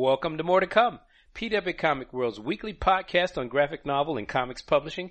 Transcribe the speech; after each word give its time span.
Welcome 0.00 0.38
to 0.38 0.44
More 0.44 0.60
to 0.60 0.66
Come, 0.66 0.98
PW 1.34 1.76
Comic 1.76 2.10
World's 2.14 2.40
weekly 2.40 2.72
podcast 2.72 3.36
on 3.36 3.48
graphic 3.48 3.84
novel 3.84 4.16
and 4.16 4.26
comics 4.26 4.62
publishing. 4.62 5.10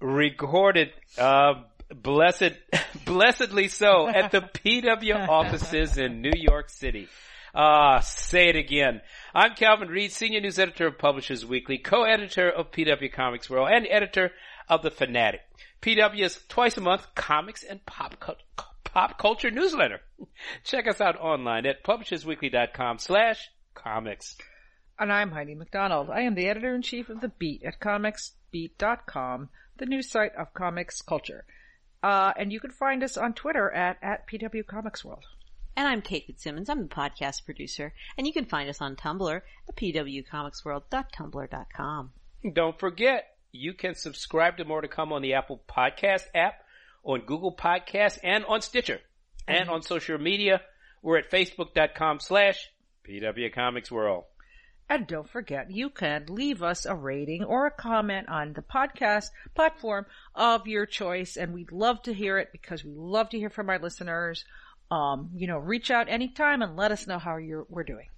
Recorded, 0.00 0.90
uh, 1.16 1.62
blessed, 1.94 2.54
blessedly 3.04 3.68
so 3.68 4.08
at 4.08 4.32
the 4.32 4.40
PW 4.64 5.28
offices 5.28 5.96
in 5.96 6.22
New 6.22 6.32
York 6.34 6.70
City. 6.70 7.06
Ah, 7.54 8.00
say 8.00 8.48
it 8.48 8.56
again. 8.56 9.00
I'm 9.32 9.54
Calvin 9.54 9.86
Reid, 9.86 10.10
Senior 10.10 10.40
News 10.40 10.58
Editor 10.58 10.88
of 10.88 10.98
Publishers 10.98 11.46
Weekly, 11.46 11.78
co-editor 11.78 12.50
of 12.50 12.72
PW 12.72 13.12
Comics 13.12 13.48
World, 13.48 13.68
and 13.72 13.86
editor 13.88 14.32
of 14.68 14.82
The 14.82 14.90
Fanatic. 14.90 15.42
PW's 15.82 16.40
twice 16.48 16.76
a 16.76 16.80
month 16.80 17.06
comics 17.14 17.62
and 17.62 17.86
pop, 17.86 18.16
pop 18.82 19.18
culture 19.20 19.52
newsletter. 19.52 20.00
Check 20.64 20.88
us 20.88 21.00
out 21.00 21.16
online 21.20 21.64
at 21.64 21.84
publishersweekly.com 21.84 22.98
slash 22.98 23.50
comics. 23.74 24.36
And 24.98 25.12
I'm 25.12 25.32
Heidi 25.32 25.54
MacDonald. 25.54 26.10
I 26.10 26.22
am 26.22 26.34
the 26.34 26.48
editor-in-chief 26.48 27.08
of 27.08 27.20
The 27.20 27.28
Beat 27.28 27.62
at 27.64 27.78
comicsbeat.com, 27.80 29.48
the 29.78 29.86
news 29.86 30.10
site 30.10 30.34
of 30.36 30.54
comics 30.54 31.02
culture. 31.02 31.44
Uh, 32.02 32.32
and 32.36 32.52
you 32.52 32.60
can 32.60 32.70
find 32.70 33.02
us 33.02 33.16
on 33.16 33.32
Twitter 33.32 33.70
at, 33.70 33.96
at 34.02 34.28
PW 34.28 34.66
Comics 34.66 35.04
World. 35.04 35.24
And 35.76 35.88
I'm 35.88 36.02
Kate 36.02 36.26
Fitzsimons. 36.26 36.68
I'm 36.68 36.82
the 36.82 36.88
podcast 36.88 37.44
producer. 37.44 37.92
And 38.16 38.26
you 38.26 38.32
can 38.32 38.44
find 38.44 38.70
us 38.70 38.80
on 38.80 38.94
Tumblr 38.94 39.40
at 39.68 39.76
pwcomicsworld.tumblr.com. 39.76 42.12
Don't 42.52 42.78
forget, 42.78 43.36
you 43.50 43.74
can 43.74 43.94
subscribe 43.94 44.58
to 44.58 44.64
More 44.64 44.82
to 44.82 44.88
Come 44.88 45.12
on 45.12 45.22
the 45.22 45.34
Apple 45.34 45.62
Podcast 45.68 46.24
app, 46.34 46.62
on 47.02 47.22
Google 47.22 47.56
Podcasts, 47.56 48.18
and 48.22 48.44
on 48.44 48.60
Stitcher. 48.60 49.00
And 49.48 49.68
on 49.68 49.82
social 49.82 50.18
media, 50.18 50.60
we're 51.02 51.18
at 51.18 51.30
facebook.com 51.30 52.20
slash 52.20 52.70
PW 53.08 53.52
Comics 53.52 53.90
World. 53.90 54.24
And 54.88 55.06
don't 55.06 55.28
forget, 55.28 55.70
you 55.70 55.88
can 55.88 56.26
leave 56.28 56.62
us 56.62 56.84
a 56.84 56.94
rating 56.94 57.44
or 57.44 57.66
a 57.66 57.70
comment 57.70 58.28
on 58.28 58.52
the 58.52 58.62
podcast 58.62 59.30
platform 59.54 60.04
of 60.34 60.66
your 60.66 60.84
choice. 60.84 61.36
And 61.36 61.54
we'd 61.54 61.72
love 61.72 62.02
to 62.02 62.12
hear 62.12 62.38
it 62.38 62.50
because 62.52 62.84
we 62.84 62.92
love 62.94 63.30
to 63.30 63.38
hear 63.38 63.48
from 63.48 63.70
our 63.70 63.78
listeners. 63.78 64.44
Um, 64.90 65.30
you 65.34 65.46
know, 65.46 65.56
reach 65.56 65.90
out 65.90 66.10
anytime 66.10 66.60
and 66.60 66.76
let 66.76 66.92
us 66.92 67.06
know 67.06 67.18
how 67.18 67.38
you're, 67.38 67.66
we're 67.70 67.84
doing. 67.84 68.08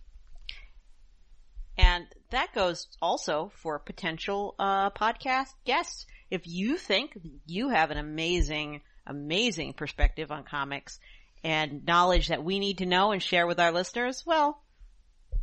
And 1.79 2.07
that 2.31 2.53
goes 2.53 2.89
also 3.01 3.53
for 3.63 3.79
potential 3.79 4.57
uh, 4.59 4.91
podcast 4.91 5.55
guests. 5.65 6.07
If 6.31 6.47
you 6.47 6.79
think 6.79 7.17
you 7.47 7.69
have 7.69 7.93
an 7.93 7.99
amazing, 7.99 8.81
amazing 9.07 9.75
perspective 9.75 10.33
on 10.33 10.43
comics 10.43 10.99
and 11.45 11.85
knowledge 11.85 12.29
that 12.29 12.43
we 12.43 12.59
need 12.59 12.79
to 12.79 12.87
know 12.87 13.13
and 13.13 13.23
share 13.23 13.47
with 13.47 13.61
our 13.61 13.71
listeners, 13.71 14.25
well, 14.27 14.61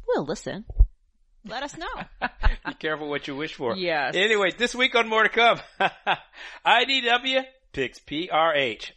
we'll 0.08 0.26
listen. 0.26 0.66
Let 1.46 1.64
us 1.64 1.78
know. 1.78 1.88
Be 2.68 2.74
careful 2.76 3.10
what 3.10 3.28
you 3.28 3.36
wish 3.36 3.54
for. 3.54 3.76
Yes. 3.76 4.16
Anyway, 4.16 4.52
this 4.58 4.74
week 4.74 4.96
on 4.96 5.10
More 5.10 5.24
to 5.24 5.30
Come, 5.30 5.60
IDW 6.66 7.44
picks 7.74 8.00
PRH. 8.00 8.92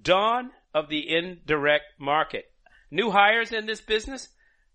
Dawn 0.00 0.50
of 0.74 0.88
the 0.88 1.08
indirect 1.08 1.98
market. 1.98 2.44
New 2.90 3.10
hires 3.10 3.52
in 3.52 3.66
this 3.66 3.80
business. 3.80 4.28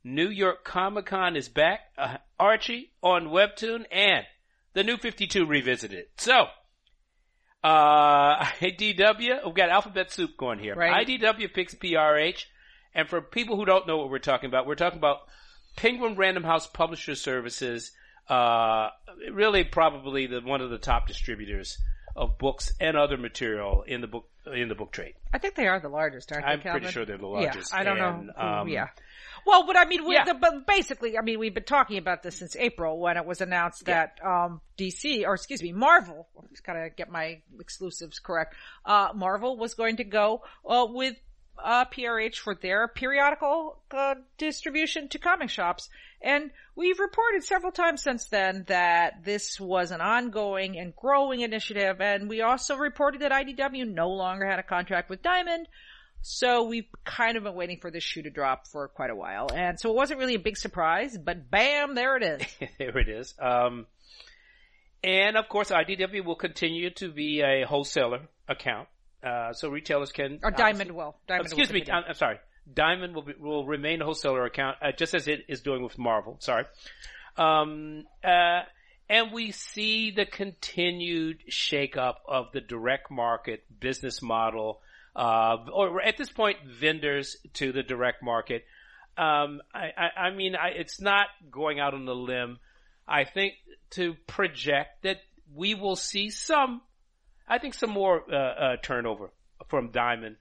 New 0.03 0.27
York 0.27 0.63
Comic 0.63 1.05
Con 1.05 1.35
is 1.35 1.47
back. 1.49 1.79
Uh, 1.97 2.17
Archie 2.39 2.91
on 3.01 3.27
Webtoon 3.27 3.85
and 3.91 4.25
the 4.73 4.83
new 4.83 4.97
52 4.97 5.45
revisited. 5.45 6.05
So, 6.17 6.47
uh, 7.63 8.43
IDW, 8.59 9.45
we've 9.45 9.55
got 9.55 9.69
alphabet 9.69 10.11
soup 10.11 10.35
going 10.37 10.59
here. 10.59 10.75
Right. 10.75 11.07
IDW 11.07 11.53
picks 11.53 11.75
PRH. 11.75 12.45
And 12.95 13.07
for 13.07 13.21
people 13.21 13.55
who 13.55 13.65
don't 13.65 13.87
know 13.87 13.97
what 13.97 14.09
we're 14.09 14.19
talking 14.19 14.47
about, 14.47 14.67
we're 14.67 14.75
talking 14.75 14.99
about 14.99 15.19
Penguin 15.75 16.15
Random 16.15 16.43
House 16.43 16.67
Publisher 16.67 17.15
Services, 17.15 17.91
uh, 18.29 18.89
really 19.31 19.63
probably 19.63 20.27
the, 20.27 20.41
one 20.41 20.61
of 20.61 20.69
the 20.69 20.77
top 20.77 21.07
distributors 21.07 21.77
of 22.15 22.37
books 22.37 22.71
and 22.79 22.95
other 22.95 23.17
material 23.17 23.83
in 23.87 24.01
the 24.01 24.07
book, 24.07 24.29
in 24.53 24.69
the 24.69 24.75
book 24.75 24.91
trade. 24.91 25.15
I 25.33 25.39
think 25.39 25.55
they 25.55 25.67
are 25.67 25.79
the 25.79 25.89
largest, 25.89 26.31
aren't 26.31 26.45
they, 26.45 26.51
I'm 26.51 26.61
Calvin? 26.61 26.81
pretty 26.81 26.93
sure 26.93 27.05
they're 27.05 27.17
the 27.17 27.25
largest. 27.27 27.71
Yeah. 27.73 27.79
I 27.79 27.83
don't 27.83 27.97
And, 27.99 28.27
know. 28.27 28.33
um, 28.37 28.67
yeah. 28.69 28.87
Well, 29.45 29.65
but 29.65 29.75
I 29.77 29.85
mean, 29.85 30.09
Yeah. 30.09 30.23
the, 30.25 30.35
but 30.35 30.65
basically, 30.67 31.17
I 31.17 31.21
mean, 31.21 31.39
we've 31.39 31.53
been 31.53 31.63
talking 31.63 31.97
about 31.97 32.21
this 32.23 32.37
since 32.37 32.55
April 32.55 32.99
when 32.99 33.17
it 33.17 33.25
was 33.25 33.41
announced 33.41 33.83
Yeah. 33.87 34.05
that 34.21 34.25
um, 34.25 34.61
DC, 34.77 35.25
or 35.25 35.33
excuse 35.33 35.61
me, 35.63 35.73
Marvel, 35.73 36.27
I 36.37 36.45
just 36.51 36.63
gotta 36.63 36.89
get 36.95 37.09
my 37.09 37.41
exclusives 37.59 38.19
correct. 38.19 38.55
Uh, 38.85 39.09
Marvel 39.15 39.57
was 39.57 39.73
going 39.73 39.97
to 39.97 40.03
go 40.05 40.43
uh, 40.69 40.85
with 40.87 41.15
uh, 41.61 41.85
PRH 41.85 42.37
for 42.37 42.55
their 42.55 42.87
periodical 42.87 43.79
uh, 43.91 44.15
distribution 44.37 45.09
to 45.09 45.19
comic 45.19 45.49
shops, 45.49 45.89
and 46.21 46.51
we've 46.75 46.99
reported 46.99 47.43
several 47.43 47.71
times 47.71 48.01
since 48.01 48.27
then 48.27 48.63
that 48.67 49.23
this 49.23 49.59
was 49.59 49.91
an 49.91 50.01
ongoing 50.01 50.77
and 50.77 50.95
growing 50.95 51.41
initiative, 51.41 51.99
and 51.99 52.29
we 52.29 52.41
also 52.41 52.77
reported 52.77 53.21
that 53.21 53.31
IDW 53.31 53.87
no 53.87 54.09
longer 54.09 54.45
had 54.45 54.59
a 54.59 54.63
contract 54.63 55.09
with 55.09 55.21
Diamond. 55.21 55.67
So 56.25 56.63
we've 56.63 56.87
kind 57.03 57.35
of 57.35 57.43
been 57.43 57.53
waiting 57.53 57.79
for 57.81 57.91
this 57.91 58.01
shoe 58.01 58.21
to 58.21 58.29
drop 58.29 58.67
for 58.67 58.87
quite 58.87 59.09
a 59.09 59.15
while. 59.15 59.49
And 59.53 59.77
so 59.77 59.89
it 59.89 59.95
wasn't 59.95 60.21
really 60.21 60.35
a 60.35 60.39
big 60.39 60.55
surprise, 60.55 61.17
but 61.17 61.51
bam, 61.51 61.95
there 61.95 62.15
it 62.15 62.23
is. 62.23 62.69
there 62.79 62.97
it 62.97 63.09
is. 63.09 63.33
Um, 63.37 63.85
and 65.03 65.35
of 65.35 65.49
course, 65.49 65.69
IDW 65.69 66.23
will 66.23 66.37
continue 66.37 66.91
to 66.91 67.11
be 67.11 67.41
a 67.41 67.65
wholesaler 67.65 68.21
account. 68.47 68.87
Uh, 69.23 69.53
so 69.53 69.69
retailers 69.69 70.11
can. 70.11 70.39
Or 70.43 70.51
Diamond 70.51 70.91
will. 70.91 71.15
Diamond 71.27 71.47
Excuse 71.47 71.69
will 71.69 71.75
me. 71.75 71.85
I'm, 71.91 72.03
I'm 72.09 72.13
sorry. 72.13 72.39
Diamond 72.71 73.15
will 73.15 73.21
be, 73.23 73.33
will 73.39 73.65
remain 73.65 74.01
a 74.01 74.05
wholesaler 74.05 74.45
account, 74.45 74.77
uh, 74.81 74.91
just 74.91 75.13
as 75.15 75.27
it 75.27 75.45
is 75.47 75.61
doing 75.61 75.83
with 75.83 75.97
Marvel. 75.97 76.37
Sorry. 76.39 76.65
Um, 77.37 78.05
uh, 78.23 78.61
and 79.09 79.31
we 79.31 79.51
see 79.51 80.11
the 80.11 80.25
continued 80.25 81.43
shakeup 81.49 82.15
of 82.27 82.51
the 82.53 82.61
direct 82.61 83.11
market 83.11 83.63
business 83.79 84.21
model, 84.21 84.81
uh, 85.15 85.57
or 85.71 86.01
at 86.01 86.17
this 86.17 86.29
point, 86.29 86.57
vendors 86.65 87.37
to 87.53 87.71
the 87.71 87.83
direct 87.83 88.23
market. 88.23 88.65
Um, 89.17 89.61
I, 89.73 89.89
I, 89.97 90.21
I 90.21 90.29
mean, 90.31 90.55
I, 90.55 90.69
it's 90.69 90.99
not 90.99 91.27
going 91.51 91.79
out 91.79 91.93
on 91.93 92.07
a 92.07 92.13
limb. 92.13 92.59
I 93.07 93.25
think 93.25 93.53
to 93.91 94.15
project 94.25 95.03
that 95.03 95.17
we 95.53 95.75
will 95.75 95.95
see 95.95 96.29
some, 96.29 96.81
I 97.47 97.57
think 97.59 97.73
some 97.73 97.89
more, 97.91 98.23
uh, 98.31 98.35
uh, 98.35 98.75
turnover 98.77 99.31
from 99.69 99.91
Diamond, 99.91 100.37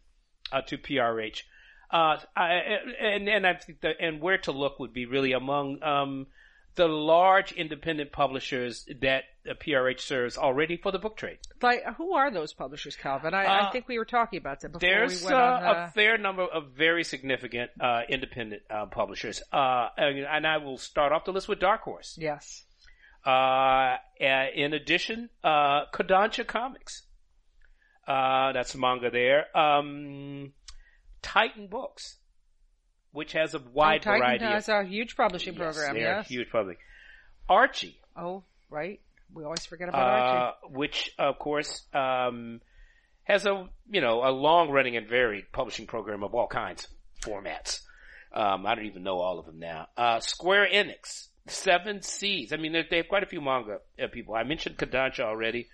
uh, 0.52 0.62
to 0.62 0.78
PRH. 0.78 1.42
Uh, 1.90 2.16
I, 2.36 2.52
and, 3.00 3.28
and 3.28 3.46
I 3.46 3.54
think 3.54 3.80
that, 3.82 3.96
and 4.00 4.20
where 4.20 4.38
to 4.38 4.52
look 4.52 4.78
would 4.78 4.92
be 4.94 5.06
really 5.06 5.32
among, 5.32 5.82
um, 5.82 6.26
the 6.74 6.88
large 6.88 7.52
independent 7.52 8.12
publishers 8.12 8.86
that 9.02 9.24
uh, 9.46 9.52
PRH 9.62 10.00
serves 10.00 10.38
already 10.38 10.78
for 10.78 10.90
the 10.90 10.98
book 10.98 11.18
trade. 11.18 11.36
Like, 11.60 11.84
who 11.98 12.14
are 12.14 12.30
those 12.30 12.54
publishers, 12.54 12.96
Calvin? 12.96 13.34
I, 13.34 13.44
Uh, 13.44 13.66
I 13.68 13.70
think 13.72 13.88
we 13.88 13.98
were 13.98 14.06
talking 14.06 14.38
about 14.38 14.60
them 14.60 14.72
before 14.72 14.88
There's 14.88 15.20
we 15.20 15.26
went 15.26 15.36
uh, 15.36 15.44
on. 15.44 15.62
a 15.64 15.66
Uh, 15.68 15.90
fair 15.90 16.16
number 16.16 16.44
of 16.44 16.70
very 16.72 17.04
significant 17.04 17.72
uh, 17.78 18.02
independent 18.08 18.62
uh, 18.70 18.86
publishers, 18.86 19.42
uh, 19.52 19.88
and, 19.98 20.20
and 20.20 20.46
I 20.46 20.56
will 20.58 20.78
start 20.78 21.12
off 21.12 21.26
the 21.26 21.32
list 21.32 21.46
with 21.46 21.60
Dark 21.60 21.82
Horse. 21.82 22.16
yes. 22.18 22.64
Uh, 23.24 23.96
uh, 24.20 24.46
in 24.54 24.72
addition, 24.74 25.28
uh, 25.44 25.86
Kodansha 25.94 26.46
Comics. 26.46 27.02
Uh, 28.06 28.52
that's 28.52 28.74
manga 28.74 29.10
there. 29.10 29.56
Um, 29.56 30.52
Titan 31.22 31.68
Books, 31.68 32.16
which 33.12 33.32
has 33.32 33.54
a 33.54 33.60
wide 33.72 34.00
oh, 34.02 34.10
Titan 34.10 34.20
variety. 34.20 34.44
has 34.44 34.68
of, 34.68 34.84
a 34.84 34.84
huge 34.84 35.16
publishing 35.16 35.54
Yes, 35.54 35.76
program, 35.76 35.96
yes. 35.96 36.28
huge 36.28 36.50
public. 36.50 36.78
Archie, 37.48 37.98
Oh, 38.16 38.42
right. 38.70 39.00
We 39.32 39.44
always 39.44 39.64
forget 39.64 39.88
about 39.88 40.02
Archie. 40.02 40.38
uh, 40.66 40.68
which 40.70 41.12
of 41.18 41.38
course 41.38 41.82
um, 41.94 42.60
has 43.24 43.46
a 43.46 43.68
you 43.90 44.00
know 44.02 44.22
a 44.24 44.30
long 44.30 44.70
running 44.70 44.96
and 44.96 45.08
varied 45.08 45.50
publishing 45.52 45.86
program 45.86 46.22
of 46.22 46.34
all 46.34 46.46
kinds 46.48 46.86
formats. 47.22 47.80
Um, 48.34 48.66
I 48.66 48.74
don't 48.74 48.86
even 48.86 49.02
know 49.02 49.18
all 49.18 49.38
of 49.38 49.46
them 49.46 49.58
now. 49.58 49.86
Uh, 49.96 50.20
Square 50.20 50.68
Enix, 50.74 51.28
Seven 51.46 52.02
Seas. 52.02 52.52
I 52.52 52.56
mean, 52.56 52.72
they 52.72 52.96
have 52.98 53.08
quite 53.08 53.22
a 53.22 53.26
few 53.26 53.40
manga 53.40 53.78
uh, 54.02 54.06
people. 54.08 54.34
I 54.34 54.44
mentioned 54.44 54.76
Kodansha 54.78 55.20
already. 55.20 55.68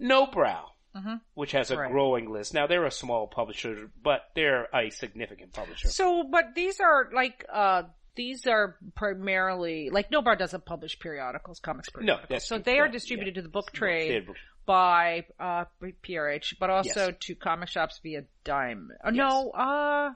Nobrow, 0.00 0.64
Mhm. 0.96 1.20
which 1.34 1.52
has 1.52 1.70
a 1.70 1.76
Right. 1.76 1.90
growing 1.90 2.30
list. 2.30 2.52
Now 2.54 2.66
they're 2.66 2.84
a 2.84 2.90
small 2.90 3.26
publisher, 3.28 3.90
but 4.02 4.22
they're 4.34 4.68
a 4.74 4.90
significant 4.90 5.52
publisher. 5.52 5.88
So, 5.88 6.24
but 6.24 6.54
these 6.54 6.80
are 6.80 7.08
like, 7.12 7.44
uh, 7.52 7.84
these 8.14 8.46
are 8.46 8.76
primarily, 8.94 9.90
like, 9.90 10.10
Nobrow 10.10 10.38
doesn't 10.38 10.64
publish 10.64 10.98
periodicals, 10.98 11.60
comics 11.60 11.88
periodicals. 11.90 12.28
that's 12.28 12.46
so 12.48 12.56
true. 12.56 12.64
they 12.64 12.78
are 12.78 12.88
distributed 12.88 13.34
yeah. 13.36 13.40
to 13.40 13.42
the 13.42 13.48
book 13.50 13.72
trade 13.72 14.26
by, 14.64 15.24
uh, 15.38 15.64
PRH, 16.02 16.56
but 16.58 16.70
also 16.70 17.08
Yes. 17.08 17.16
to 17.20 17.34
comic 17.34 17.68
shops 17.68 18.00
via 18.02 18.24
Dime. 18.44 18.90
Oh, 19.04 19.10
no, 19.10 19.50
uh, 19.50 20.12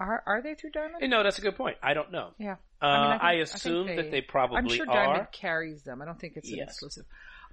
are, 0.00 0.22
are 0.26 0.42
they 0.42 0.54
through 0.54 0.70
Diamond? 0.70 1.08
No, 1.10 1.22
that's 1.22 1.38
a 1.38 1.42
good 1.42 1.56
point. 1.56 1.76
I 1.82 1.94
don't 1.94 2.12
know. 2.12 2.30
Yeah. 2.38 2.56
Uh, 2.80 2.86
I 2.86 3.00
mean, 3.00 3.10
I 3.10 3.14
I, 3.14 3.18
think- 3.18 3.22
I 3.22 3.44
think 3.44 3.54
assume 3.54 3.86
they- 3.86 3.96
that 3.96 4.10
they 4.10 4.20
probably 4.20 4.56
I'm 4.58 4.68
sure 4.68 4.88
are. 4.88 4.94
Diamond 5.06 5.28
carries 5.32 5.82
them. 5.82 6.00
I 6.02 6.04
don't 6.04 6.18
think 6.20 6.34
it's 6.36 6.48
an 6.50 6.56
Yes. 6.58 6.68
exclusive. 6.70 7.04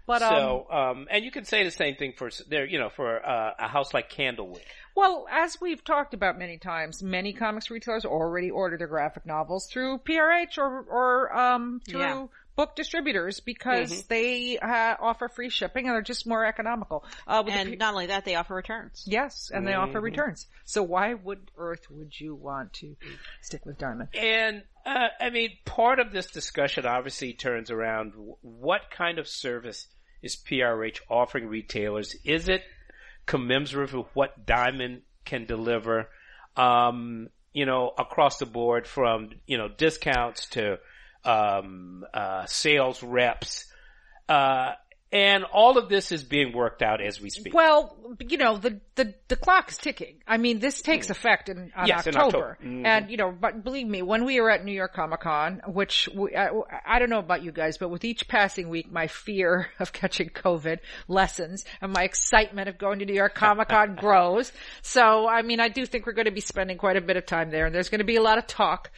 But 0.07 0.21
um, 0.21 0.29
so, 0.35 0.67
um, 0.71 1.07
and 1.09 1.25
you 1.25 1.31
can 1.31 1.45
say 1.45 1.63
the 1.63 1.71
same 1.71 1.95
thing 1.95 2.13
for 2.15 2.29
there, 2.47 2.63
you 2.63 2.77
know, 2.77 2.89
for 2.89 3.25
uh, 3.27 3.53
a 3.57 3.67
house 3.67 3.91
like 3.91 4.11
Candlewick. 4.11 4.61
Well, 4.95 5.25
as 5.31 5.59
we've 5.59 5.83
talked 5.83 6.13
about 6.13 6.37
many 6.37 6.59
times, 6.59 7.01
many 7.01 7.33
comics 7.33 7.71
retailers 7.71 8.05
already 8.05 8.51
order 8.51 8.77
their 8.77 8.85
graphic 8.87 9.25
novels 9.25 9.67
through 9.67 9.97
PRH 10.07 10.59
or 10.59 10.81
or 10.83 11.35
um, 11.35 11.81
through 11.89 12.01
Yeah. 12.01 12.25
Book 12.55 12.75
distributors 12.75 13.39
because 13.39 13.91
Mm-hmm. 13.91 14.07
they 14.09 14.57
uh, 14.57 14.95
offer 14.99 15.27
free 15.27 15.49
shipping 15.49 15.85
and 15.87 15.93
they're 15.95 16.01
just 16.01 16.25
more 16.27 16.45
economical. 16.45 17.03
Uh, 17.27 17.43
with 17.45 17.53
And 17.53 17.71
P- 17.71 17.75
not 17.75 17.93
only 17.93 18.07
that, 18.07 18.25
they 18.25 18.35
offer 18.35 18.55
returns. 18.55 19.03
yes, 19.05 19.51
and 19.53 19.67
they 19.67 19.73
offer 19.73 19.93
Mm-hmm. 19.97 20.05
returns. 20.05 20.47
So 20.65 20.81
why 20.83 21.13
would 21.13 21.51
Earth 21.57 21.89
would 21.89 22.19
you 22.19 22.35
want 22.35 22.73
to 22.73 22.95
stick 23.41 23.65
with 23.65 23.77
Diamond? 23.77 24.09
And 24.15 24.63
uh, 24.85 25.07
I 25.19 25.29
mean, 25.29 25.49
part 25.65 25.99
of 25.99 26.11
this 26.11 26.27
discussion 26.27 26.85
obviously 26.85 27.33
turns 27.33 27.71
around 27.71 28.13
what 28.41 28.81
kind 28.91 29.19
of 29.19 29.27
service 29.27 29.87
is 30.21 30.35
PRH 30.35 30.99
offering 31.09 31.47
retailers? 31.47 32.15
Is 32.23 32.49
it 32.49 32.63
commensurate 33.25 33.93
with 33.93 34.07
what 34.13 34.45
Diamond 34.45 35.01
can 35.25 35.45
deliver? 35.45 36.09
Um, 36.55 37.29
you 37.53 37.65
know, 37.65 37.91
across 37.97 38.37
the 38.37 38.45
board 38.45 38.87
from 38.87 39.29
you 39.45 39.57
know 39.57 39.67
discounts 39.67 40.47
to 40.49 40.77
um, 41.25 42.05
uh, 42.13 42.45
sales 42.45 43.01
reps, 43.03 43.65
uh, 44.29 44.73
and 45.11 45.45
all 45.45 45.77
of 45.77 45.87
this 45.87 46.11
is 46.11 46.25
being 46.25 46.51
worked 46.51 46.81
out 46.81 46.99
as 46.99 47.21
we 47.21 47.29
speak. 47.29 47.53
Well, 47.53 47.95
you 48.19 48.37
know, 48.37 48.57
the, 48.57 48.81
the, 48.95 49.13
the 49.29 49.37
clock 49.37 49.71
is 49.71 49.77
ticking. 49.77 50.17
I 50.27 50.35
mean, 50.35 50.59
this 50.59 50.81
takes 50.81 51.09
effect 51.09 51.47
in, 51.47 51.71
on 51.73 51.87
Yes, 51.87 52.05
in 52.05 52.17
October. 52.17 52.51
October. 52.51 52.57
Mhm. 52.61 52.85
And, 52.85 53.09
you 53.09 53.15
know, 53.15 53.31
but 53.31 53.63
believe 53.63 53.87
me, 53.87 54.01
when 54.01 54.25
we 54.25 54.41
were 54.41 54.49
at 54.49 54.65
New 54.65 54.73
York 54.73 54.93
Comic 54.93 55.21
Con, 55.21 55.61
which 55.67 56.09
we, 56.13 56.35
I, 56.35 56.49
I 56.85 56.99
don't 56.99 57.09
know 57.09 57.19
about 57.19 57.43
you 57.43 57.53
guys, 57.53 57.77
but 57.77 57.89
with 57.89 58.03
each 58.03 58.27
passing 58.27 58.67
week, 58.67 58.91
my 58.91 59.07
fear 59.07 59.67
of 59.79 59.93
catching 59.93 60.29
COVID 60.29 60.79
lessens 61.07 61.63
and 61.81 61.93
my 61.93 62.03
excitement 62.03 62.67
of 62.67 62.77
going 62.77 62.99
to 62.99 63.05
New 63.05 63.13
York 63.13 63.35
Comic 63.35 63.69
Con 63.69 63.95
grows. 63.99 64.51
So, 64.81 65.29
I 65.29 65.43
mean, 65.43 65.61
I 65.61 65.69
do 65.69 65.85
think 65.85 66.05
we're 66.07 66.13
going 66.13 66.25
to 66.25 66.31
be 66.31 66.41
spending 66.41 66.77
quite 66.77 66.97
a 66.97 67.01
bit 67.01 67.15
of 67.15 67.25
time 67.25 67.51
there 67.51 67.67
and 67.67 67.73
there's 67.73 67.89
going 67.89 67.99
to 67.99 68.05
be 68.05 68.17
a 68.17 68.21
lot 68.21 68.37
of 68.37 68.47
talk. 68.47 68.91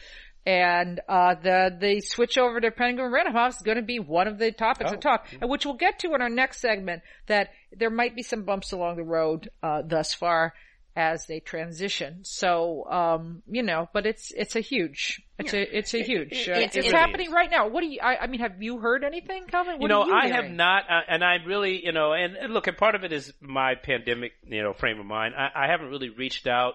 And 0.46 1.00
uh, 1.08 1.34
the 1.42 1.76
the 1.78 2.00
switch 2.00 2.38
over 2.38 2.58
to 2.60 2.70
Penguin 2.70 3.10
Random 3.12 3.34
House 3.34 3.56
is 3.56 3.62
going 3.62 3.76
to 3.76 3.82
be 3.82 3.98
one 3.98 4.28
of 4.28 4.38
the 4.38 4.50
topics 4.50 4.90
Oh. 4.90 4.94
of 4.94 5.00
talk, 5.00 5.26
which 5.42 5.66
we'll 5.66 5.74
get 5.74 5.98
to 6.00 6.14
in 6.14 6.22
our 6.22 6.30
next 6.30 6.60
segment. 6.60 7.02
That 7.26 7.50
there 7.76 7.90
might 7.90 8.16
be 8.16 8.22
some 8.22 8.44
bumps 8.44 8.72
along 8.72 8.96
the 8.96 9.02
road 9.04 9.50
uh, 9.62 9.82
thus 9.84 10.14
far 10.14 10.54
as 10.96 11.26
they 11.26 11.38
transition. 11.38 12.20
So 12.24 12.84
um, 12.90 13.42
you 13.46 13.62
know, 13.62 13.90
but 13.92 14.06
it's 14.06 14.32
it's 14.34 14.56
a 14.56 14.60
huge 14.60 15.20
it's 15.38 15.52
a 15.52 15.76
it's 15.78 15.92
a 15.92 16.02
huge 16.02 16.32
uh, 16.48 16.52
it- 16.52 16.62
it's, 16.62 16.76
it 16.76 16.78
it's 16.78 16.86
really 16.88 16.90
happening 16.98 17.26
is. 17.26 17.32
right 17.32 17.50
now. 17.50 17.68
What 17.68 17.82
do 17.82 17.86
you? 17.88 18.00
I, 18.02 18.16
I 18.22 18.26
mean, 18.26 18.40
have 18.40 18.62
you 18.62 18.78
heard 18.78 19.04
anything, 19.04 19.44
Calvin? 19.48 19.74
What 19.74 19.82
you 19.82 19.88
know, 19.88 20.06
you 20.06 20.14
I 20.14 20.28
have 20.28 20.50
not, 20.50 20.84
uh, 20.90 21.00
and 21.08 21.22
I 21.22 21.36
really, 21.46 21.84
you 21.84 21.92
know, 21.92 22.14
and, 22.14 22.36
and 22.36 22.54
look, 22.54 22.66
and 22.68 22.76
part 22.76 22.94
of 22.94 23.04
it 23.04 23.12
is 23.12 23.34
my 23.42 23.74
pandemic, 23.74 24.32
you 24.46 24.62
know, 24.62 24.72
frame 24.72 24.98
of 24.98 25.04
mind. 25.04 25.34
I, 25.36 25.66
I 25.66 25.70
haven't 25.70 25.88
really 25.90 26.08
reached 26.08 26.46
out. 26.46 26.74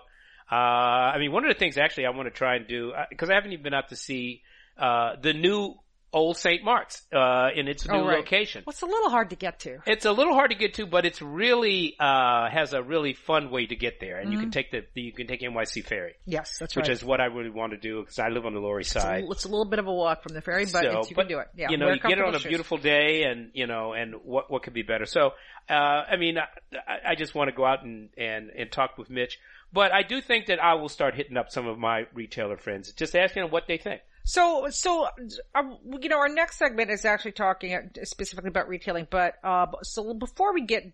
Uh, 0.52 0.56
I 0.56 1.18
mean, 1.20 1.32
one 1.32 1.44
of 1.46 1.50
the 1.54 1.58
things 1.60 1.78
actually 1.78 2.06
I 2.06 2.10
want 2.12 2.28
to 2.28 2.32
try 2.32 2.56
and 2.56 2.68
do, 2.68 2.94
because 3.10 3.30
I 3.30 3.36
haven't 3.36 3.54
even 3.54 3.64
been 3.64 3.74
out 3.74 3.90
to 3.90 3.96
see, 3.96 4.42
uh, 4.78 5.16
the 5.22 5.34
new 5.34 5.76
old 6.16 6.38
St. 6.38 6.64
Mark's, 6.64 7.02
uh, 7.12 7.50
in 7.56 7.68
its 7.68 7.88
new 7.88 7.96
Oh, 7.98 8.06
right. 8.08 8.18
location. 8.18 8.62
Well, 8.68 8.72
it's 8.74 8.84
a 8.84 8.86
little 8.86 9.10
hard 9.10 9.32
to 9.32 9.36
get 9.36 9.62
to. 9.62 9.80
It's 9.88 10.06
a 10.06 10.12
little 10.12 10.36
hard 10.36 10.52
to 10.52 10.56
get 10.56 10.76
to, 10.76 10.86
but 10.86 11.08
it's 11.08 11.24
really, 11.24 11.96
uh, 12.00 12.52
has 12.52 12.74
a 12.74 12.84
really 12.84 13.14
fun 13.14 13.50
way 13.50 13.66
to 13.66 13.76
get 13.76 14.00
there. 14.00 14.20
And 14.20 14.32
you 14.32 14.38
can 14.40 14.52
take 14.52 14.70
the, 14.70 14.84
you 14.94 15.12
can 15.12 15.26
take 15.26 15.42
NYC 15.42 15.84
ferry, 15.84 16.14
Yes, 16.26 16.58
that's 16.60 16.76
which 16.76 16.88
right. 16.88 16.94
is 16.94 17.04
what 17.04 17.20
I 17.20 17.26
really 17.26 17.50
want 17.50 17.72
to 17.72 17.80
do 17.80 18.02
because 18.02 18.20
I 18.20 18.28
live 18.30 18.46
on 18.46 18.54
the 18.54 18.60
Lower 18.60 18.80
East 18.80 18.96
it's, 18.96 19.04
a, 19.04 19.08
side. 19.08 19.24
it's 19.28 19.46
a 19.46 19.48
little 19.48 19.66
bit 19.66 19.80
of 19.80 19.88
a 19.88 19.92
walk 19.92 20.22
from 20.22 20.36
the 20.36 20.42
ferry, 20.42 20.66
but 20.66 20.84
So, 20.84 21.00
it's, 21.00 21.10
you 21.10 21.16
but, 21.16 21.24
can 21.24 21.30
do 21.30 21.40
it. 21.40 21.48
Yeah, 21.56 21.72
you 21.72 21.78
know, 21.78 21.90
you 21.90 22.00
get 22.00 22.12
it 22.20 22.24
on 22.24 22.36
a 22.36 22.40
shoes. 22.40 22.48
beautiful 22.50 22.78
day, 22.78 23.24
and 23.24 23.50
you 23.56 23.66
know, 23.66 23.94
and 23.94 24.14
what 24.24 24.52
what 24.52 24.62
could 24.62 24.74
be 24.74 24.84
better? 24.84 25.08
So, 25.08 25.32
uh, 25.68 25.74
I 25.74 26.18
mean, 26.18 26.38
I, 26.38 27.12
I 27.12 27.16
just 27.16 27.34
want 27.34 27.50
to 27.50 27.56
go 27.56 27.66
out 27.66 27.84
and, 27.84 28.10
and 28.20 28.52
and 28.52 28.72
talk 28.72 29.00
with 29.00 29.10
Mitch, 29.10 29.40
but 29.74 29.92
I 29.92 30.04
do 30.04 30.22
think 30.22 30.46
that 30.46 30.64
I 30.64 30.76
will 30.76 30.90
start 30.90 31.16
hitting 31.16 31.36
up 31.36 31.52
some 31.52 31.68
of 31.68 31.80
my 31.80 32.06
retailer 32.14 32.58
friends, 32.58 32.92
just 32.94 33.16
asking 33.16 33.44
them 33.44 33.52
what 33.52 33.68
they 33.68 33.78
think. 33.78 34.02
So, 34.24 34.68
so, 34.70 35.08
um, 35.54 35.78
you 36.00 36.08
know, 36.08 36.20
our 36.20 36.30
next 36.30 36.58
segment 36.58 36.90
is 36.92 37.04
actually 37.04 37.34
talking 37.34 37.74
uh, 37.74 37.82
specifically 38.04 38.50
about 38.50 38.70
retailing, 38.70 39.08
but, 39.10 39.36
uh, 39.44 39.66
so 39.82 40.14
before 40.14 40.54
we 40.54 40.62
get 40.62 40.94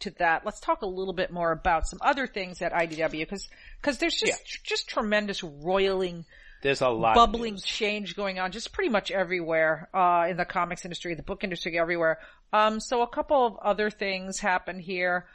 to 0.00 0.10
that, 0.18 0.44
let's 0.44 0.58
talk 0.58 0.82
a 0.82 0.86
little 0.86 1.12
bit 1.12 1.30
more 1.30 1.52
about 1.52 1.86
some 1.86 2.00
other 2.02 2.26
things 2.26 2.60
at 2.62 2.72
IDW, 2.72 3.20
because, 3.20 3.48
because 3.80 3.98
there's 3.98 4.16
just, 4.16 4.64
just 4.64 4.88
tremendous 4.88 5.44
roiling, 5.44 6.24
There's 6.62 6.80
a 6.80 6.88
lot 6.88 7.14
bubbling 7.14 7.58
change 7.58 8.16
going 8.16 8.40
on 8.40 8.50
just 8.50 8.72
pretty 8.72 8.90
much 8.90 9.12
everywhere, 9.12 9.88
uh, 9.94 10.26
in 10.28 10.36
the 10.36 10.44
comics 10.44 10.84
industry, 10.84 11.14
the 11.14 11.22
book 11.22 11.44
industry, 11.44 11.78
everywhere. 11.78 12.18
Um, 12.52 12.80
so 12.80 13.02
a 13.02 13.08
couple 13.08 13.46
of 13.46 13.56
other 13.58 13.88
things 13.90 14.40
happened 14.40 14.80
here. 14.80 15.26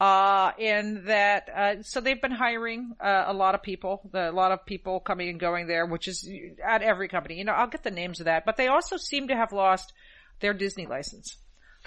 Uh, 0.00 0.52
in 0.58 1.02
that, 1.06 1.48
uh, 1.48 1.82
so 1.82 2.00
they've 2.00 2.22
been 2.22 2.30
hiring, 2.30 2.92
uh, 3.00 3.24
a 3.26 3.32
lot 3.32 3.56
of 3.56 3.62
people, 3.62 4.08
the, 4.12 4.30
a 4.30 4.32
lot 4.32 4.52
of 4.52 4.64
people 4.64 5.00
coming 5.00 5.28
and 5.28 5.40
going 5.40 5.66
there, 5.66 5.86
which 5.86 6.06
is 6.06 6.28
at 6.64 6.82
every 6.82 7.08
company. 7.08 7.36
You 7.36 7.44
know, 7.44 7.52
I'll 7.52 7.66
get 7.66 7.82
the 7.82 7.90
names 7.90 8.20
of 8.20 8.26
that, 8.26 8.44
but 8.46 8.56
they 8.56 8.68
also 8.68 8.96
seem 8.96 9.26
to 9.28 9.34
have 9.34 9.52
lost 9.52 9.92
their 10.38 10.54
Disney 10.54 10.86
license. 10.86 11.36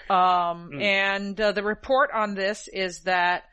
Um, 0.10 0.72
and, 0.82 1.40
uh, 1.40 1.54
the 1.54 1.64
report 1.64 2.10
on 2.14 2.36
this 2.36 2.68
is 2.68 3.04
that, 3.04 3.44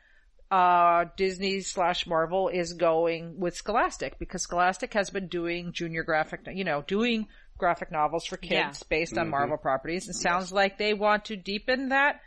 uh, 0.51 1.05
Disney 1.15 1.61
slash 1.61 2.05
Marvel 2.05 2.49
is 2.49 2.73
going 2.73 3.39
with 3.39 3.55
Scholastic 3.55 4.19
because 4.19 4.41
Scholastic 4.41 4.93
has 4.93 5.09
been 5.09 5.27
doing 5.27 5.71
junior 5.71 6.03
graphic, 6.03 6.41
you 6.53 6.65
know, 6.65 6.81
doing 6.81 7.27
graphic 7.57 7.91
novels 7.91 8.25
for 8.25 8.35
kids 8.35 8.51
Yeah. 8.51 8.87
based 8.89 9.17
on 9.17 9.29
Marvel 9.29 9.57
properties. 9.57 10.07
And 10.07 10.15
sounds 10.15 10.51
like 10.51 10.77
they 10.77 10.93
want 10.93 11.25
to 11.25 11.37
deepen 11.37 11.89
that. 11.89 12.19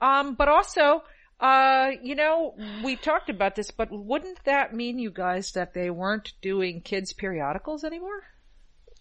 Um, 0.00 0.34
but 0.34 0.48
also, 0.48 1.04
uh, 1.40 1.90
you 2.02 2.14
know, 2.14 2.54
we 2.84 2.96
talked 2.96 3.30
about 3.30 3.54
this, 3.56 3.70
but 3.70 3.88
wouldn't 3.90 4.42
that 4.44 4.74
mean, 4.74 4.98
you 4.98 5.10
guys, 5.10 5.52
that 5.52 5.72
they 5.74 5.90
weren't 5.90 6.32
doing 6.42 6.80
kids 6.82 7.12
periodicals 7.12 7.84
anymore? 7.84 8.22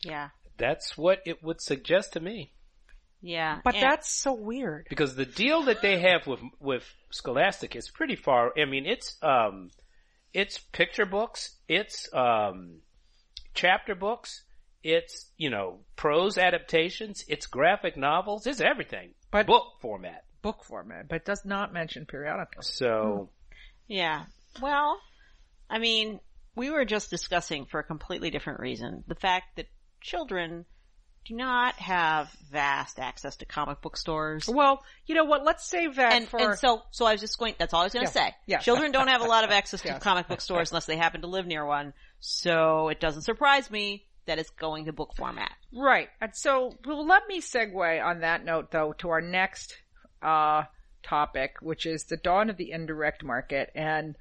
Yeah. 0.04 0.30
That's 0.58 0.98
what 0.98 1.20
it 1.26 1.44
would 1.44 1.62
suggest 1.62 2.14
to 2.14 2.20
me, 2.20 2.54
Yeah. 3.22 3.60
But 3.64 3.76
And- 3.76 3.84
that's 3.84 4.10
so 4.10 4.34
weird. 4.34 4.88
because 4.90 5.16
the 5.16 5.26
deal 5.26 5.64
that 5.64 5.82
they 5.82 6.00
have 6.00 6.26
with 6.28 6.42
with 6.60 6.84
Scholastic 7.12 7.76
is 7.76 7.90
pretty 7.90 8.16
far. 8.16 8.54
I 8.58 8.66
mean, 8.66 8.86
it's 8.86 9.18
um, 9.22 9.72
it's 10.34 10.58
picture 10.58 11.06
books, 11.06 11.58
it's 11.68 12.08
um, 12.14 12.82
chapter 13.54 13.96
books, 13.96 14.44
it's 14.84 15.30
you 15.38 15.50
know 15.50 15.80
prose 15.96 16.38
adaptations, 16.38 17.24
it's 17.28 17.46
graphic 17.48 17.98
novels, 17.98 18.46
it's 18.48 18.62
everything, 18.62 19.16
But- 19.32 19.48
book 19.48 19.66
format. 19.82 20.24
Book 20.42 20.64
format, 20.64 21.08
but 21.10 21.26
does 21.26 21.44
not 21.46 21.74
mention 21.74 22.06
periodicals. 22.06 22.72
So. 22.74 23.30
Hmm. 23.30 23.94
Yeah. 23.94 24.24
Well, 24.62 25.00
I 25.70 25.80
mean, 25.80 26.20
we 26.56 26.70
were 26.70 26.86
just 26.86 27.10
discussing 27.10 27.66
for 27.66 27.80
a 27.80 27.84
completely 27.84 28.30
different 28.30 28.60
reason 28.60 29.04
the 29.08 29.16
fact 29.16 29.56
that 29.58 29.68
children 30.02 30.66
do 31.26 31.36
not 31.36 31.76
have 31.76 32.32
vast 32.52 32.98
access 33.00 33.36
to 33.38 33.46
comic 33.46 33.82
book 33.82 33.98
stores. 33.98 34.48
Well, 34.48 34.82
you 35.06 35.16
know 35.16 35.26
what? 35.26 35.44
Let's 35.44 35.66
save 35.70 35.96
that 35.98 36.14
And, 36.14 36.28
for. 36.28 36.40
and 36.40 36.58
so, 36.58 36.82
so 36.92 37.06
I 37.06 37.12
was 37.12 37.22
just 37.22 37.38
going, 37.38 37.56
that's 37.60 37.74
all 37.74 37.82
I 37.82 37.84
was 37.84 37.94
going 37.94 38.06
to 38.08 38.12
Yeah. 38.16 38.26
say. 38.28 38.36
Yeah. 38.48 38.58
Children 38.60 38.92
don't 38.92 39.10
have 39.10 39.22
a 39.22 39.26
lot 39.26 39.44
of 39.44 39.50
access 39.52 39.82
to 39.82 39.90
Yes. 39.90 40.02
comic 40.02 40.28
book 40.28 40.42
stores 40.42 40.72
unless 40.72 40.86
they 40.86 40.96
happen 40.98 41.22
to 41.22 41.28
live 41.28 41.46
near 41.46 41.66
one. 41.66 41.94
So 42.20 42.88
it 42.90 43.00
doesn't 43.00 43.24
surprise 43.24 43.70
me 43.70 44.06
that 44.26 44.40
it's 44.40 44.50
going 44.52 44.86
to 44.86 44.94
book 44.94 45.14
format. 45.16 45.52
Right. 45.74 46.08
And 46.22 46.32
so, 46.36 46.74
well, 46.86 47.06
let 47.06 47.28
me 47.28 47.42
segue 47.42 48.04
on 48.04 48.22
that 48.22 48.46
note 48.46 48.72
though 48.72 48.94
to 49.00 49.10
our 49.10 49.22
next, 49.22 49.76
uh, 50.22 50.64
topic, 51.04 51.56
which 51.62 51.86
is 51.86 52.06
the 52.06 52.18
dawn 52.18 52.50
of 52.50 52.58
the 52.58 52.72
indirect 52.72 53.24
market. 53.24 53.70
And, 53.76 54.16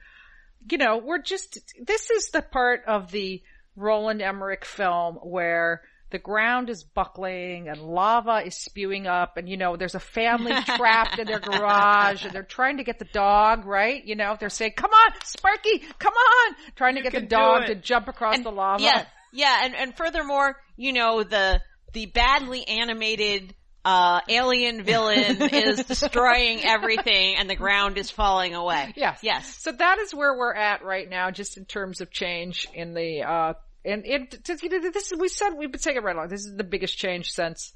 you 0.71 0.79
know, 0.79 0.99
we're 0.99 1.23
just, 1.23 1.59
this 1.85 2.11
is 2.11 2.31
the 2.31 2.43
part 2.43 2.83
of 2.87 3.11
the 3.11 3.43
Roland 3.77 4.23
Emmerich 4.23 4.65
film 4.65 5.17
where 5.17 5.83
the 6.11 6.19
ground 6.19 6.71
is 6.71 6.85
buckling 6.85 7.69
and 7.69 7.83
lava 7.83 8.43
is 8.47 8.57
spewing 8.57 9.07
up 9.07 9.37
and, 9.37 9.47
you 9.49 9.57
know, 9.59 9.77
there's 9.77 9.95
a 9.95 10.01
family 10.01 10.53
trapped 10.67 11.19
in 11.19 11.27
their 11.27 11.39
garage 11.39 12.25
and 12.25 12.33
they're 12.33 12.43
trying 12.43 12.79
to 12.79 12.85
get 12.85 12.99
the 12.99 13.05
dog, 13.13 13.67
right? 13.67 14.03
You 14.05 14.17
know, 14.17 14.35
they're 14.41 14.49
saying, 14.49 14.73
come 14.77 14.91
on, 14.91 15.13
Sparky, 15.25 15.81
come 15.99 16.15
on! 16.15 16.55
Trying 16.77 16.95
to 16.95 17.03
get 17.03 17.13
the 17.13 17.21
dog 17.21 17.67
to 17.67 17.75
jump 17.75 18.09
across 18.09 18.37
And- 18.37 18.45
the 18.47 18.51
lava. 18.51 18.83
Yeah, 18.83 19.05
yeah, 19.33 19.61
and, 19.65 19.75
and 19.75 19.97
furthermore, 19.97 20.57
you 20.77 20.95
know, 20.95 21.23
the, 21.25 21.61
the 21.93 22.07
badly 22.07 22.67
animated, 22.67 23.55
uh, 23.89 24.21
alien 24.29 24.83
villain 24.83 25.41
is 25.51 25.83
destroying 25.87 26.63
everything 26.63 27.37
and 27.37 27.49
the 27.49 27.57
ground 27.57 27.97
is 27.97 28.11
falling 28.11 28.55
away. 28.55 28.93
Yes. 28.97 29.21
Yes. 29.23 29.63
So 29.63 29.73
that 29.73 29.99
is 29.99 30.15
where 30.15 30.37
we're 30.37 30.53
at 30.53 30.85
right 30.85 31.09
now, 31.09 31.31
just 31.31 31.57
in 31.57 31.65
terms 31.65 32.03
of 32.03 32.11
change 32.11 32.69
in 32.75 32.93
the, 32.93 33.23
uh, 33.23 33.55
and 33.87 34.05
it, 34.05 34.45
t- 34.45 34.57
you 34.63 34.69
know, 34.69 34.91
this 34.91 35.11
is, 35.11 35.19
we 35.19 35.29
said, 35.29 35.55
we've 35.57 35.73
been 35.73 35.81
saying 35.81 35.97
it 35.97 36.03
right 36.03 36.15
along. 36.15 36.29
This 36.29 36.45
is 36.45 36.55
the 36.55 36.65
biggest 36.65 36.99
change 36.99 37.31
since, 37.31 37.73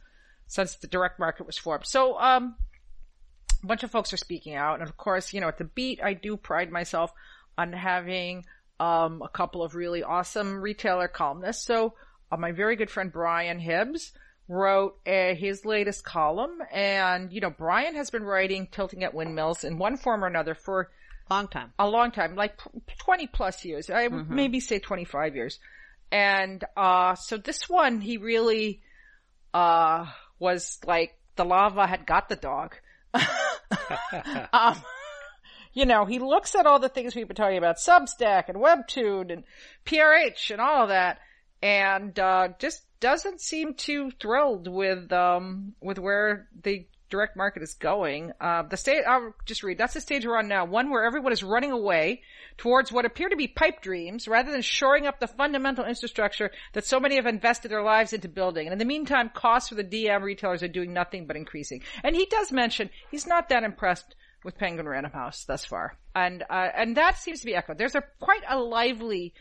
since 0.48 0.74
the 0.74 0.86
direct 0.86 1.18
market 1.18 1.46
was 1.46 1.56
formed. 1.56 1.86
So, 1.86 2.20
um, 2.20 2.56
a 3.62 3.66
bunch 3.66 3.82
of 3.82 3.90
folks 3.90 4.12
are 4.12 4.18
speaking 4.18 4.54
out. 4.54 4.80
And 4.80 4.86
of 4.86 4.98
course, 4.98 5.32
you 5.32 5.40
know, 5.40 5.48
at 5.48 5.56
the 5.56 5.64
beat, 5.64 6.00
I 6.04 6.12
do 6.12 6.36
pride 6.36 6.70
myself 6.70 7.10
on 7.56 7.72
having, 7.72 8.44
um, 8.78 9.22
a 9.22 9.30
couple 9.30 9.62
of 9.62 9.74
really 9.74 10.02
awesome 10.02 10.60
retailer 10.60 11.08
columnists. 11.08 11.64
So, 11.64 11.94
uh, 12.30 12.36
my 12.36 12.52
very 12.52 12.76
good 12.76 12.90
friend 12.90 13.10
Brian 13.10 13.58
Hibbs 13.58 14.12
wrote 14.48 14.98
uh, 15.06 15.34
his 15.34 15.64
latest 15.64 16.04
column, 16.04 16.58
and 16.72 17.32
you 17.32 17.40
know 17.40 17.50
Brian 17.50 17.94
has 17.94 18.10
been 18.10 18.24
writing 18.24 18.68
"Tilting 18.70 19.04
at 19.04 19.14
Windmills" 19.14 19.64
in 19.64 19.78
one 19.78 19.96
form 19.96 20.24
or 20.24 20.26
another 20.26 20.54
for 20.54 20.90
a 21.30 21.34
Long 21.34 21.48
time. 21.48 21.72
a 21.78 21.88
long 21.88 22.10
time, 22.10 22.34
like 22.34 22.58
twenty 22.98 23.26
plus 23.26 23.64
years. 23.64 23.88
I 23.88 24.08
would 24.08 24.28
maybe 24.28 24.60
say 24.60 24.78
twenty 24.78 25.04
five 25.04 25.34
years, 25.34 25.58
and 26.10 26.62
uh, 26.76 27.14
so 27.14 27.36
this 27.36 27.68
one 27.68 28.00
he 28.00 28.18
really 28.18 28.82
uh 29.54 30.06
was 30.38 30.78
like 30.86 31.16
the 31.36 31.44
lava 31.44 31.86
had 31.86 32.06
got 32.06 32.28
the 32.28 32.36
dog. 32.36 32.76
um, 34.52 34.82
you 35.72 35.86
know, 35.86 36.04
he 36.04 36.18
looks 36.18 36.54
at 36.54 36.66
all 36.66 36.78
the 36.78 36.88
things 36.88 37.14
we've 37.14 37.28
been 37.28 37.36
talking 37.36 37.58
about, 37.58 37.76
Substack 37.78 38.48
and 38.48 38.58
Webtoon 38.58 39.32
and 39.32 39.44
PRH 39.86 40.50
and 40.50 40.60
all 40.60 40.82
of 40.82 40.88
that, 40.90 41.18
and 41.62 42.18
uh, 42.18 42.48
just 42.58 42.82
doesn't 43.00 43.40
seem 43.40 43.74
too 43.74 44.10
thrilled 44.20 44.68
with 44.68 45.12
um 45.12 45.74
with 45.80 45.98
where 45.98 46.48
the 46.62 46.86
direct 47.12 47.36
market 47.36 47.62
is 47.62 47.74
going. 47.74 48.32
Uh, 48.40 48.62
the 48.62 48.76
state, 48.76 49.02
I'll 49.06 49.34
just 49.44 49.62
read, 49.62 49.76
that's 49.76 49.94
the 49.94 50.00
stage 50.00 50.26
we're 50.26 50.38
on 50.38 50.48
now. 50.48 50.64
One 50.64 50.90
where 50.90 51.04
everyone 51.04 51.32
is 51.32 51.42
running 51.42 51.70
away 51.70 52.22
towards 52.56 52.90
what 52.90 53.04
appear 53.04 53.28
to 53.28 53.36
be 53.36 53.46
pipe 53.46 53.82
dreams 53.82 54.26
rather 54.26 54.50
than 54.50 54.62
shoring 54.62 55.06
up 55.06 55.20
the 55.20 55.26
fundamental 55.26 55.84
infrastructure 55.84 56.50
that 56.72 56.86
so 56.86 56.98
many 56.98 57.16
have 57.16 57.26
invested 57.26 57.70
their 57.70 57.82
lives 57.82 58.14
into 58.14 58.28
building. 58.28 58.66
And 58.66 58.72
in 58.72 58.78
the 58.78 58.86
meantime, 58.86 59.30
costs 59.32 59.68
for 59.68 59.74
the 59.74 59.84
DM 59.84 60.22
retailers 60.22 60.62
are 60.62 60.68
doing 60.68 60.94
nothing 60.94 61.26
but 61.26 61.36
increasing. 61.36 61.82
And 62.02 62.16
he 62.16 62.24
does 62.24 62.50
mention 62.50 62.88
he's 63.10 63.26
not 63.26 63.50
that 63.50 63.62
impressed 63.62 64.16
with 64.42 64.56
Penguin 64.56 64.88
Random 64.88 65.12
House 65.12 65.44
thus 65.44 65.66
far. 65.66 65.98
And, 66.14 66.42
uh, 66.48 66.68
and 66.74 66.96
that 66.96 67.18
seems 67.18 67.40
to 67.40 67.46
be 67.46 67.54
echoed. 67.54 67.76
There's 67.76 67.94
a 67.94 68.02
quite 68.20 68.42
a 68.48 68.58
lively, 68.58 69.34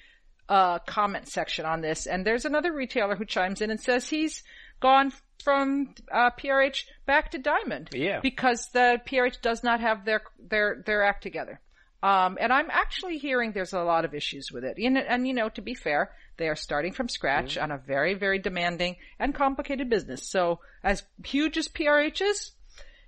uh, 0.52 0.80
comment 0.80 1.30
section 1.30 1.66
on 1.66 1.80
this. 1.80 2.06
And 2.06 2.28
there's 2.28 2.44
another 2.44 2.74
retailer 2.74 3.16
who 3.16 3.24
chimes 3.24 3.62
in 3.62 3.72
and 3.72 3.80
says 3.80 4.10
he's 4.10 4.44
gone 4.82 5.14
from, 5.42 5.96
uh, 6.12 6.32
PRH 6.32 6.84
back 7.06 7.32
to 7.32 7.38
Diamond. 7.38 7.90
Yeah. 7.94 8.20
Because 8.20 8.68
the 8.74 9.00
PRH 9.08 9.42
does 9.42 9.64
not 9.64 9.80
have 9.80 10.04
their, 10.04 10.24
their, 10.38 10.84
their 10.86 11.04
act 11.04 11.24
together. 11.24 11.62
Um, 12.04 12.38
and 12.42 12.52
I'm 12.52 12.70
actually 12.70 13.18
hearing 13.18 13.54
there's 13.54 13.72
a 13.72 13.84
lot 13.84 14.04
of 14.04 14.14
issues 14.14 14.52
with 14.52 14.66
it. 14.66 14.78
And, 14.78 14.98
and 14.98 15.26
you 15.26 15.34
know, 15.34 15.48
to 15.50 15.62
be 15.62 15.74
fair, 15.74 16.12
they 16.36 16.50
are 16.50 16.56
starting 16.56 16.92
from 16.92 17.08
scratch 17.08 17.58
on 17.58 17.72
a 17.72 17.78
very, 17.78 18.16
very 18.16 18.40
demanding 18.40 18.98
and 19.20 19.34
complicated 19.34 19.90
business. 19.90 20.28
So 20.28 20.60
as 20.84 21.04
huge 21.24 21.58
as 21.58 21.70
PRH 21.70 22.22
is, 22.22 22.52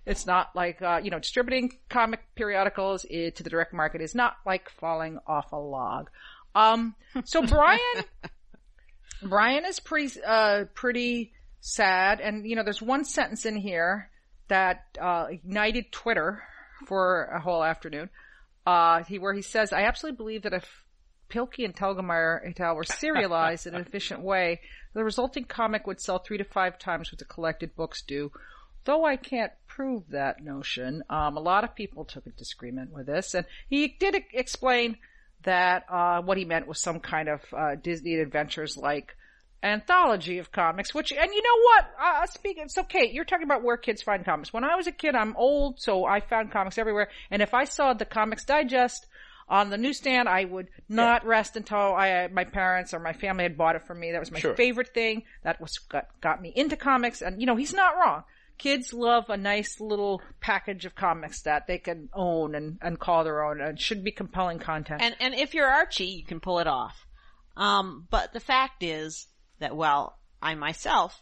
it's 0.06 0.26
not 0.26 0.56
like, 0.56 0.82
uh, 0.82 1.02
you 1.04 1.12
know, 1.12 1.20
distributing 1.20 1.72
comic 1.90 2.22
periodicals 2.36 3.02
to 3.02 3.32
the 3.36 3.50
direct 3.50 3.74
market 3.74 4.02
is 4.02 4.16
not 4.16 4.38
like 4.46 4.70
falling 4.70 5.20
off 5.28 5.52
a 5.52 5.58
log. 5.58 6.10
Um, 6.56 6.96
so 7.26 7.42
Brian, 7.48 7.80
Brian 9.22 9.66
is 9.66 9.80
pretty, 9.80 10.20
uh, 10.22 10.66
pretty 10.74 11.34
sad. 11.62 12.20
And, 12.20 12.46
you 12.46 12.56
know, 12.56 12.64
there's 12.64 12.82
one 12.82 13.06
sentence 13.06 13.46
in 13.46 13.56
here 13.56 14.10
that, 14.48 14.84
uh, 15.02 15.28
ignited 15.30 15.92
Twitter 15.92 16.44
for 16.88 17.26
a 17.26 17.40
whole 17.40 17.64
afternoon. 17.64 18.10
Uh, 18.66 19.04
he, 19.04 19.20
where 19.20 19.34
he 19.34 19.42
says, 19.42 19.74
I 19.74 19.84
absolutely 19.84 20.18
believe 20.18 20.44
that 20.44 20.54
if 20.54 20.84
Pilkey 21.30 21.66
and 21.66 21.76
Telgemeier 21.76 22.42
et 22.46 22.60
al. 22.60 22.76
were 22.76 22.84
serialized 22.84 23.66
in 23.66 23.74
an 23.74 23.82
efficient 23.82 24.22
way, 24.22 24.62
the 24.94 25.04
resulting 25.04 25.46
comic 25.46 25.88
would 25.88 26.00
sell 26.00 26.20
three 26.20 26.38
to 26.38 26.44
five 26.44 26.78
times 26.78 27.12
what 27.12 27.20
the 27.20 27.26
collected 27.26 27.76
books 27.76 28.04
do. 28.04 28.32
Though 28.86 29.06
I 29.06 29.16
can't 29.16 29.52
prove 29.68 30.10
that 30.10 30.44
notion, 30.44 31.04
um, 31.10 31.38
a 31.38 31.40
lot 31.40 31.64
of 31.64 31.74
people 31.74 32.06
took 32.06 32.28
a 32.28 32.32
disagreement 32.32 32.92
with 32.92 33.08
this, 33.08 33.34
and 33.34 33.46
he 33.70 33.88
did 34.00 34.16
explain 34.34 34.98
that 35.44 35.86
uh, 35.90 36.22
what 36.22 36.38
he 36.38 36.46
meant 36.46 36.68
was 36.68 36.82
some 36.82 37.00
kind 37.00 37.30
of 37.30 37.42
uh, 37.56 37.76
Disney 37.76 38.16
adventures 38.16 38.78
like 38.78 39.16
anthology 39.62 40.40
of 40.40 40.52
comics. 40.52 40.94
Which, 40.94 41.12
and 41.12 41.34
you 41.34 41.42
know 41.42 41.62
what? 41.64 41.86
Uh, 42.02 42.26
speaking, 42.28 42.68
so 42.68 42.84
Kate, 42.84 43.14
you're 43.14 43.26
talking 43.26 43.46
about 43.46 43.64
where 43.64 43.78
kids 43.78 44.02
find 44.02 44.26
comics. 44.26 44.52
When 44.54 44.64
I 44.64 44.76
was 44.76 44.88
a 44.88 44.92
kid, 44.92 45.16
I'm 45.16 45.36
old, 45.38 45.80
so 45.80 46.06
I 46.06 46.20
found 46.20 46.52
comics 46.52 46.78
everywhere. 46.78 47.10
And 47.32 47.42
if 47.42 47.54
I 47.54 47.64
saw 47.66 47.94
the 47.94 48.06
Comics 48.06 48.44
Digest 48.46 49.06
on 49.48 49.70
the 49.70 49.78
newsstand, 49.78 50.28
I 50.28 50.46
would 50.46 50.68
not 50.90 51.26
rest 51.26 51.56
until 51.56 51.78
I, 51.94 52.28
my 52.32 52.44
parents 52.44 52.94
or 52.94 53.00
my 53.00 53.14
family 53.14 53.44
had 53.44 53.58
bought 53.58 53.76
it 53.76 53.86
for 53.88 53.94
me. 53.94 54.12
That 54.12 54.20
was 54.20 54.32
my 54.32 54.40
Sure. 54.40 54.56
favorite 54.56 54.94
thing. 54.94 55.24
That 55.44 55.62
was 55.62 55.78
got, 55.90 56.08
got 56.22 56.42
me 56.42 56.52
into 56.56 56.76
comics. 56.76 57.22
And 57.22 57.40
you 57.40 57.46
know, 57.48 57.56
he's 57.56 57.74
not 57.74 57.96
wrong. 57.98 58.24
Kids 58.64 58.94
love 58.94 59.30
a 59.30 59.36
nice 59.36 59.82
little 59.82 60.22
package 60.40 60.86
of 60.86 60.96
comics 60.96 61.42
that 61.42 61.68
they 61.68 61.78
can 61.78 62.08
own 62.14 62.56
and, 62.56 62.78
and 62.82 62.98
call 62.98 63.26
their 63.26 63.44
own 63.44 63.60
and 63.60 63.78
should 63.78 64.06
be 64.06 64.12
compelling 64.12 64.58
content. 64.58 65.02
And 65.02 65.18
and 65.20 65.34
if 65.34 65.54
you're 65.54 65.68
Archie, 65.68 66.06
you 66.06 66.24
can 66.24 66.40
pull 66.40 66.60
it 66.60 66.68
off. 66.68 67.06
Um, 67.58 68.08
but 68.10 68.32
the 68.32 68.40
fact 68.40 68.82
is 68.82 69.28
that 69.60 69.76
while 69.76 70.18
I 70.42 70.56
myself 70.56 71.22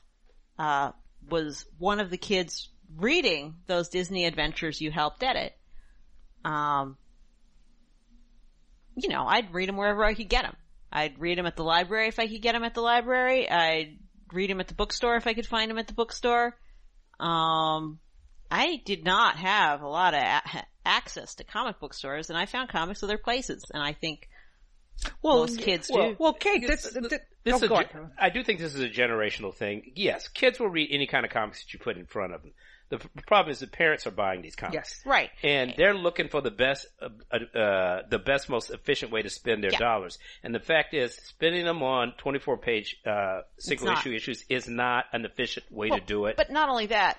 uh, 0.60 0.92
was 1.32 1.66
one 1.80 2.00
of 2.00 2.12
the 2.12 2.18
kids 2.20 2.70
reading 2.96 3.56
those 3.66 3.90
Disney 3.90 4.26
adventures 4.26 4.80
you 4.80 4.92
helped 4.92 5.24
edit, 5.24 5.58
um, 6.46 6.96
you 8.96 9.10
know, 9.10 9.26
I'd 9.26 9.52
read 9.52 9.68
them 9.68 9.78
wherever 9.78 10.06
I 10.06 10.14
could 10.14 10.30
get 10.30 10.44
them. 10.44 10.56
I'd 10.94 11.18
read 11.18 11.40
them 11.40 11.48
at 11.48 11.56
the 11.56 11.64
library 11.64 12.08
if 12.08 12.20
I 12.20 12.28
could 12.28 12.44
get 12.44 12.52
them 12.52 12.64
at 12.64 12.76
the 12.76 12.82
library. 12.82 13.50
I'd 13.50 13.98
read 14.32 14.52
them 14.52 14.60
at 14.60 14.68
the 14.68 14.76
bookstore 14.76 15.16
if 15.16 15.26
I 15.26 15.34
could 15.34 15.48
find 15.48 15.72
them 15.72 15.80
at 15.80 15.88
the 15.88 15.94
bookstore. 15.94 16.56
Um, 17.22 18.00
I 18.50 18.82
did 18.84 19.06
not 19.06 19.38
have 19.38 19.82
a 19.82 19.88
lot 19.88 20.14
of 20.14 20.22
a- 20.22 20.66
access 20.86 21.36
to 21.36 21.44
comic 21.44 21.80
book 21.80 21.94
stores, 21.94 22.30
and 22.30 22.38
I 22.38 22.46
found 22.46 22.70
comics 22.70 23.04
other 23.04 23.18
places, 23.18 23.66
and 23.74 23.82
I 23.82 23.94
think 23.94 24.28
most 25.24 25.60
kids 25.60 25.90
well, 25.92 26.10
do. 26.10 26.16
well, 26.20 26.34
Kate, 26.34 26.66
this, 26.66 26.84
this, 26.84 27.20
This 27.44 27.54
oh, 27.54 27.58
is 27.58 27.64
a 27.64 27.68
go. 27.68 27.82
I 28.20 28.30
do 28.30 28.44
think 28.44 28.60
this 28.60 28.76
is 28.76 28.82
a 28.82 28.90
generational 28.90 29.54
thing. 29.54 29.94
Yes, 29.96 30.28
kids 30.28 30.60
will 30.60 30.70
read 30.70 30.90
any 30.92 31.08
kind 31.08 31.26
of 31.26 31.32
comics 31.32 31.64
that 31.64 31.74
you 31.74 31.80
put 31.80 31.98
in 31.98 32.06
front 32.06 32.34
of 32.34 32.44
them. 32.44 32.52
The 32.92 33.00
problem 33.26 33.52
is 33.52 33.60
the 33.60 33.68
parents 33.68 34.06
are 34.06 34.12
buying 34.12 34.42
these 34.42 34.56
comics. 34.56 34.76
Yes. 34.76 35.02
right. 35.06 35.30
And 35.44 35.74
they're 35.78 35.94
looking 35.96 36.28
for 36.28 36.42
the 36.42 36.52
best, 36.52 36.86
uh, 37.02 37.08
uh, 37.32 37.58
uh, 37.58 38.02
the 38.10 38.20
best, 38.20 38.50
most 38.50 38.70
efficient 38.70 39.12
way 39.12 39.22
to 39.22 39.30
spend 39.30 39.64
their 39.64 39.72
Yeah. 39.72 39.80
dollars. 39.80 40.20
And 40.44 40.54
the 40.54 40.60
fact 40.60 40.94
is, 40.94 41.16
spending 41.16 41.66
them 41.66 41.82
on 41.84 42.14
24 42.18 42.58
page, 42.58 42.98
uh, 43.06 43.42
single 43.58 43.88
not. 43.88 44.00
issue 44.00 44.14
issues 44.14 44.46
is 44.50 44.68
not 44.68 45.06
an 45.14 45.26
efficient 45.26 45.66
way 45.72 45.90
Well, 45.90 46.00
to 46.00 46.06
do 46.06 46.26
it. 46.26 46.36
But 46.38 46.52
not 46.52 46.68
only 46.70 46.88
that, 46.88 47.18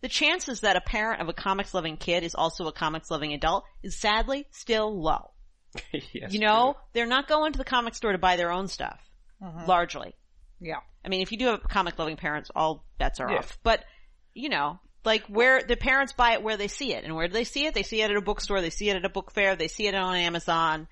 the 0.00 0.08
chances 0.08 0.60
that 0.62 0.76
a 0.76 0.80
parent 0.80 1.20
of 1.20 1.28
a 1.28 1.32
comics 1.34 1.74
loving 1.74 1.96
kid 1.98 2.22
is 2.24 2.34
also 2.34 2.66
a 2.66 2.72
comics 2.72 3.10
loving 3.10 3.32
adult 3.34 3.64
is 3.82 3.98
sadly 4.00 4.46
still 4.50 4.98
low. 5.00 5.30
yes, 5.92 6.32
You 6.32 6.40
know, 6.40 6.74
they're 6.94 7.04
not 7.06 7.28
going 7.28 7.52
to 7.52 7.58
the 7.58 7.64
comic 7.64 7.94
store 7.94 8.12
to 8.12 8.18
buy 8.18 8.36
their 8.36 8.50
own 8.50 8.66
stuff, 8.68 8.98
largely. 9.66 10.14
Yeah. 10.58 10.80
I 11.04 11.08
mean, 11.08 11.20
if 11.20 11.32
you 11.32 11.38
do 11.38 11.46
have 11.48 11.62
comic 11.64 11.98
loving 11.98 12.16
parents, 12.16 12.50
all 12.56 12.86
bets 12.98 13.20
are 13.20 13.30
Yeah. 13.30 13.38
off. 13.40 13.58
But, 13.62 13.84
you 14.32 14.48
know, 14.48 14.80
like 15.06 15.24
where 15.28 15.62
the 15.62 15.76
parents 15.76 16.12
buy 16.12 16.32
it 16.32 16.42
where 16.42 16.56
they 16.58 16.68
see 16.68 16.92
it. 16.92 17.04
And 17.04 17.14
where 17.16 17.28
do 17.28 17.32
they 17.32 17.44
see 17.44 17.64
it? 17.66 17.72
They 17.74 17.82
see 17.84 18.02
it 18.02 18.10
at 18.10 18.16
a 18.16 18.20
bookstore, 18.20 18.60
they 18.60 18.70
see 18.70 18.90
it 18.90 18.96
at 18.96 19.04
a 19.06 19.08
book 19.08 19.30
fair, 19.30 19.56
they 19.56 19.68
see 19.68 19.86
it 19.86 19.94
on 19.94 20.14
Amazon. 20.16 20.88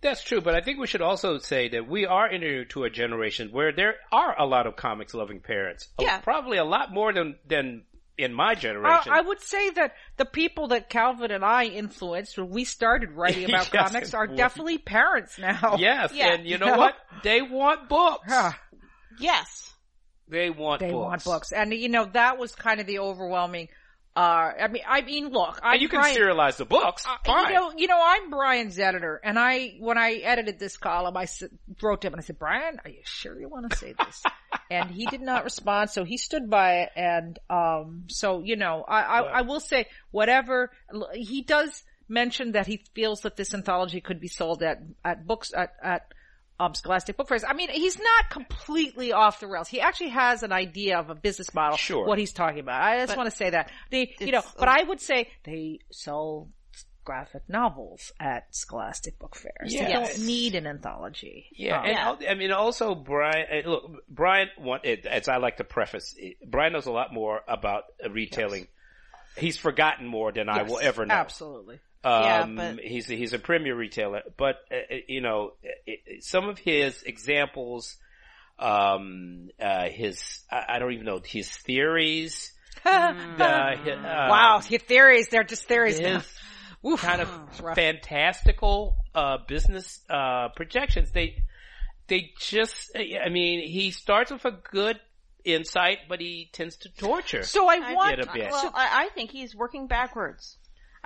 That's 0.00 0.22
true, 0.24 0.40
but 0.40 0.54
I 0.54 0.60
think 0.60 0.78
we 0.78 0.86
should 0.86 1.02
also 1.02 1.38
say 1.38 1.68
that 1.70 1.88
we 1.88 2.06
are 2.06 2.28
entering 2.28 2.60
into 2.62 2.84
a 2.84 2.90
generation 2.90 3.50
where 3.52 3.72
there 3.72 3.94
are 4.12 4.34
a 4.40 4.46
lot 4.46 4.66
of 4.66 4.76
comics 4.76 5.12
loving 5.12 5.40
parents. 5.40 5.88
Yeah. 6.00 6.18
Probably 6.18 6.56
a 6.58 6.64
lot 6.64 6.92
more 6.92 7.12
than, 7.12 7.36
than 7.48 7.82
in 8.16 8.32
my 8.32 8.52
Uh, 8.52 8.54
generation. 8.54 9.12
I 9.12 9.20
would 9.20 9.40
say 9.40 9.70
that 9.70 9.94
the 10.16 10.24
people 10.24 10.68
that 10.68 10.88
Calvin 10.88 11.30
and 11.32 11.44
I 11.44 11.64
influenced 11.64 12.38
when 12.38 12.48
we 12.50 12.64
started 12.64 13.10
writing 13.12 13.44
about 13.48 13.72
Yes, 13.74 13.88
comics 13.90 14.14
are 14.14 14.26
definitely 14.28 14.78
parents 14.78 15.36
now. 15.38 15.76
yes, 15.78 16.12
Yeah. 16.14 16.32
and 16.34 16.46
you 16.46 16.58
know 16.58 16.66
Yeah. 16.74 16.76
what? 16.76 16.94
They 17.24 17.42
want 17.42 17.88
books. 17.88 18.28
Ah, 18.30 18.56
Yes. 19.20 19.72
They 20.28 20.50
want 20.50 20.80
they 20.80 20.90
books. 20.90 21.04
want 21.04 21.24
books. 21.24 21.52
And 21.52 21.72
you 21.72 21.88
know, 21.88 22.04
that 22.12 22.38
was 22.38 22.54
kind 22.54 22.80
of 22.80 22.86
the 22.86 22.98
overwhelming, 23.00 23.68
uh, 24.18 24.52
I 24.60 24.66
mean, 24.66 24.82
I 24.84 25.02
mean, 25.02 25.28
look, 25.28 25.60
I 25.62 25.74
you 25.74 25.88
can 25.88 26.02
serialize 26.02 26.56
the 26.56 26.64
books. 26.64 27.06
Fine. 27.24 27.46
Uh, 27.46 27.48
You 27.48 27.54
know, 27.54 27.72
you 27.76 27.86
know, 27.86 28.00
I'm 28.02 28.30
Brian's 28.30 28.76
editor, 28.76 29.20
and 29.22 29.38
I, 29.38 29.76
when 29.78 29.96
I 29.96 30.14
edited 30.14 30.58
this 30.58 30.76
column, 30.76 31.16
I 31.16 31.28
wrote 31.80 32.00
to 32.00 32.08
him 32.08 32.14
and 32.14 32.20
I 32.20 32.24
said, 32.24 32.36
Brian, 32.36 32.80
are 32.84 32.90
you 32.90 33.02
sure 33.04 33.38
you 33.38 33.48
want 33.48 33.70
to 33.70 33.76
say 33.76 33.94
this? 33.96 34.22
and 34.72 34.90
he 34.90 35.06
did 35.06 35.20
not 35.20 35.44
respond, 35.44 35.90
so 35.90 36.02
he 36.02 36.16
stood 36.16 36.50
by 36.50 36.80
it, 36.80 36.90
and, 36.96 37.38
um, 37.48 38.06
so, 38.08 38.40
you 38.40 38.56
know, 38.56 38.84
I, 38.88 39.02
I, 39.02 39.20
I 39.20 39.40
will 39.42 39.60
say, 39.60 39.86
whatever, 40.10 40.72
he 41.14 41.42
does 41.42 41.84
mention 42.08 42.52
that 42.52 42.66
he 42.66 42.82
feels 42.94 43.20
that 43.20 43.36
this 43.36 43.54
anthology 43.54 44.00
could 44.00 44.18
be 44.18 44.26
sold 44.26 44.64
at, 44.64 44.80
at 45.04 45.28
books, 45.28 45.52
at, 45.56 45.74
at, 45.80 46.12
um, 46.60 46.74
Scholastic 46.74 47.16
Book 47.16 47.28
Fairs. 47.28 47.44
I 47.44 47.52
mean, 47.52 47.70
he's 47.70 47.98
not 47.98 48.30
completely 48.30 49.12
off 49.12 49.40
the 49.40 49.46
rails. 49.46 49.68
He 49.68 49.80
actually 49.80 50.10
has 50.10 50.42
an 50.42 50.52
idea 50.52 50.98
of 50.98 51.10
a 51.10 51.14
business 51.14 51.54
model. 51.54 51.76
Sure. 51.76 52.06
What 52.06 52.18
he's 52.18 52.32
talking 52.32 52.60
about. 52.60 52.82
I 52.82 52.96
just 52.98 53.08
But 53.08 53.16
want 53.16 53.30
to 53.30 53.36
say 53.36 53.50
that. 53.50 53.70
They, 53.90 54.14
you 54.18 54.32
know, 54.32 54.42
but 54.58 54.68
I 54.68 54.82
would 54.82 55.00
say 55.00 55.28
they 55.44 55.80
sell 55.90 56.48
graphic 57.04 57.42
novels 57.48 58.12
at 58.20 58.54
Scholastic 58.54 59.18
Book 59.18 59.34
Fairs. 59.34 59.72
They 59.72 59.90
don't 59.90 60.18
need 60.18 60.54
an 60.54 60.66
anthology. 60.66 61.46
Yeah, 61.56 61.78
Um, 61.80 61.86
and 61.86 62.20
Yeah. 62.20 62.30
I 62.30 62.34
mean, 62.34 62.52
also 62.52 62.94
Brian. 62.94 63.46
uh, 63.64 63.68
Look, 63.70 64.04
Brian. 64.08 64.48
Want, 64.58 64.84
as 64.84 65.28
I 65.28 65.36
like 65.38 65.56
to 65.56 65.64
preface, 65.64 66.14
eh, 66.20 66.32
Brian 66.46 66.72
knows 66.74 66.86
a 66.86 66.92
lot 66.92 67.14
more 67.14 67.40
about 67.48 67.84
uh, 68.04 68.10
retailing. 68.10 68.66
He's 69.38 69.56
forgotten 69.56 70.06
more 70.06 70.32
than 70.32 70.48
I 70.48 70.64
will 70.64 70.80
ever 70.82 71.06
know. 71.06 71.14
Absolutely. 71.14 71.78
Yeah, 72.04 72.42
Um, 72.42 72.56
but- 72.56 72.80
he's 72.80 73.06
he's 73.06 73.32
a 73.32 73.38
premier 73.38 73.74
retailer, 73.76 74.22
but 74.36 74.56
uh, 74.70 74.76
uh, 74.76 74.96
you 75.08 75.20
know, 75.20 75.52
uh, 75.64 75.90
uh, 75.90 75.94
some 76.20 76.48
of 76.48 76.58
his 76.58 77.02
examples 77.02 77.96
um, 78.58 79.50
uh, 79.60 79.88
his, 79.88 80.40
I, 80.50 80.64
I 80.68 80.78
don't 80.78 80.92
even 80.92 81.06
know, 81.06 81.20
his 81.24 81.48
theories. 81.48 82.52
wow, 82.84 82.92
uh, 83.38 83.76
hi- 83.76 84.56
uh, 84.56 84.62
your 84.68 84.80
theories, 84.80 85.28
they're 85.28 85.44
just 85.44 85.66
theories. 85.66 85.98
his 85.98 86.24
Oof. 86.86 87.00
kind 87.00 87.20
of 87.20 87.74
fantastical 87.74 88.96
uh, 89.14 89.38
business 89.46 90.00
uh, 90.08 90.48
projections. 90.54 91.10
They 91.10 91.42
they 92.06 92.30
just 92.40 92.96
I 92.96 93.28
mean 93.28 93.66
he 93.68 93.90
starts 93.90 94.30
with 94.30 94.44
a 94.44 94.52
good 94.52 94.98
insight, 95.44 95.98
but 96.08 96.20
he 96.20 96.50
tends 96.52 96.76
to 96.78 96.88
torture. 96.90 97.42
So 97.42 97.68
I 97.68 97.80
I 97.82 97.94
want, 97.94 98.16
get 98.16 98.28
a 98.28 98.32
bit. 98.32 98.50
Well, 98.50 98.72
I, 98.74 99.06
I 99.06 99.08
think 99.14 99.30
he's 99.30 99.54
working 99.56 99.86
backwards. 99.88 100.56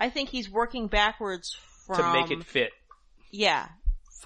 I 0.03 0.11
think 0.11 0.31
he's 0.31 0.51
working 0.51 0.89
backwards 0.89 1.57
from 1.87 1.99
to 1.99 2.13
make 2.13 2.33
it 2.33 2.45
fit. 2.45 2.73
yeah, 3.31 3.69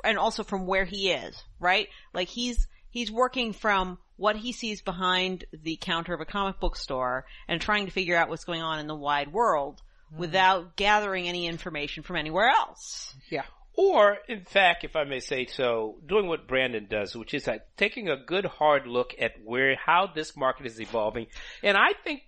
and 0.02 0.16
also 0.16 0.42
from 0.42 0.66
where 0.66 0.86
he 0.86 1.10
is, 1.10 1.38
right? 1.60 1.88
Like 2.14 2.28
he's 2.28 2.66
he's 2.88 3.12
working 3.12 3.52
from 3.52 3.98
what 4.16 4.36
he 4.36 4.52
sees 4.52 4.80
behind 4.80 5.44
the 5.52 5.76
counter 5.78 6.14
of 6.14 6.22
a 6.22 6.24
comic 6.24 6.60
book 6.60 6.76
store 6.76 7.26
and 7.46 7.60
trying 7.60 7.84
to 7.84 7.92
figure 7.92 8.16
out 8.16 8.30
what's 8.30 8.44
going 8.44 8.62
on 8.62 8.78
in 8.78 8.86
the 8.86 8.94
wide 8.94 9.30
world 9.34 9.82
hmm. 10.10 10.18
without 10.18 10.76
gathering 10.76 11.28
any 11.28 11.46
information 11.46 12.02
from 12.02 12.16
anywhere 12.16 12.48
else. 12.48 13.14
yeah. 13.30 13.44
Or, 13.78 14.16
in 14.26 14.40
fact, 14.40 14.84
if 14.84 14.96
I 14.96 15.04
may 15.04 15.20
say 15.20 15.44
so, 15.44 15.98
doing 16.06 16.26
what 16.26 16.48
Brandon 16.48 16.86
does, 16.88 17.14
which 17.14 17.34
is 17.34 17.44
that 17.44 17.76
taking 17.76 18.08
a 18.08 18.16
good 18.16 18.46
hard 18.46 18.86
look 18.86 19.14
at 19.20 19.32
where, 19.44 19.76
how 19.76 20.06
this 20.06 20.34
market 20.34 20.64
is 20.64 20.80
evolving. 20.80 21.26
And 21.62 21.76
I 21.76 21.92
think, 22.02 22.22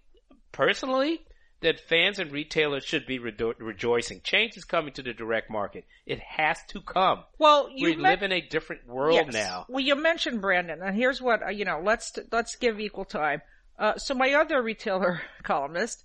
personally, 0.52 1.22
that 1.60 1.80
fans 1.88 2.18
and 2.18 2.30
retailers 2.30 2.84
should 2.84 3.04
be 3.06 3.18
redo- 3.18 3.54
rejoicing. 3.58 4.20
Change 4.22 4.56
is 4.56 4.64
coming 4.64 4.92
to 4.94 5.02
the 5.02 5.12
direct 5.12 5.50
market. 5.50 5.84
It 6.06 6.20
has 6.20 6.58
to 6.68 6.80
come. 6.80 7.24
Well, 7.38 7.68
you 7.74 7.88
We 7.90 7.96
men- 7.96 8.12
live 8.12 8.22
in 8.22 8.32
a 8.32 8.40
different 8.40 8.86
world 8.86 9.16
Yes. 9.26 9.32
now. 9.34 9.66
Well, 9.68 9.80
you 9.80 9.96
mentioned 9.96 10.40
Brandon, 10.40 10.80
and 10.82 10.96
here's 10.96 11.20
what 11.20 11.42
uh, 11.42 11.48
you 11.50 11.64
know. 11.64 11.80
Let's 11.82 12.16
let's 12.30 12.56
give 12.56 12.78
equal 12.78 13.04
time. 13.04 13.42
Uh, 13.78 13.96
so 13.96 14.14
my 14.14 14.34
other 14.34 14.62
retailer 14.62 15.20
columnist, 15.42 16.04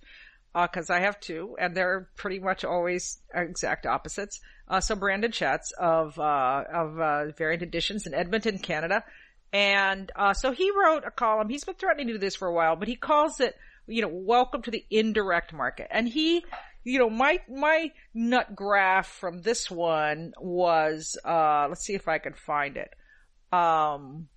because 0.54 0.90
I 0.90 1.00
have 1.00 1.18
two, 1.20 1.56
and 1.60 1.76
they're 1.76 2.08
pretty 2.16 2.38
much 2.40 2.64
always 2.64 3.18
exact 3.34 3.86
opposites. 3.86 4.40
Uh, 4.66 4.80
so 4.80 4.94
Brandon 4.96 5.30
Schatz 5.32 5.72
of 5.78 6.18
uh, 6.18 6.64
of 6.72 6.98
uh, 7.00 7.24
Variant 7.36 7.62
Editions 7.62 8.06
in 8.06 8.14
Edmonton, 8.14 8.58
Canada, 8.58 9.04
and 9.52 10.10
uh, 10.16 10.34
so 10.34 10.52
he 10.52 10.70
wrote 10.70 11.04
a 11.06 11.10
column. 11.10 11.48
He's 11.48 11.64
been 11.64 11.74
threatening 11.76 12.08
to 12.08 12.12
do 12.14 12.18
this 12.18 12.34
for 12.36 12.48
a 12.48 12.52
while, 12.52 12.74
but 12.76 12.88
he 12.88 12.96
calls 12.96 13.40
it, 13.40 13.54
you 13.86 14.02
know, 14.02 14.10
"Welcome 14.10 14.62
to 14.62 14.70
the 14.70 14.84
Indirect 14.90 15.52
Market," 15.52 15.88
and 15.90 16.08
he. 16.08 16.44
You 16.86 16.98
know, 16.98 17.08
my, 17.08 17.38
my 17.48 17.92
nut 18.12 18.54
graph 18.54 19.06
from 19.06 19.40
this 19.40 19.70
one 19.70 20.34
was, 20.38 21.16
uh, 21.24 21.64
let's 21.70 21.80
see 21.80 21.94
if 21.94 22.08
I 22.08 22.18
can 22.18 22.34
find 22.34 22.76
it 22.76 22.90
um, 23.54 24.28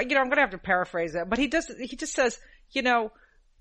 you 0.00 0.14
know, 0.14 0.20
I'm 0.20 0.26
going 0.26 0.36
to 0.36 0.42
have 0.42 0.50
to 0.50 0.58
paraphrase 0.58 1.14
it, 1.14 1.28
but 1.28 1.38
he 1.38 1.46
does, 1.46 1.70
he 1.78 1.96
just 1.96 2.12
says, 2.12 2.38
you 2.70 2.82
know, 2.82 3.12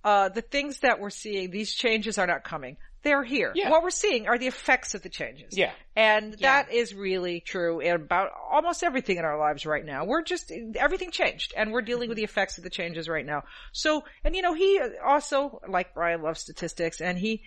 uh, 0.04 0.30
the 0.30 0.42
things 0.42 0.80
that 0.80 1.00
we're 1.00 1.10
seeing, 1.10 1.50
these 1.50 1.74
changes 1.74 2.18
are 2.18 2.28
not 2.28 2.44
coming. 2.44 2.78
They're 3.06 3.24
here. 3.24 3.52
Yeah. 3.54 3.70
What 3.70 3.84
we're 3.84 3.92
seeing 3.92 4.28
are 4.28 4.38
the 4.40 4.48
effects 4.48 4.96
of 4.96 5.04
the 5.04 5.10
changes. 5.10 5.56
Yeah. 5.56 5.72
And 5.96 6.36
Yeah. 6.40 6.64
that 6.64 6.74
is 6.74 6.94
really 6.96 7.40
true 7.40 7.80
in 7.80 7.94
about 7.96 8.32
almost 8.52 8.82
everything 8.84 9.18
in 9.18 9.24
our 9.24 9.38
lives 9.38 9.64
right 9.66 9.86
now. 9.86 10.06
We're 10.06 10.24
just, 10.24 10.52
everything 10.76 11.12
changed 11.12 11.54
and 11.56 11.72
we're 11.72 11.84
dealing 11.84 12.10
with 12.10 12.18
the 12.18 12.24
effects 12.24 12.58
of 12.58 12.64
the 12.64 12.70
changes 12.72 13.08
right 13.08 13.26
now. 13.26 13.44
So, 13.74 14.04
and 14.24 14.36
you 14.36 14.42
know, 14.42 14.56
he 14.56 14.82
also, 15.06 15.62
like 15.70 15.94
Brian 15.94 16.24
loves 16.24 16.42
statistics 16.42 17.00
and 17.00 17.16
he, 17.20 17.44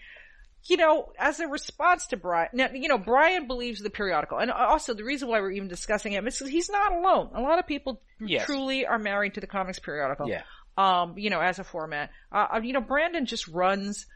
you 0.68 0.76
know, 0.76 1.12
as 1.18 1.40
a 1.40 1.48
response 1.48 2.06
to 2.08 2.16
Brian, 2.16 2.50
now, 2.52 2.68
you 2.72 2.88
know, 2.88 2.98
Brian 2.98 3.48
believes 3.48 3.80
the 3.80 3.90
periodical. 3.90 4.38
And 4.38 4.52
also 4.52 4.94
the 4.94 5.02
reason 5.04 5.28
why 5.28 5.40
we're 5.40 5.50
even 5.50 5.68
discussing 5.68 6.12
him 6.12 6.28
is 6.28 6.38
he's 6.38 6.70
not 6.70 6.92
alone. 6.92 7.30
A 7.34 7.40
lot 7.42 7.58
of 7.58 7.66
people 7.66 8.00
Yes. 8.20 8.46
truly 8.46 8.86
are 8.86 8.98
married 8.98 9.34
to 9.34 9.40
the 9.40 9.46
comics 9.48 9.80
periodical. 9.80 10.28
Yeah. 10.28 10.42
Um, 10.76 11.18
you 11.18 11.30
know, 11.30 11.40
as 11.40 11.58
a 11.58 11.64
format. 11.64 12.10
Uh, 12.30 12.60
you 12.62 12.72
know, 12.72 12.80
Brandon 12.80 13.26
just 13.26 13.48
runs 13.48 14.06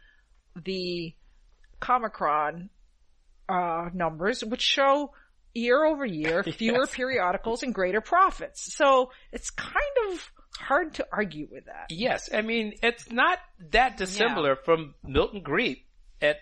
the 0.55 1.15
Comichron, 1.83 2.69
uh, 3.49 3.91
numbers, 3.93 4.43
which 4.45 4.62
show 4.62 5.12
year 5.53 5.85
over 5.85 6.07
year 6.07 6.42
fewer 6.57 6.85
Yes. 6.87 6.95
periodicals 6.95 7.62
and 7.62 7.75
greater 7.75 8.01
profits. 8.01 8.75
So 8.75 9.11
it's 9.33 9.51
kind 9.51 9.75
of 10.11 10.31
hard 10.59 10.95
to 10.95 11.07
argue 11.12 11.49
with 11.51 11.66
that. 11.66 11.87
Yes, 11.90 12.31
I 12.33 12.40
mean 12.42 12.75
it's 12.83 13.11
not 13.11 13.38
that 13.73 13.97
dissimilar 13.99 14.57
from 14.57 14.95
Milton 15.03 15.42
Griepp 15.42 15.83
at 16.23 16.37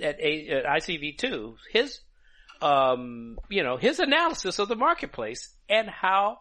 at, 0.00 0.20
a, 0.20 0.48
at 0.48 0.64
ICV 0.66 1.16
two. 1.18 1.56
His 1.72 2.00
um 2.60 3.38
you 3.48 3.62
know 3.62 3.76
his 3.76 3.98
analysis 4.00 4.58
of 4.58 4.68
the 4.68 4.76
marketplace 4.76 5.54
and 5.68 5.88
how 5.88 6.38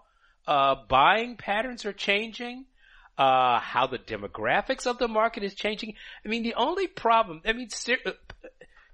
uh 0.47 0.75
buying 0.89 1.37
patterns 1.37 1.85
are 1.85 1.93
changing, 1.93 2.65
uh 3.17 3.59
how 3.59 3.87
the 3.87 3.99
demographics 3.99 4.87
of 4.87 4.97
the 4.97 5.07
market 5.07 5.43
is 5.43 5.53
changing. 5.53 5.93
I 6.25 6.29
mean 6.29 6.43
the 6.43 6.55
only 6.55 6.87
problem, 6.87 7.41
I 7.45 7.53
mean 7.53 7.69
ser- 7.69 7.99
uh, 8.05 8.11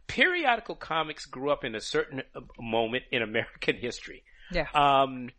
periodical 0.08 0.76
comics 0.76 1.26
grew 1.26 1.52
up 1.52 1.64
in 1.64 1.76
a 1.76 1.80
certain 1.80 2.24
uh, 2.36 2.42
moment 2.60 3.04
in 3.12 3.22
American 3.22 3.76
history 3.82 4.24
Yeah. 4.52 4.68
um, 4.74 5.30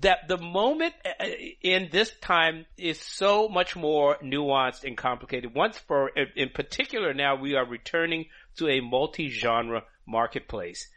that 0.00 0.28
the 0.28 0.36
moment 0.36 0.92
uh, 1.04 1.24
in 1.62 1.88
this 1.90 2.12
time 2.20 2.66
is 2.76 3.00
so 3.00 3.48
much 3.48 3.74
more 3.76 4.16
nuanced 4.22 4.84
and 4.84 4.96
complicated. 4.96 5.54
Once 5.54 5.78
for, 5.78 6.10
in 6.10 6.50
particular 6.50 7.14
now 7.14 7.36
we 7.36 7.54
are 7.54 7.64
returning 7.64 8.26
to 8.58 8.68
a 8.68 8.80
multi-genre 8.80 9.84
marketplace. 10.06 10.88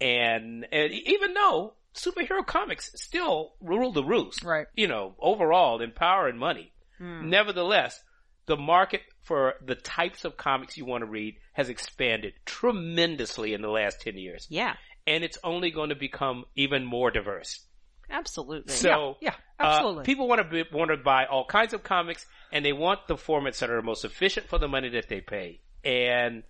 And, 0.00 0.66
and 0.72 0.92
even 0.92 1.34
though 1.34 1.74
superhero 1.98 2.46
comics 2.46 2.90
still 2.94 3.54
rule 3.60 3.92
the 3.92 4.04
roost, 4.04 4.42
Right. 4.44 4.66
you 4.74 4.86
know, 4.88 5.14
overall 5.18 5.80
in 5.82 5.90
power 5.92 6.28
and 6.28 6.38
money, 6.38 6.72
nevertheless, 7.00 8.00
the 8.46 8.56
market 8.56 9.02
for 9.22 9.54
the 9.64 9.74
types 9.74 10.24
of 10.24 10.36
comics 10.36 10.76
you 10.76 10.84
want 10.86 11.02
to 11.02 11.06
read 11.10 11.36
has 11.52 11.68
expanded 11.68 12.32
tremendously 12.46 13.52
in 13.52 13.60
the 13.62 13.68
last 13.68 14.00
10 14.00 14.16
years. 14.16 14.46
Yeah, 14.48 14.74
And 15.06 15.22
it's 15.24 15.38
only 15.44 15.70
going 15.70 15.90
to 15.90 15.94
become 15.96 16.44
even 16.56 16.84
more 16.84 17.10
diverse. 17.10 17.60
absolutely. 18.10 18.72
So 18.72 19.16
yeah, 19.20 19.34
uh, 19.60 19.64
absolutely. 19.64 20.04
people 20.04 20.28
want 20.28 20.40
to 20.40 20.48
be, 20.48 20.64
want 20.72 20.90
to 20.90 20.96
buy 20.96 21.26
all 21.26 21.44
kinds 21.44 21.74
of 21.74 21.82
comics, 21.82 22.24
and 22.52 22.64
they 22.64 22.72
want 22.72 23.06
the 23.06 23.16
formats 23.16 23.58
that 23.58 23.68
are 23.70 23.82
most 23.82 24.04
efficient 24.04 24.46
for 24.48 24.58
the 24.58 24.68
money 24.68 24.88
that 24.90 25.08
they 25.10 25.20
pay. 25.20 25.60
And 25.84 26.42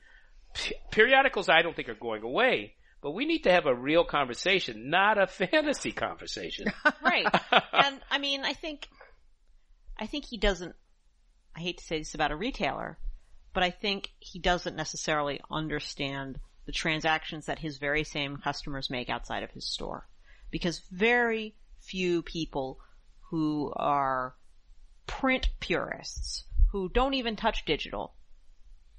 periodicals, 0.91 1.49
I 1.49 1.63
don't 1.63 1.75
think 1.75 1.89
are 1.89 1.95
going 1.95 2.23
away, 2.23 2.75
but 3.01 3.13
we 3.13 3.25
need 3.25 3.45
to 3.45 3.53
have 3.53 3.67
a 3.67 3.75
real 3.75 4.05
conversation, 4.05 4.91
not 4.91 5.19
a 5.19 5.27
fantasy 5.27 5.93
conversation. 5.93 6.73
right. 7.03 7.27
and 7.73 8.01
I 8.11 8.19
mean, 8.19 8.45
I 8.45 8.53
think, 8.53 8.89
I 9.99 10.07
think 10.07 10.25
he 10.25 10.37
doesn't, 10.37 10.75
I 11.57 11.61
hate 11.61 11.79
to 11.79 11.85
say 11.85 11.99
this 11.99 12.15
about 12.15 12.33
a 12.33 12.37
retailer, 12.37 12.99
but 13.53 13.63
I 13.63 13.71
think 13.71 14.11
he 14.19 14.39
doesn't 14.39 14.77
necessarily 14.77 15.41
understand 15.51 16.39
the 16.67 16.73
transactions 16.73 17.47
that 17.47 17.59
his 17.59 17.79
very 17.79 18.05
same 18.05 18.37
customers 18.37 18.91
make 18.91 19.09
outside 19.09 19.43
of 19.43 19.51
his 19.51 19.65
store. 19.65 20.07
Because 20.51 20.81
very 20.91 21.55
few 21.81 22.23
people 22.23 22.79
who 23.31 23.73
are 23.77 24.35
print 25.07 25.49
purists, 25.61 26.45
who 26.73 26.89
don't 26.89 27.15
even 27.15 27.37
touch 27.37 27.65
digital, 27.65 28.15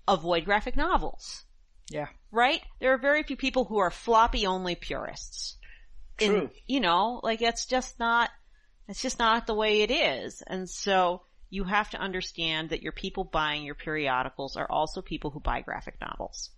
avoid 0.07 0.45
graphic 0.45 0.75
novels. 0.75 1.45
Yeah. 1.89 2.07
Right? 2.31 2.61
There 2.79 2.93
are 2.93 2.97
very 2.99 3.23
few 3.23 3.35
people 3.37 3.65
who 3.65 3.79
are 3.79 3.91
floppy 3.91 4.45
only 4.45 4.75
purists. 4.75 5.57
In- 6.19 6.31
True. 6.31 6.49
you 6.67 6.79
know, 6.79 7.19
like 7.23 7.39
that's 7.39 7.65
just 7.65 7.97
not, 7.99 8.29
it's 8.87 9.01
just 9.01 9.19
not 9.19 9.47
the 9.47 9.53
way 9.55 9.81
it 9.81 9.91
is. 9.91 10.43
And 10.45 10.69
so 10.69 11.21
you 11.49 11.63
have 11.63 11.89
to 11.91 11.97
understand 11.97 12.69
that 12.69 12.81
your 12.83 12.91
people 12.91 13.23
buying 13.23 13.63
your 13.63 13.75
periodicals 13.75 14.55
are 14.57 14.69
also 14.69 15.01
people 15.01 15.31
who 15.31 15.39
buy 15.39 15.61
graphic 15.61 15.95
novels. 16.01 16.51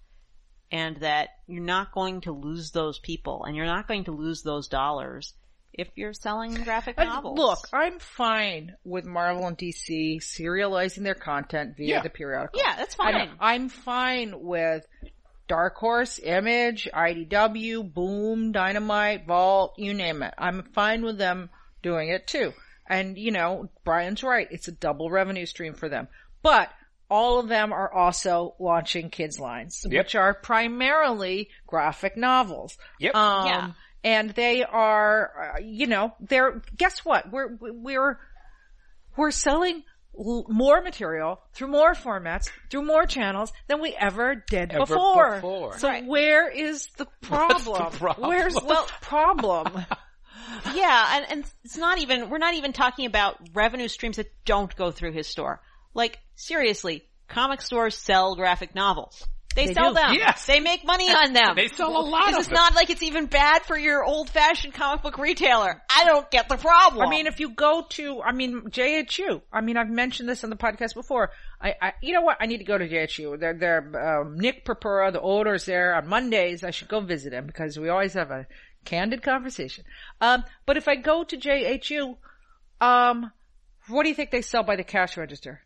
And 0.73 0.97
that 1.01 1.29
you're 1.47 1.61
not 1.63 1.91
going 1.91 2.21
to 2.21 2.31
lose 2.31 2.71
those 2.71 2.97
people 2.99 3.43
and 3.43 3.55
you're 3.57 3.65
not 3.65 3.87
going 3.89 4.05
to 4.05 4.11
lose 4.13 4.41
those 4.41 4.69
dollars 4.69 5.33
if 5.73 5.89
you're 5.95 6.13
selling 6.13 6.53
graphic 6.53 6.97
novels. 6.97 7.37
Look, 7.37 7.67
I'm 7.73 7.99
fine 7.99 8.75
with 8.85 9.05
Marvel 9.05 9.47
and 9.47 9.57
DC 9.57 10.17
serializing 10.21 11.03
their 11.03 11.13
content 11.15 11.75
via 11.77 11.87
Yeah. 11.95 12.01
the 12.01 12.09
periodical. 12.09 12.59
yeah, 12.59 12.75
that's 12.77 12.95
fine. 12.95 13.29
I'm 13.39 13.67
fine 13.69 14.33
with 14.41 14.85
Dark 15.51 15.75
Horse, 15.75 16.17
Image, 16.23 16.87
IDW, 16.93 17.93
Boom, 17.93 18.53
Dynamite, 18.53 19.25
Vault, 19.27 19.73
you 19.77 19.93
name 19.93 20.23
it. 20.23 20.33
I'm 20.37 20.63
fine 20.73 21.03
with 21.03 21.17
them 21.17 21.49
doing 21.83 22.07
it 22.07 22.25
too. 22.25 22.53
And 22.87 23.17
you 23.17 23.31
know, 23.31 23.67
Brian's 23.83 24.23
right. 24.23 24.47
It's 24.49 24.69
a 24.69 24.71
double 24.71 25.09
revenue 25.11 25.45
stream 25.45 25.73
for 25.73 25.89
them. 25.89 26.07
But 26.41 26.69
all 27.09 27.37
of 27.41 27.49
them 27.49 27.73
are 27.73 27.91
also 27.93 28.55
launching 28.59 29.09
kids 29.09 29.41
lines, 29.41 29.85
Yep. 29.85 30.05
which 30.05 30.15
are 30.15 30.33
primarily 30.33 31.49
graphic 31.67 32.15
novels. 32.15 32.77
Yep. 33.01 33.13
Um, 33.13 33.45
Yeah. 33.47 33.71
and 34.05 34.29
they 34.29 34.63
are, 34.63 35.55
uh, 35.57 35.59
you 35.61 35.85
know, 35.87 36.13
they're, 36.21 36.61
guess 36.77 36.99
what? 37.03 37.29
We're, 37.29 37.57
we're, 37.59 38.17
we're 39.17 39.31
selling 39.31 39.75
l- 39.75 39.83
more 40.15 40.81
material 40.81 41.39
through 41.53 41.69
more 41.69 41.93
formats, 41.93 42.49
through 42.69 42.83
more 42.83 43.05
channels 43.05 43.51
than 43.67 43.81
we 43.81 43.95
ever 43.95 44.35
did 44.35 44.71
Ever 44.71 44.85
before. 44.85 45.35
before. 45.35 45.77
So 45.79 45.87
Right. 45.87 46.05
where 46.05 46.49
is 46.49 46.87
the 46.97 47.07
problem? 47.21 47.91
problem? 47.93 48.29
Where's 48.29 48.53
the 48.53 48.85
problem? 49.01 49.85
Yeah, 50.73 51.15
and, 51.15 51.25
and 51.31 51.45
it's 51.63 51.77
not 51.77 51.99
even, 51.99 52.29
we're 52.29 52.37
not 52.37 52.55
even 52.55 52.73
talking 52.73 53.05
about 53.05 53.37
revenue 53.53 53.87
streams 53.87 54.17
that 54.17 54.31
don't 54.43 54.75
go 54.75 54.91
through 54.91 55.13
his 55.13 55.27
store. 55.27 55.61
Like, 55.93 56.19
seriously, 56.35 57.03
comic 57.27 57.61
stores 57.61 57.95
sell 57.95 58.35
graphic 58.35 58.75
novels. 58.75 59.25
They, 59.55 59.67
They 59.67 59.73
sell 59.73 59.89
do. 59.89 59.95
them. 59.95 60.13
Yes. 60.13 60.45
They 60.45 60.59
make 60.59 60.85
money 60.85 61.09
on 61.09 61.33
them. 61.33 61.55
They 61.55 61.67
sell 61.67 61.89
a 61.97 61.99
lot 62.01 62.27
This 62.27 62.35
of 62.35 62.39
is 62.41 62.47
them. 62.47 62.53
not 62.55 62.75
like 62.75 62.89
it's 62.89 63.03
even 63.03 63.25
bad 63.25 63.63
for 63.63 63.77
your 63.77 64.03
old 64.03 64.29
fashioned 64.29 64.73
comic 64.73 65.01
book 65.03 65.17
retailer. 65.17 65.81
I 65.89 66.05
don't 66.05 66.29
get 66.31 66.47
the 66.47 66.57
problem. 66.57 67.05
I 67.05 67.09
mean, 67.09 67.27
if 67.27 67.39
you 67.39 67.49
go 67.53 67.83
to, 67.89 68.21
I 68.21 68.31
mean, 68.31 68.61
JHU. 68.69 69.41
I 69.51 69.61
mean, 69.61 69.77
I've 69.77 69.89
mentioned 69.89 70.29
this 70.29 70.43
on 70.43 70.49
the 70.49 70.55
podcast 70.55 70.93
before. 70.93 71.31
I, 71.61 71.75
I 71.81 71.93
you 72.01 72.13
know 72.13 72.21
what? 72.21 72.37
I 72.39 72.45
need 72.45 72.59
to 72.59 72.63
go 72.63 72.77
to 72.77 72.87
JHU. 72.87 73.39
They're, 73.39 73.53
they're, 73.53 74.21
um, 74.21 74.37
Nick 74.37 74.63
Purpura, 74.65 75.11
the 75.11 75.21
owner's 75.21 75.65
there 75.65 75.95
on 75.95 76.07
Mondays. 76.07 76.63
I 76.63 76.71
should 76.71 76.87
go 76.87 77.01
visit 77.01 77.33
him 77.33 77.45
because 77.45 77.77
we 77.77 77.89
always 77.89 78.13
have 78.13 78.31
a 78.31 78.47
candid 78.85 79.21
conversation. 79.21 79.83
Um, 80.21 80.43
but 80.65 80.77
if 80.77 80.87
I 80.87 80.95
go 80.95 81.23
to 81.23 81.37
JHU, 81.37 82.15
um, 82.79 83.31
what 83.89 84.03
do 84.03 84.09
you 84.09 84.15
think 84.15 84.31
they 84.31 84.41
sell 84.41 84.63
by 84.63 84.75
the 84.75 84.83
cash 84.83 85.17
register? 85.17 85.59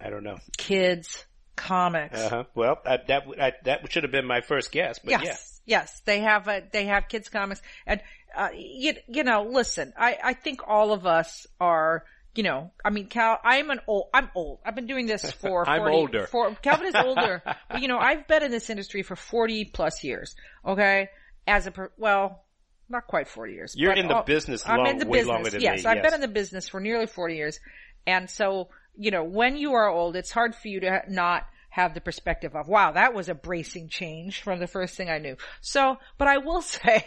I 0.00 0.10
don't 0.10 0.22
know. 0.22 0.38
Kids, 0.56 1.26
comics. 1.58 2.18
Uh 2.18 2.28
huh. 2.28 2.44
Well, 2.54 2.80
I, 2.86 2.98
that 3.08 3.24
I, 3.40 3.52
that 3.64 3.92
should 3.92 4.04
have 4.04 4.12
been 4.12 4.26
my 4.26 4.40
first 4.40 4.72
guess, 4.72 4.98
but 4.98 5.10
yes, 5.10 5.60
yeah. 5.66 5.80
yes, 5.80 6.00
they 6.04 6.20
have 6.20 6.48
a, 6.48 6.62
they 6.72 6.86
have 6.86 7.08
kids 7.08 7.28
comics, 7.28 7.60
and 7.86 8.00
uh, 8.36 8.48
you 8.54 8.94
you 9.08 9.24
know, 9.24 9.42
listen, 9.42 9.92
I 9.96 10.16
I 10.22 10.32
think 10.34 10.60
all 10.66 10.92
of 10.92 11.06
us 11.06 11.46
are. 11.60 12.04
You 12.34 12.44
know, 12.44 12.70
I 12.84 12.90
mean, 12.90 13.08
Cal, 13.08 13.40
I'm 13.42 13.68
an 13.70 13.80
old, 13.88 14.10
I'm 14.14 14.30
old. 14.32 14.60
I've 14.64 14.76
been 14.76 14.86
doing 14.86 15.06
this 15.06 15.28
for 15.40 15.68
I'm 15.68 15.80
40 15.80 15.96
older. 15.96 16.26
For, 16.28 16.54
Calvin 16.62 16.86
is 16.86 16.94
older, 16.94 17.42
but 17.70 17.82
you 17.82 17.88
know, 17.88 17.98
I've 17.98 18.28
been 18.28 18.44
in 18.44 18.52
this 18.52 18.70
industry 18.70 19.02
for 19.02 19.16
40 19.16 19.64
plus 19.64 20.04
years. 20.04 20.36
Okay. 20.64 21.08
As 21.48 21.66
a, 21.66 21.72
per, 21.72 21.90
well, 21.96 22.44
not 22.88 23.06
quite 23.06 23.26
40 23.28 23.52
years. 23.54 23.74
You're 23.76 23.92
in 23.92 24.06
the 24.06 24.16
all- 24.16 24.22
business 24.22 24.62
I'm 24.66 24.86
in 24.86 24.98
the 24.98 25.06
way 25.06 25.24
business. 25.24 25.62
yes, 25.62 25.84
me, 25.84 25.90
I've 25.90 25.96
yes. 25.96 26.04
been 26.04 26.14
in 26.14 26.20
the 26.20 26.28
business 26.28 26.68
for 26.68 26.78
nearly 26.80 27.06
40 27.06 27.34
years. 27.34 27.60
And 28.06 28.30
so, 28.30 28.68
you 28.98 29.10
know, 29.12 29.22
when 29.22 29.56
you 29.56 29.74
are 29.74 29.88
old, 29.88 30.16
it's 30.16 30.32
hard 30.32 30.54
for 30.54 30.68
you 30.68 30.80
to 30.80 31.02
not 31.08 31.46
have 31.70 31.94
the 31.94 32.00
perspective 32.00 32.56
of, 32.56 32.66
wow, 32.68 32.92
that 32.92 33.14
was 33.14 33.28
a 33.28 33.34
bracing 33.34 33.88
change 33.88 34.42
from 34.42 34.58
the 34.58 34.66
first 34.66 34.96
thing 34.96 35.08
I 35.08 35.18
knew. 35.18 35.36
So, 35.60 35.98
but 36.18 36.26
I 36.26 36.38
will 36.38 36.60
say, 36.62 37.06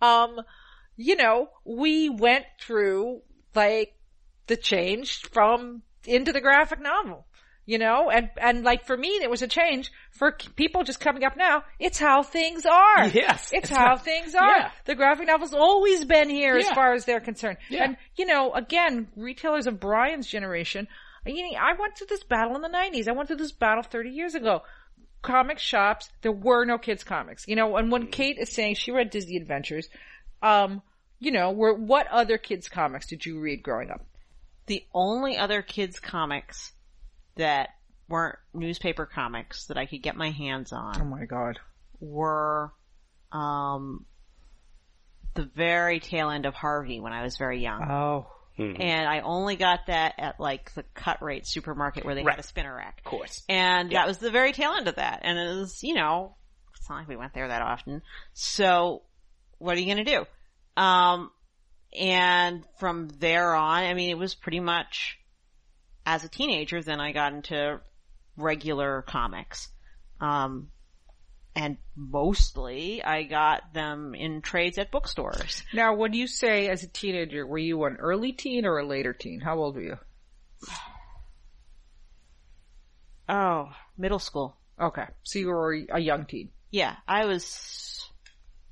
um, 0.00 0.40
you 0.96 1.16
know, 1.16 1.48
we 1.64 2.08
went 2.08 2.46
through 2.60 3.20
like 3.54 3.94
the 4.46 4.56
change 4.56 5.22
from 5.32 5.82
into 6.06 6.32
the 6.32 6.40
graphic 6.40 6.80
novel. 6.80 7.26
You 7.66 7.78
know, 7.78 8.10
and, 8.10 8.30
and 8.36 8.64
like 8.64 8.84
for 8.84 8.96
me, 8.96 9.20
it 9.22 9.30
was 9.30 9.42
a 9.42 9.46
change 9.46 9.92
for 10.10 10.36
people 10.56 10.82
just 10.82 10.98
coming 10.98 11.22
up 11.22 11.36
now. 11.36 11.62
It's 11.78 11.98
how 12.00 12.24
things 12.24 12.66
are. 12.66 13.06
Yes. 13.14 13.50
It's 13.52 13.68
how 13.68 13.96
things 13.96 14.34
are. 14.34 14.56
Yeah. 14.56 14.70
The 14.86 14.96
graphic 14.96 15.28
novel's 15.28 15.54
always 15.54 16.04
been 16.04 16.28
here 16.28 16.56
as 16.56 16.68
far 16.70 16.94
as 16.94 17.04
they're 17.04 17.20
concerned. 17.20 17.58
Yeah. 17.68 17.84
And, 17.84 17.96
you 18.16 18.26
know, 18.26 18.52
again, 18.54 19.06
retailers 19.14 19.68
of 19.68 19.78
Brian's 19.78 20.26
generation, 20.26 20.88
you 21.26 21.42
know, 21.42 21.58
I 21.58 21.72
went 21.78 21.96
through 21.96 22.08
this 22.08 22.24
battle 22.24 22.56
in 22.56 22.62
the 22.62 22.68
90s. 22.68 23.08
I 23.08 23.12
went 23.12 23.28
through 23.28 23.36
this 23.38 23.52
battle 23.52 23.82
30 23.82 24.10
years 24.10 24.34
ago. 24.34 24.62
Comic 25.22 25.58
shops, 25.58 26.08
there 26.22 26.32
were 26.32 26.64
no 26.64 26.78
kids 26.78 27.04
comics. 27.04 27.46
You 27.46 27.56
know, 27.56 27.76
and 27.76 27.90
when 27.90 28.06
Kate 28.06 28.38
is 28.38 28.52
saying 28.54 28.76
she 28.76 28.90
read 28.90 29.10
Disney 29.10 29.36
Adventures, 29.36 29.88
um, 30.42 30.82
you 31.18 31.30
know, 31.30 31.52
were, 31.52 31.74
what 31.74 32.06
other 32.08 32.38
kids 32.38 32.68
comics 32.68 33.06
did 33.06 33.26
you 33.26 33.38
read 33.40 33.62
growing 33.62 33.90
up? 33.90 34.06
the 34.66 34.84
only 34.94 35.36
other 35.36 35.62
kids 35.62 35.98
comics 35.98 36.70
that 37.34 37.70
weren't 38.08 38.38
newspaper 38.54 39.04
comics 39.04 39.66
that 39.66 39.76
I 39.76 39.84
could 39.86 40.00
get 40.00 40.14
my 40.14 40.30
hands 40.30 40.72
on 40.72 41.00
Oh 41.00 41.04
my 41.04 41.24
god. 41.24 41.58
were 41.98 42.72
um 43.32 44.04
the 45.34 45.50
very 45.56 45.98
tail 45.98 46.30
end 46.30 46.46
of 46.46 46.54
Harvey 46.54 47.00
when 47.00 47.12
I 47.12 47.22
was 47.24 47.36
very 47.36 47.60
young. 47.60 47.82
Oh. 47.82 48.26
And 48.60 49.08
I 49.08 49.20
only 49.20 49.56
got 49.56 49.86
that 49.86 50.14
at 50.18 50.38
like 50.40 50.72
the 50.74 50.82
cut 50.94 51.22
rate 51.22 51.46
supermarket 51.46 52.04
where 52.04 52.14
they 52.14 52.22
Right. 52.22 52.36
had 52.36 52.44
a 52.44 52.46
spinner 52.46 52.74
rack. 52.74 52.98
Of 52.98 53.04
course. 53.04 53.42
And 53.48 53.90
that 53.92 54.06
was 54.06 54.18
the 54.18 54.30
very 54.30 54.52
tail 54.52 54.72
end 54.72 54.88
of 54.88 54.96
that. 54.96 55.20
And 55.22 55.38
it 55.38 55.56
was, 55.58 55.82
you 55.82 55.94
know, 55.94 56.36
it's 56.76 56.88
not 56.88 56.96
like 56.96 57.08
we 57.08 57.16
went 57.16 57.34
there 57.34 57.48
that 57.48 57.62
often. 57.62 58.02
So 58.32 59.02
what 59.58 59.76
are 59.76 59.80
you 59.80 59.86
gonna 59.92 60.04
do? 60.04 60.26
Um, 60.82 61.30
and 61.98 62.64
from 62.78 63.08
there 63.18 63.54
on, 63.54 63.84
I 63.84 63.94
mean, 63.94 64.10
it 64.10 64.18
was 64.18 64.34
pretty 64.34 64.60
much 64.60 65.18
as 66.06 66.24
a 66.24 66.28
teenager, 66.28 66.82
then 66.82 67.00
I 67.00 67.12
got 67.12 67.32
into 67.32 67.80
regular 68.36 69.02
comics. 69.02 69.68
Um, 70.20 70.70
and 71.54 71.76
mostly 71.96 73.02
I 73.02 73.24
got 73.24 73.74
them 73.74 74.14
in 74.14 74.40
trades 74.42 74.78
at 74.78 74.90
bookstores. 74.90 75.62
Now, 75.72 75.94
when 75.94 76.12
you 76.12 76.26
say 76.26 76.68
as 76.68 76.82
a 76.82 76.88
teenager, 76.88 77.46
were 77.46 77.58
you 77.58 77.84
an 77.84 77.96
early 77.96 78.32
teen 78.32 78.64
or 78.64 78.78
a 78.78 78.86
later 78.86 79.12
teen? 79.12 79.40
How 79.40 79.58
old 79.58 79.74
were 79.76 79.82
you? 79.82 79.98
Oh, 83.28 83.70
middle 83.96 84.18
school. 84.18 84.56
Okay. 84.80 85.04
So 85.22 85.38
you 85.38 85.48
were 85.48 85.72
a 85.90 86.00
young 86.00 86.24
teen. 86.24 86.50
Yeah, 86.70 86.96
I 87.06 87.24
was 87.26 88.00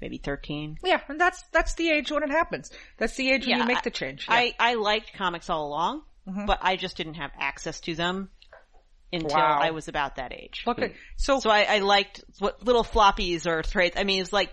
maybe 0.00 0.18
13. 0.18 0.78
Yeah, 0.84 1.00
and 1.08 1.20
that's 1.20 1.42
that's 1.52 1.74
the 1.74 1.90
age 1.90 2.10
when 2.10 2.22
it 2.22 2.30
happens. 2.30 2.70
That's 2.96 3.14
the 3.16 3.30
age 3.30 3.42
when 3.42 3.50
Yeah, 3.50 3.58
you 3.58 3.66
make 3.66 3.82
the 3.82 3.90
change. 3.90 4.26
Yeah. 4.28 4.34
I, 4.36 4.54
I 4.58 4.74
liked 4.74 5.12
comics 5.14 5.50
all 5.50 5.66
along, 5.66 6.02
Mhm. 6.28 6.46
but 6.46 6.58
I 6.62 6.76
just 6.76 6.96
didn't 6.96 7.14
have 7.14 7.30
access 7.38 7.80
to 7.80 7.94
them 7.94 8.30
until 9.12 9.38
Wow. 9.38 9.58
I 9.60 9.70
was 9.70 9.88
about 9.88 10.16
that 10.16 10.32
age. 10.32 10.62
Look 10.66 10.80
at 10.80 10.92
so, 11.16 11.40
So 11.40 11.50
I, 11.50 11.62
I 11.62 11.78
liked 11.78 12.22
what 12.38 12.64
little 12.64 12.84
floppies 12.84 13.46
or 13.46 13.62
trades. 13.62 13.96
I 13.98 14.04
mean, 14.04 14.20
it's 14.20 14.32
like, 14.32 14.52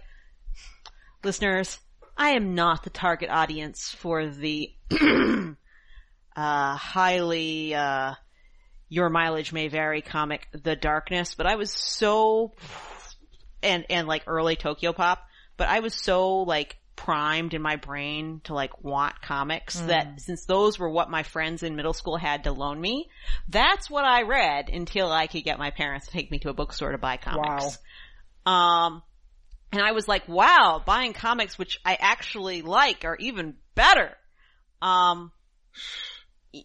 listeners, 1.24 1.78
I 2.18 2.32
am 2.32 2.56
not 2.56 2.84
the 2.84 2.89
target 2.89 3.30
audience 3.30 3.91
for 3.91 4.28
the, 4.28 4.74
uh, 6.36 6.76
highly, 6.76 7.76
uh, 7.76 8.13
your 8.88 9.10
mileage 9.10 9.52
may 9.52 9.68
vary 9.68 10.02
comic, 10.02 10.48
The 10.52 10.76
Darkness, 10.76 11.36
but 11.36 11.48
I 11.48 11.56
was 11.56 11.72
so, 11.72 12.54
and, 13.62 13.86
and 13.89 14.08
like 14.08 14.24
early 14.28 14.56
Tokyopop, 14.56 15.18
but 15.58 15.68
I 15.68 15.80
was 15.80 15.94
so 15.94 16.44
like 16.44 16.78
primed 16.96 17.54
in 17.54 17.62
my 17.62 17.76
brain 17.76 18.42
to 18.46 18.54
like 18.54 18.84
want 18.84 19.22
comics 19.22 19.76
that 19.88 20.22
since 20.22 20.46
those 20.46 20.80
were 20.80 20.90
what 20.90 21.10
my 21.10 21.24
friends 21.24 21.62
in 21.64 21.76
middle 21.76 21.94
school 21.94 22.18
had 22.18 22.46
to 22.46 22.52
loan 22.52 22.80
me, 22.80 23.10
that's 23.50 23.90
what 23.90 24.06
I 24.06 24.22
read 24.24 24.70
until 24.70 25.12
I 25.12 25.28
could 25.28 25.44
get 25.44 25.60
my 25.60 25.72
parents 25.72 26.08
to 26.08 26.12
take 26.14 26.32
me 26.32 26.40
to 26.40 26.50
a 26.50 26.54
bookstore 26.54 26.92
to 26.92 26.98
buy 26.98 27.18
comics. 27.18 27.78
Um, 28.46 29.04
and 29.72 29.82
I 29.82 29.92
was 29.92 30.08
like, 30.08 30.28
wow, 30.28 30.82
buying 30.86 31.14
comics 31.14 31.58
which 31.58 31.80
I 31.84 31.98
actually 32.00 32.62
like 32.62 33.04
are 33.06 33.18
even 33.18 33.56
better. 33.76 34.16
Um, 34.82 35.32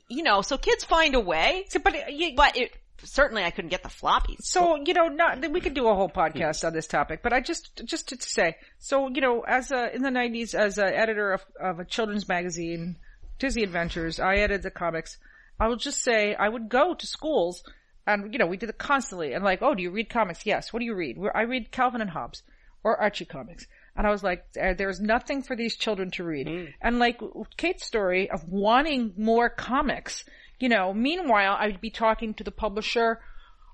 you 0.08 0.22
know, 0.22 0.42
so 0.42 0.56
kids 0.56 0.84
find 0.84 1.14
a 1.14 1.20
way, 1.20 1.64
so, 1.68 1.80
but 1.80 2.12
you, 2.12 2.34
but 2.36 2.56
it, 2.56 2.70
certainly 3.04 3.44
I 3.44 3.50
couldn't 3.50 3.70
get 3.70 3.82
the 3.82 3.88
floppies. 3.88 4.42
So, 4.42 4.76
you 4.76 4.94
know, 4.94 5.08
not, 5.08 5.50
we 5.50 5.60
could 5.60 5.74
do 5.74 5.88
a 5.88 5.94
whole 5.94 6.08
podcast 6.08 6.66
on 6.66 6.72
this 6.72 6.86
topic, 6.86 7.20
but 7.22 7.32
I 7.32 7.40
just, 7.40 7.82
just 7.84 8.08
to 8.08 8.16
say, 8.20 8.56
so, 8.78 9.08
you 9.08 9.20
know, 9.20 9.42
as 9.42 9.70
a, 9.70 9.94
in 9.94 10.02
the 10.02 10.10
nineties, 10.10 10.54
as 10.54 10.78
an 10.78 10.92
editor 10.92 11.32
of, 11.32 11.44
of 11.60 11.80
a 11.80 11.84
children's 11.84 12.28
magazine, 12.28 12.96
Disney 13.38 13.62
Adventures, 13.62 14.20
I 14.20 14.36
edited 14.36 14.62
the 14.62 14.70
comics. 14.70 15.18
I 15.58 15.68
will 15.68 15.76
just 15.76 16.02
say, 16.02 16.34
I 16.34 16.48
would 16.48 16.68
go 16.68 16.94
to 16.94 17.06
schools 17.06 17.62
and, 18.06 18.32
you 18.32 18.38
know, 18.38 18.46
we 18.46 18.56
did 18.56 18.70
it 18.70 18.78
constantly 18.78 19.32
and 19.34 19.44
like, 19.44 19.62
oh, 19.62 19.74
do 19.74 19.82
you 19.82 19.90
read 19.90 20.08
comics? 20.10 20.46
Yes. 20.46 20.72
What 20.72 20.80
do 20.80 20.86
you 20.86 20.94
read? 20.94 21.18
I 21.34 21.42
read 21.42 21.70
Calvin 21.70 22.00
and 22.00 22.10
Hobbes 22.10 22.42
or 22.82 23.00
Archie 23.00 23.26
comics. 23.26 23.66
And 23.96 24.06
I 24.06 24.10
was 24.10 24.22
like, 24.22 24.46
"Uh, 24.60 24.72
there's 24.72 25.00
nothing 25.00 25.42
for 25.42 25.54
these 25.54 25.76
children 25.76 26.10
to 26.12 26.24
read. 26.24 26.72
And 26.80 26.98
like 26.98 27.20
Kate's 27.56 27.84
story 27.84 28.30
of 28.30 28.48
wanting 28.48 29.12
more 29.18 29.50
comics, 29.50 30.24
you 30.60 30.68
know, 30.68 30.92
meanwhile, 30.94 31.56
I'd 31.58 31.80
be 31.80 31.90
talking 31.90 32.34
to 32.34 32.44
the 32.44 32.50
publisher 32.50 33.20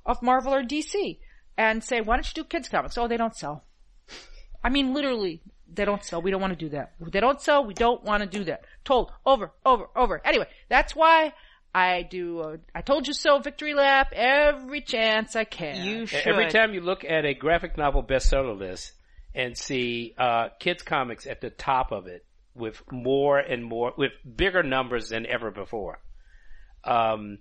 of 0.07 0.23
Marvel 0.23 0.55
or 0.55 0.63
DC 0.63 1.19
and 1.59 1.83
say, 1.83 2.01
why 2.01 2.17
don't 2.17 2.27
you 2.27 2.43
do 2.43 2.49
kids 2.49 2.69
comics? 2.69 2.97
Oh, 2.97 3.09
they 3.09 3.17
don't 3.17 3.37
sell. 3.37 3.65
I 4.63 4.71
mean, 4.71 4.95
literally, 4.95 5.43
they 5.73 5.85
don't 5.85 6.05
sell. 6.05 6.23
We 6.23 6.31
don't 6.31 6.41
want 6.41 6.53
to 6.53 6.65
do 6.65 6.71
that. 6.71 6.95
They 7.01 7.21
don't 7.21 7.41
sell. 7.41 7.65
We 7.65 7.75
don't 7.75 8.03
want 8.05 8.23
to 8.23 8.29
do 8.29 8.45
that. 8.45 8.65
Told 8.85 9.13
over, 9.25 9.53
over, 9.65 9.87
over. 9.95 10.23
Anyway, 10.25 10.47
that's 10.69 10.95
why 10.95 11.33
I 11.75 12.03
do, 12.03 12.41
a, 12.41 12.59
I 12.75 12.83
told 12.83 13.07
you 13.07 13.15
so 13.15 13.39
victory 13.39 13.75
lap 13.75 14.13
every 14.13 14.81
chance 14.81 15.37
I 15.37 15.45
can. 15.45 15.85
You 15.85 16.07
should. 16.07 16.27
Every 16.27 16.49
time 16.51 16.73
you 16.73 16.81
look 16.81 17.05
at 17.05 17.25
a 17.25 17.35
graphic 17.35 17.77
novel 17.77 18.03
bestseller 18.03 18.59
list 18.59 18.93
and 19.35 19.57
see 19.57 20.15
uh, 20.17 20.49
kids 20.61 20.83
comics 20.83 21.27
at 21.27 21.41
the 21.41 21.51
top 21.51 21.93
of 21.93 22.07
it 22.07 22.25
with 22.55 22.81
more 22.91 23.39
and 23.39 23.65
more, 23.65 23.93
with 23.99 24.13
bigger 24.37 24.63
numbers 24.63 25.11
than 25.11 25.27
ever 25.27 25.51
before. 25.51 25.99
Um, 26.87 27.39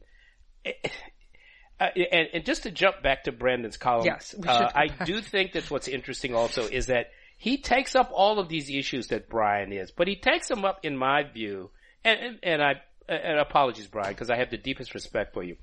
uh, 0.65 1.85
and, 1.95 2.27
and 2.33 2.45
just 2.45 2.63
to 2.63 2.71
jump 2.71 3.01
back 3.03 3.25
to 3.25 3.31
Brandon's 3.31 3.77
column, 3.77 4.05
Yes, 4.05 4.33
uh, 4.47 4.71
I 4.73 4.87
do 5.05 5.21
think 5.21 5.53
that 5.53 5.69
what's 5.69 5.87
interesting 5.87 6.33
also 6.33 6.63
is 6.67 6.87
that 6.87 7.07
he 7.37 7.57
takes 7.57 7.95
up 7.95 8.11
all 8.13 8.39
of 8.39 8.47
these 8.47 8.69
issues 8.69 9.07
that 9.07 9.29
Brian 9.29 9.73
is, 9.73 9.91
but 9.91 10.07
he 10.07 10.15
takes 10.15 10.47
them 10.47 10.63
up, 10.65 10.79
in 10.83 10.95
my 10.97 11.23
view, 11.23 11.69
and 12.03 12.19
and, 12.19 12.39
and 12.43 12.61
I 12.63 12.73
and 13.07 13.39
apologies, 13.39 13.87
Brian, 13.87 14.13
because 14.13 14.29
I 14.29 14.37
have 14.37 14.49
the 14.49 14.57
deepest 14.57 14.93
respect 14.95 15.33
for 15.33 15.43
you. 15.43 15.57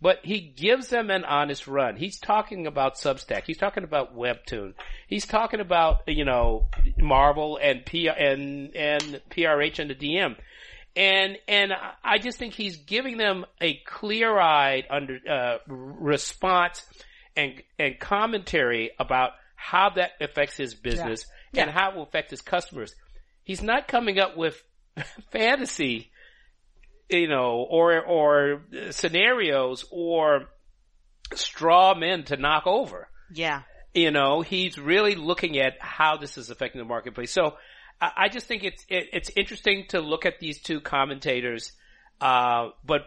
but 0.00 0.18
he 0.22 0.40
gives 0.40 0.88
them 0.88 1.10
an 1.10 1.24
honest 1.24 1.66
run. 1.66 1.96
He's 1.96 2.18
talking 2.18 2.66
about 2.66 2.96
Substack. 2.96 3.44
He's 3.46 3.58
talking 3.58 3.84
about 3.84 4.16
Webtoon. 4.16 4.74
He's 5.06 5.26
talking 5.26 5.60
about, 5.60 5.98
you 6.06 6.24
know, 6.24 6.68
Marvel 6.98 7.58
and 7.60 7.84
P, 7.84 8.08
and, 8.08 8.74
and 8.74 9.20
PRH 9.30 9.78
and 9.78 9.90
the 9.90 9.94
DM. 9.94 10.36
And, 10.98 11.38
and 11.46 11.72
I 12.02 12.18
just 12.18 12.38
think 12.38 12.54
he's 12.54 12.76
giving 12.78 13.18
them 13.18 13.46
a 13.60 13.74
clear-eyed 13.86 14.86
under, 14.90 15.18
uh, 15.30 15.58
response 15.68 16.84
and, 17.36 17.62
and 17.78 18.00
commentary 18.00 18.90
about 18.98 19.30
how 19.54 19.90
that 19.90 20.10
affects 20.20 20.56
his 20.56 20.74
business 20.74 21.24
Yeah. 21.52 21.62
and 21.62 21.70
how 21.70 21.90
it 21.90 21.96
will 21.96 22.02
affect 22.02 22.30
his 22.32 22.40
customers. 22.42 22.92
He's 23.44 23.62
not 23.62 23.86
coming 23.86 24.18
up 24.18 24.36
with 24.36 24.60
fantasy, 25.30 26.10
you 27.08 27.28
know, 27.28 27.64
or, 27.70 28.00
or 28.04 28.62
scenarios 28.90 29.84
or 29.92 30.46
straw 31.34 31.94
men 31.94 32.24
to 32.24 32.36
knock 32.36 32.66
over. 32.66 33.08
Yeah. 33.32 33.62
You 33.94 34.10
know, 34.10 34.40
he's 34.42 34.78
really 34.78 35.14
looking 35.14 35.58
at 35.58 35.74
how 35.80 36.16
this 36.16 36.38
is 36.38 36.50
affecting 36.50 36.80
the 36.80 36.84
marketplace. 36.88 37.32
So 37.32 37.56
I, 38.00 38.28
just 38.28 38.46
think 38.46 38.64
it's, 38.64 38.84
it, 38.88 39.08
it's 39.12 39.30
interesting 39.36 39.86
to 39.88 40.00
look 40.00 40.24
at 40.24 40.38
these 40.40 40.60
two 40.60 40.80
commentators, 40.80 41.72
uh, 42.20 42.68
but 42.84 43.06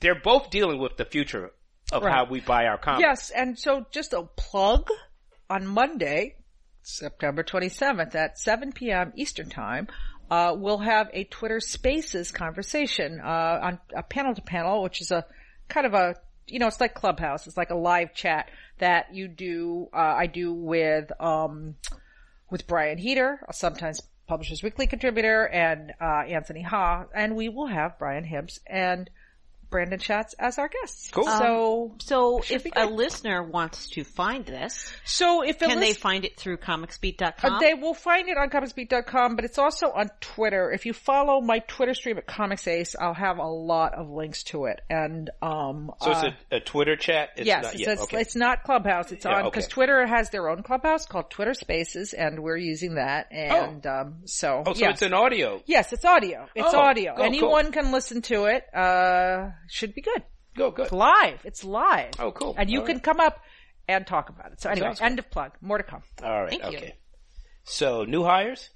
they're 0.00 0.20
both 0.20 0.50
dealing 0.50 0.78
with 0.78 0.96
the 0.96 1.04
future 1.04 1.50
of 1.92 2.02
Right. 2.02 2.14
how 2.14 2.24
we 2.24 2.40
buy 2.40 2.66
our 2.66 2.78
comics. 2.78 3.02
Yes, 3.02 3.30
and 3.30 3.58
so 3.58 3.84
just 3.90 4.12
a 4.12 4.22
plug 4.36 4.88
on 5.50 5.66
Monday, 5.66 6.36
September 6.82 7.42
27th 7.42 8.14
at 8.14 8.38
7 8.38 8.72
p.m. 8.72 9.12
Eastern 9.16 9.50
Time, 9.50 9.88
uh, 10.30 10.54
we'll 10.56 10.78
have 10.78 11.10
a 11.12 11.24
Twitter 11.24 11.60
Spaces 11.60 12.30
conversation, 12.32 13.20
uh, 13.20 13.58
on 13.62 13.78
a 13.94 14.02
panel 14.02 14.34
to 14.34 14.40
panel, 14.42 14.82
which 14.82 15.00
is 15.00 15.10
a 15.10 15.26
kind 15.68 15.86
of 15.86 15.94
a, 15.94 16.14
you 16.46 16.58
know, 16.58 16.68
it's 16.68 16.80
like 16.80 16.94
Clubhouse. 16.94 17.46
It's 17.46 17.56
like 17.56 17.70
a 17.70 17.76
live 17.76 18.14
chat 18.14 18.50
that 18.78 19.14
you 19.14 19.28
do, 19.28 19.88
uh, 19.92 19.98
I 19.98 20.26
do 20.26 20.52
with, 20.54 21.10
um, 21.20 21.74
with 22.50 22.66
Brian 22.66 22.98
Heater, 22.98 23.40
a 23.48 23.52
sometimes 23.52 24.00
Publishers 24.26 24.62
Weekly 24.62 24.86
contributor, 24.86 25.48
and, 25.48 25.92
uh, 26.00 26.24
Anthony 26.28 26.62
Ha, 26.62 27.06
and 27.14 27.36
we 27.36 27.48
will 27.48 27.66
have 27.66 27.98
Brian 27.98 28.24
Hibbs 28.24 28.60
and 28.66 29.10
Brandon 29.72 29.98
Schatz 29.98 30.34
as 30.38 30.58
our 30.58 30.68
guests. 30.68 31.10
Cool. 31.10 31.24
So, 31.24 31.94
So 31.98 32.42
if 32.48 32.64
a 32.76 32.86
listener 32.86 33.42
wants 33.42 33.88
to 33.90 34.04
find 34.04 34.46
this, 34.46 34.92
so 35.04 35.42
if 35.42 35.60
a 35.62 35.66
can 35.66 35.80
they 35.80 35.94
find 35.94 36.24
it 36.24 36.36
through 36.36 36.58
Uh, 36.62 36.66
comicsbeat.com? 36.66 37.58
they 37.60 37.74
will 37.74 37.94
find 37.94 38.28
it 38.28 38.36
on 38.36 38.50
comicsbeat.com, 38.50 39.34
but 39.36 39.44
it's 39.44 39.58
also 39.58 39.86
on 39.90 40.10
Twitter. 40.20 40.70
If 40.70 40.86
you 40.86 40.92
follow 40.92 41.40
my 41.40 41.58
Twitter 41.60 41.94
stream 41.94 42.18
at 42.18 42.26
Comics 42.26 42.68
Ace, 42.68 42.94
I'll 43.00 43.14
have 43.14 43.38
a 43.38 43.46
lot 43.48 43.94
of 43.94 44.08
links 44.10 44.44
to 44.44 44.66
it. 44.66 44.80
And 44.88 45.30
um, 45.42 45.90
So 46.00 46.12
uh, 46.12 46.22
it's 46.26 46.36
a, 46.52 46.56
a 46.56 46.60
Twitter 46.60 46.94
chat? 46.96 47.30
It's 47.36 47.46
yes, 47.46 47.64
not 47.64 47.72
it's, 47.74 47.80
yet. 47.80 47.88
it's, 47.94 48.02
okay. 48.02 48.20
it's 48.20 48.36
not 48.36 48.62
Clubhouse. 48.62 49.10
It's 49.10 49.24
Yeah, 49.24 49.38
on 49.38 49.44
because 49.46 49.64
okay. 49.64 49.72
Twitter 49.72 50.06
has 50.06 50.30
their 50.30 50.48
own 50.48 50.62
Clubhouse 50.62 51.06
called 51.06 51.30
Twitter 51.30 51.54
Spaces, 51.54 52.12
and 52.12 52.40
we're 52.42 52.56
using 52.58 52.96
that. 52.96 53.32
And 53.32 53.86
um, 53.86 54.14
so, 54.26 54.62
oh, 54.66 54.72
so 54.74 54.80
yeah. 54.80 54.90
it's 54.90 55.02
an 55.02 55.14
audio. 55.14 55.62
yes, 55.66 55.92
it's 55.92 56.04
audio. 56.04 56.46
It's 56.54 56.68
Oh, 56.74 56.78
audio. 56.78 57.14
cool, 57.16 57.24
Anyone 57.24 57.72
can 57.72 57.90
listen 57.92 58.22
to 58.22 58.44
it. 58.44 58.64
Uh, 58.74 59.50
should 59.68 59.94
be 59.94 60.00
good. 60.02 60.22
Go, 60.56 60.70
good. 60.70 60.84
It's 60.84 60.92
live. 60.92 61.40
It's 61.44 61.64
live. 61.64 62.10
Oh, 62.18 62.30
cool. 62.32 62.54
And 62.58 62.70
you 62.70 62.80
All 62.80 62.86
can 62.86 62.96
right. 62.96 63.02
come 63.02 63.20
up 63.20 63.40
and 63.88 64.06
talk 64.06 64.28
about 64.28 64.52
it. 64.52 64.60
So 64.60 64.70
anyway, 64.70 64.88
Sounds 64.88 65.00
end 65.00 65.18
of 65.18 65.30
plug. 65.30 65.52
More 65.60 65.78
to 65.78 65.84
come. 65.84 66.02
All 66.22 66.42
right. 66.42 66.50
Thank 66.50 66.62
you. 66.72 66.78
okay. 66.78 66.96
So 67.64 68.04
new 68.04 68.24
hires? 68.24 68.70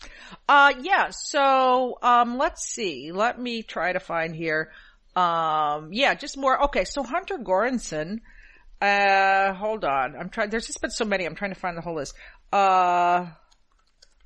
Uh, 0.49 0.73
yeah, 0.81 1.11
so, 1.11 1.99
um, 2.03 2.39
let's 2.39 2.65
see. 2.69 3.11
Let 3.13 3.39
me 3.39 3.63
try 3.63 3.93
to 3.93 4.01
find 4.01 4.35
here. 4.35 4.71
Um, 5.17 5.93
yeah, 5.93 6.15
just 6.15 6.37
more. 6.37 6.65
Okay, 6.65 6.85
so 6.85 7.03
Hunter 7.03 7.37
Gorinson, 7.39 8.21
uh, 8.81 9.55
hold 9.55 9.85
on. 9.85 10.15
I'm 10.17 10.29
trying, 10.29 10.51
there's 10.51 10.67
just 10.67 10.81
been 10.81 10.91
so 10.91 11.05
many. 11.05 11.25
I'm 11.25 11.35
trying 11.35 11.53
to 11.53 11.59
find 11.59 11.77
the 11.77 11.83
whole 11.83 11.97
list. 11.97 12.15
Uh, 12.53 13.27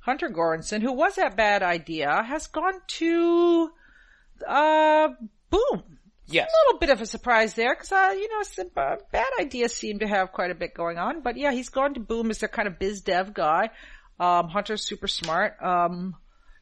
Hunter 0.01 0.29
Gorinson, 0.29 0.81
who 0.81 0.93
was 0.93 1.17
at 1.17 1.35
Bad 1.35 1.63
Idea, 1.63 2.21
has 2.23 2.47
gone 2.47 2.75
to, 2.87 3.69
uh, 4.47 5.09
Boom. 5.49 5.83
Yes. 6.31 6.49
A 6.49 6.67
little 6.67 6.79
bit 6.79 6.89
of 6.89 7.01
a 7.01 7.05
surprise 7.05 7.53
there 7.53 7.73
because, 7.73 7.91
uh, 7.91 8.13
you 8.13 8.29
know, 8.29 8.81
uh, 8.81 8.95
bad 9.11 9.27
ideas 9.39 9.75
seem 9.75 9.99
to 9.99 10.07
have 10.07 10.31
quite 10.31 10.51
a 10.51 10.55
bit 10.55 10.73
going 10.73 10.97
on. 10.97 11.21
But 11.21 11.37
yeah, 11.37 11.51
he's 11.51 11.69
gone 11.69 11.93
to 11.95 11.99
Boom 11.99 12.29
as 12.29 12.39
their 12.39 12.49
kind 12.49 12.67
of 12.67 12.79
biz 12.79 13.01
dev 13.01 13.33
guy. 13.33 13.69
Um, 14.19 14.49
Hunter's 14.49 14.83
super 14.83 15.07
smart. 15.07 15.61
Um, 15.61 16.15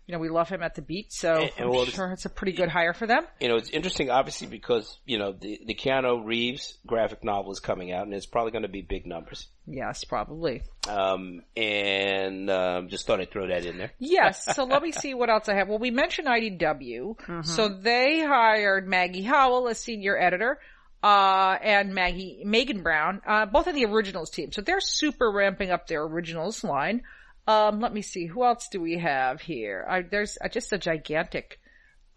you 0.10 0.14
know, 0.16 0.20
we 0.20 0.30
love 0.30 0.50
him 0.50 0.64
at 0.64 0.74
the 0.74 0.82
beat, 0.82 1.14
so 1.14 1.36
And- 1.36 1.52
and 1.56 1.66
I'm 1.66 1.70
well, 1.70 1.86
sure 1.86 2.12
it's 2.12 2.26
a 2.26 2.30
pretty 2.30 2.54
good 2.54 2.68
hire 2.68 2.94
for 2.96 3.06
them. 3.06 3.28
You 3.40 3.48
know, 3.48 3.58
it's 3.58 3.70
interesting, 3.70 4.10
obviously, 4.10 4.48
because, 4.48 4.98
you 5.06 5.20
know, 5.20 5.34
the, 5.34 5.62
the 5.68 5.76
Keanu 5.76 6.26
Reeves 6.26 6.80
graphic 6.88 7.24
novel 7.24 7.52
is 7.52 7.60
coming 7.60 7.92
out 7.92 8.06
and 8.08 8.14
it's 8.16 8.26
probably 8.26 8.52
going 8.52 8.64
to 8.64 8.70
be 8.70 8.82
big 8.82 9.06
numbers. 9.06 9.48
Yes, 9.68 10.04
probably. 10.06 10.64
Um, 10.88 11.44
and, 11.56 12.50
um, 12.50 12.90
just 12.90 13.06
thought 13.06 13.22
I'd 13.22 13.30
throw 13.30 13.50
that 13.50 13.66
in 13.66 13.78
there. 13.78 13.92
Yes. 14.00 14.48
So 14.56 14.64
let 14.64 14.82
me 14.82 14.92
see 14.92 15.14
what 15.14 15.30
else 15.30 15.48
I 15.48 15.54
have. 15.54 15.68
Well, 15.70 15.78
we 15.78 15.92
mentioned 15.92 16.28
IDW. 16.28 17.46
So 17.46 17.70
they 17.70 18.22
hired 18.26 18.88
Maggie 18.88 19.22
Howell 19.22 19.68
as 19.68 19.80
senior 19.80 20.18
editor, 20.20 20.60
uh, 21.04 21.56
and 21.62 21.94
Maggie, 21.94 22.42
Megan 22.44 22.82
Brown, 22.82 23.22
uh, 23.28 23.46
both 23.46 23.68
of 23.68 23.76
the 23.76 23.86
originals 23.86 24.32
team. 24.32 24.52
So 24.52 24.62
they're 24.62 24.82
super 24.82 25.32
ramping 25.32 25.70
up 25.70 25.86
their 25.86 26.02
originals 26.02 26.64
line. 26.64 27.04
Um, 27.50 27.80
let 27.80 27.94
me 27.94 28.02
see. 28.04 28.28
Who 28.28 28.44
else 28.44 28.68
do 28.72 28.80
we 28.80 29.00
have 29.00 29.42
here? 29.42 29.86
I, 29.90 30.02
there's 30.04 30.38
uh, 30.44 30.50
just 30.50 30.72
a 30.72 30.78
gigantic, 30.78 31.60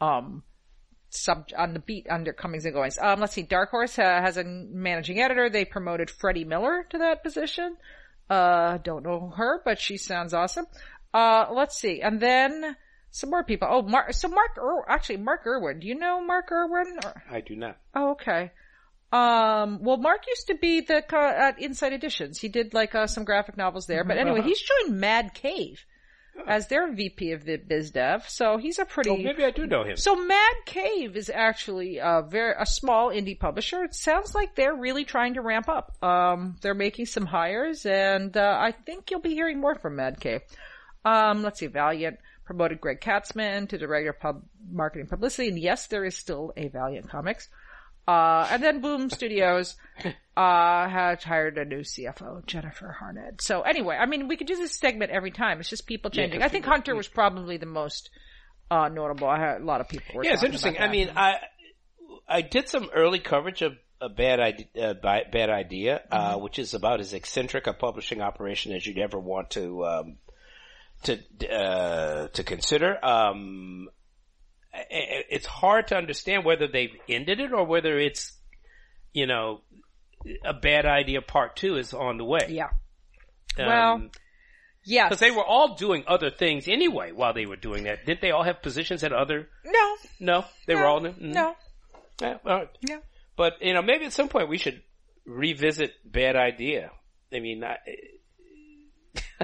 um, 0.00 0.42
sub 1.08 1.46
on 1.56 1.72
the 1.72 1.80
beat 1.80 2.06
under 2.10 2.32
comings 2.32 2.64
and 2.66 2.74
goings. 2.74 2.98
Um, 3.00 3.20
let's 3.20 3.32
see. 3.32 3.42
Dark 3.42 3.70
Horse 3.70 3.98
uh, 3.98 4.02
has 4.02 4.36
a 4.36 4.44
managing 4.44 5.20
editor. 5.20 5.48
They 5.48 5.64
promoted 5.64 6.08
Freddye 6.10 6.44
Miller 6.46 6.84
to 6.90 6.98
that 6.98 7.22
position. 7.22 7.76
Uh, 8.28 8.78
don't 8.78 9.04
know 9.04 9.32
her, 9.36 9.62
but 9.64 9.78
she 9.78 9.96
sounds 9.96 10.34
awesome. 10.34 10.66
Uh, 11.14 11.46
let's 11.52 11.76
see. 11.78 12.00
And 12.02 12.20
then 12.20 12.76
some 13.10 13.30
more 13.30 13.44
people. 13.44 13.68
Oh, 13.70 13.82
Mark, 13.82 14.12
so 14.14 14.28
Mark, 14.28 14.56
Ir- 14.56 14.84
actually 14.88 15.18
Mark 15.18 15.46
Irwin. 15.46 15.80
Do 15.80 15.86
you 15.86 15.94
know 15.94 16.22
Mark 16.24 16.50
Irwin? 16.50 16.98
Or, 17.04 17.22
I 17.30 17.40
do 17.40 17.56
not. 17.56 17.78
oh, 17.94 18.12
okay. 18.12 18.50
Um, 19.12 19.82
well, 19.82 19.98
Mark 19.98 20.22
used 20.26 20.46
to 20.46 20.54
be 20.54 20.80
the, 20.80 21.04
at 21.14 21.60
Insight 21.60 21.92
Editions. 21.92 22.38
He 22.40 22.48
did 22.48 22.72
like, 22.72 22.94
uh, 22.94 23.06
some 23.06 23.24
graphic 23.24 23.56
novels 23.56 23.86
there. 23.86 24.04
But 24.04 24.16
anyway, 24.16 24.40
he's 24.42 24.60
joined 24.60 24.98
Mad 24.98 25.34
Cave 25.34 25.84
as 26.46 26.66
their 26.68 26.90
VP 26.90 27.32
of 27.32 27.44
the 27.44 27.58
biz 27.58 27.90
dev. 27.90 28.26
So 28.26 28.56
he's 28.56 28.78
a 28.78 28.86
pretty, 28.86 29.10
Oh, 29.10 29.16
maybe 29.18 29.44
I 29.44 29.50
do 29.50 29.66
know 29.66 29.84
him. 29.84 29.96
so 29.98 30.16
Mad 30.16 30.54
Cave 30.64 31.14
is 31.14 31.30
actually 31.32 31.98
a 31.98 32.22
very 32.26 32.54
a 32.58 32.64
small 32.64 33.10
indie 33.10 33.38
publisher. 33.38 33.84
It 33.84 33.94
sounds 33.94 34.34
like 34.34 34.54
they're 34.54 34.74
really 34.74 35.04
trying 35.04 35.34
to 35.34 35.42
ramp 35.42 35.68
up. 35.68 35.92
Um, 36.02 36.56
they're 36.62 36.72
making 36.72 37.04
some 37.06 37.26
hires, 37.26 37.84
and 37.84 38.34
uh, 38.34 38.56
I 38.58 38.72
think 38.72 39.10
you'll 39.10 39.20
be 39.20 39.34
hearing 39.34 39.60
more 39.60 39.74
from 39.74 39.96
Mad 39.96 40.20
Cave. 40.20 40.40
Um, 41.04 41.42
let's 41.42 41.60
see, 41.60 41.66
Valiant 41.66 42.18
promoted 42.46 42.80
Greg 42.80 43.00
Katzman 43.00 43.68
to 43.68 43.76
director 43.78 44.10
of 44.10 44.18
pub 44.20 44.42
marketing 44.70 45.08
publicity, 45.08 45.48
and 45.48 45.58
yes, 45.58 45.88
there 45.88 46.04
is 46.04 46.16
still 46.16 46.52
a 46.56 46.68
Valiant 46.68 47.10
Comics. 47.10 47.48
Uh, 48.06 48.48
and 48.50 48.62
then 48.62 48.80
Boom 48.80 49.10
Studios, 49.10 49.76
uh, 50.36 50.88
has 50.88 51.22
hired 51.22 51.56
a 51.58 51.64
new 51.64 51.80
CFO, 51.80 52.44
Jennifer 52.46 52.90
Harned. 52.98 53.40
So 53.40 53.62
anyway, 53.62 53.96
I 53.96 54.06
mean, 54.06 54.26
we 54.28 54.36
could 54.36 54.46
do 54.48 54.56
this 54.56 54.76
segment 54.76 55.10
every 55.12 55.30
time. 55.30 55.60
It's 55.60 55.68
just 55.68 55.86
people 55.86 56.10
changing. 56.10 56.40
'cause 56.40 56.46
I 56.46 56.48
think 56.48 56.64
people- 56.64 56.74
Hunter 56.74 56.94
was 56.96 57.06
probably 57.08 57.58
the 57.58 57.66
most, 57.66 58.10
uh, 58.70 58.88
notable. 58.88 59.28
I 59.28 59.38
had 59.38 59.60
a 59.60 59.64
lot 59.64 59.80
of 59.80 59.88
people 59.88 60.16
were 60.16 60.24
Yeah, 60.24 60.32
it's 60.32 60.42
interesting. 60.42 60.78
I 60.78 60.88
mean, 60.88 61.10
I 61.16 61.38
I 62.28 62.40
did 62.40 62.68
some 62.68 62.88
early 62.94 63.18
coverage 63.18 63.62
of 63.62 63.76
a 64.00 64.08
bad 64.08 64.40
idea, 64.40 64.66
uh, 64.90 64.94
bad 64.94 65.50
idea, 65.50 66.02
uh, 66.10 66.36
which 66.38 66.58
is 66.58 66.72
about 66.74 67.00
as 67.00 67.12
eccentric 67.12 67.66
a 67.66 67.72
publishing 67.72 68.20
operation 68.22 68.72
as 68.72 68.86
you'd 68.86 68.98
ever 68.98 69.18
want 69.18 69.50
to 69.50 69.84
um, 69.86 70.18
to 71.04 71.18
uh, 71.52 72.28
to 72.28 72.42
consider. 72.44 72.98
Um, 73.04 73.88
it's 75.32 75.46
hard 75.46 75.88
to 75.88 75.96
understand 75.96 76.44
whether 76.44 76.66
they've 76.68 76.94
ended 77.08 77.40
it 77.40 77.52
or 77.52 77.64
whether 77.64 77.98
it's 77.98 78.32
you 79.12 79.26
know 79.26 79.60
a 80.44 80.52
bad 80.54 80.86
idea 80.86 81.20
part 81.22 81.56
two 81.56 81.76
is 81.76 81.92
on 81.94 82.16
the 82.18 82.24
way. 82.24 82.46
Yeah. 82.50 82.68
Well, 83.58 84.08
Yes. 84.84 85.08
because 85.10 85.20
they 85.20 85.30
were 85.30 85.44
all 85.44 85.74
doing 85.76 86.04
other 86.08 86.30
things 86.30 86.66
anyway 86.66 87.12
while 87.12 87.32
they 87.34 87.46
were 87.46 87.56
doing 87.56 87.84
that. 87.84 88.04
Didn't 88.04 88.20
they 88.20 88.32
all 88.32 88.42
have 88.42 88.62
positions 88.62 89.04
at 89.04 89.12
other? 89.12 89.48
no. 89.64 89.96
No, 90.18 90.44
they 90.66 90.74
were 90.74 90.86
all. 90.86 91.00
mm. 91.00 91.20
No. 91.20 91.54
Yeah, 92.20 92.38
all 92.44 92.56
right. 92.58 92.68
Yeah. 92.80 92.98
But 93.36 93.54
you 93.62 93.74
know, 93.74 93.82
maybe 93.82 94.04
at 94.06 94.12
some 94.12 94.28
point 94.28 94.48
we 94.48 94.58
should 94.58 94.82
revisit 95.24 95.92
Bad 96.04 96.36
Idea. 96.36 96.90
I 97.32 97.38
mean, 97.40 97.62
I, 97.64 97.76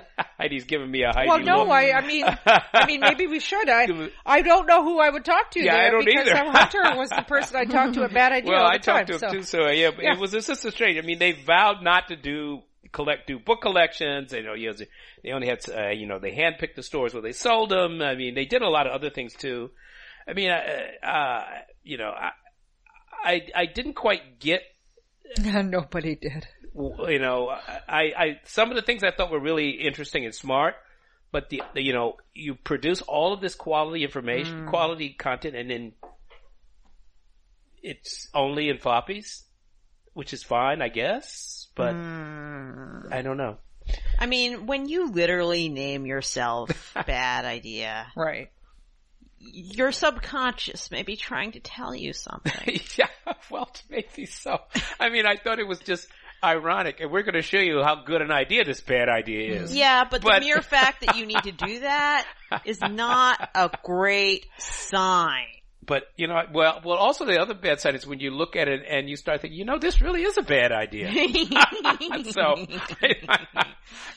Heidi's 0.38 0.64
giving 0.64 0.90
me 0.90 1.02
a 1.02 1.12
Heidi 1.12 1.28
Well, 1.28 1.40
no, 1.40 1.58
look. 1.61 1.70
I, 1.70 1.92
I 1.92 2.06
mean, 2.06 2.24
I 2.26 2.87
mean, 2.87 3.00
maybe 3.00 3.26
we 3.26 3.40
should. 3.40 3.68
I, 3.68 3.87
I 4.26 4.42
don't 4.42 4.66
know 4.66 4.82
who 4.84 4.98
I 5.00 5.11
would 5.11 5.24
talk 5.24 5.50
to 5.52 5.61
Yeah, 5.62 5.74
there 5.74 5.87
I 5.87 5.90
don't 5.90 6.04
because 6.04 6.28
either. 6.28 6.37
Hunter 6.50 6.96
was 6.96 7.11
the 7.11 7.22
person 7.22 7.56
I 7.56 7.64
talked 7.64 7.94
to 7.94 8.04
at 8.04 8.12
Bad 8.14 8.32
Idea 8.32 8.52
well, 8.52 8.66
I 8.66 8.78
the 8.78 8.82
time. 8.84 9.06
talked 9.06 9.08
to 9.08 9.14
him 9.14 9.18
so. 9.18 9.30
too, 9.38 9.42
so 9.42 9.68
yeah, 9.70 9.90
Yeah. 9.98 10.12
it 10.14 10.18
was 10.18 10.34
it's 10.34 10.46
just 10.46 10.62
so 10.62 10.70
strange. 10.70 10.98
I 10.98 11.02
mean, 11.02 11.18
they 11.18 11.32
vowed 11.32 11.82
not 11.82 12.08
to 12.08 12.16
do 12.16 12.62
collect 12.92 13.26
do 13.26 13.38
book 13.38 13.61
collections. 13.62 14.32
You 14.32 14.42
know, 14.42 14.54
you 14.54 14.70
know, 14.70 14.76
they 15.22 15.30
only 15.32 15.48
had 15.48 15.61
uh, 15.68 15.90
you 15.90 16.06
know 16.06 16.18
they 16.18 16.32
handpicked 16.32 16.74
the 16.76 16.82
stores 16.82 17.12
where 17.12 17.22
they 17.22 17.32
sold 17.32 17.70
them. 17.70 18.00
I 18.02 18.14
mean, 18.14 18.34
they 18.34 18.44
did 18.44 18.62
a 18.62 18.68
lot 18.68 18.87
of 18.87 18.92
other 18.92 19.11
things 19.11 19.34
too. 19.34 19.70
I 20.28 20.32
mean, 20.34 20.50
uh, 20.50 21.06
uh, 21.06 21.44
you 21.82 21.98
know, 21.98 22.11
I, 22.11 22.30
I 23.24 23.42
I 23.54 23.66
didn't 23.66 23.94
quite 23.94 24.38
get 24.40 24.62
Nobody 25.38 26.14
did. 26.16 26.46
You 26.74 27.18
know, 27.18 27.48
I, 27.48 28.12
I, 28.16 28.40
some 28.44 28.70
of 28.70 28.76
the 28.76 28.83
things 28.83 29.02
I 29.02 29.11
thought 29.11 29.31
were 29.31 29.40
really 29.40 29.70
interesting 29.70 30.24
and 30.24 30.35
smart, 30.35 30.74
but 31.31 31.50
the, 31.50 31.62
the 31.74 31.83
you 31.83 31.92
know, 31.92 32.16
you 32.35 32.54
produce 32.54 33.02
all 33.02 33.33
of 33.33 33.40
this 33.40 33.54
quality 33.54 34.04
information, 34.04 34.66
mm. 34.66 34.70
quality 34.70 35.11
content, 35.11 35.57
and 35.57 35.70
then 35.70 35.92
it's 37.83 38.28
only 38.35 38.68
in 38.68 38.78
floppies, 38.78 39.42
which 40.14 40.33
is 40.33 40.42
fine, 40.42 40.83
I 40.83 40.88
guess, 40.88 41.68
but 41.74 41.94
mm. 41.94 43.12
I 43.12 43.22
don't 43.22 43.37
know. 43.37 43.59
I 44.18 44.26
mean, 44.26 44.66
when 44.66 44.88
you 44.88 45.11
literally 45.11 45.68
name 45.68 46.07
yourself 46.07 46.92
bad 47.07 47.44
idea, 47.44 48.07
Right. 48.16 48.50
your 49.38 49.92
subconscious 49.92 50.90
may 50.90 51.02
be 51.02 51.16
trying 51.16 51.52
to 51.52 51.61
tell 51.61 51.94
you 51.94 52.12
something. 52.12 52.81
yeah, 52.96 53.09
well, 53.50 53.70
maybe 53.88 54.26
so. 54.26 54.61
I 54.98 55.09
mean, 55.09 55.26
I 55.26 55.37
thought 55.37 55.59
it 55.59 55.68
was 55.68 55.78
just 55.78 56.09
ironic, 56.42 57.01
and 57.01 57.11
we're 57.11 57.22
going 57.22 57.35
to 57.35 57.42
show 57.42 57.59
you 57.59 57.83
how 57.83 58.03
good 58.05 58.22
an 58.22 58.31
idea 58.31 58.64
this 58.64 58.81
bad 58.81 59.09
idea 59.09 59.55
is. 59.62 59.70
Mm-hmm. 59.70 59.79
Yeah, 59.79 60.05
but, 60.11 60.22
But- 60.22 60.40
the 60.40 60.46
mere 60.46 60.62
fact 60.62 61.05
that 61.07 61.16
you 61.16 61.27
need 61.27 61.42
to 61.44 61.53
do 61.53 61.81
that 61.81 62.27
is 62.64 62.81
not 62.81 63.51
a 63.55 63.70
great 63.85 64.46
sign. 64.59 65.46
But 65.87 66.03
you 66.16 66.27
know, 66.27 66.42
well, 66.53 66.83
well, 66.85 66.98
also 66.98 67.24
the 67.24 67.40
other 67.40 67.55
bad 67.55 67.81
side 67.81 67.94
is 67.94 68.07
when 68.07 68.20
you 68.20 68.31
look 68.31 68.57
at 68.57 68.68
it 68.68 68.83
and 68.87 69.09
you 69.09 69.16
start 69.16 69.40
thinking, 69.40 69.59
you 69.59 69.64
know, 69.64 69.79
this 69.79 70.03
really 70.03 70.22
is 70.22 70.37
a 70.37 70.42
bad 70.42 70.70
idea. 70.70 71.09
so, 72.31 72.57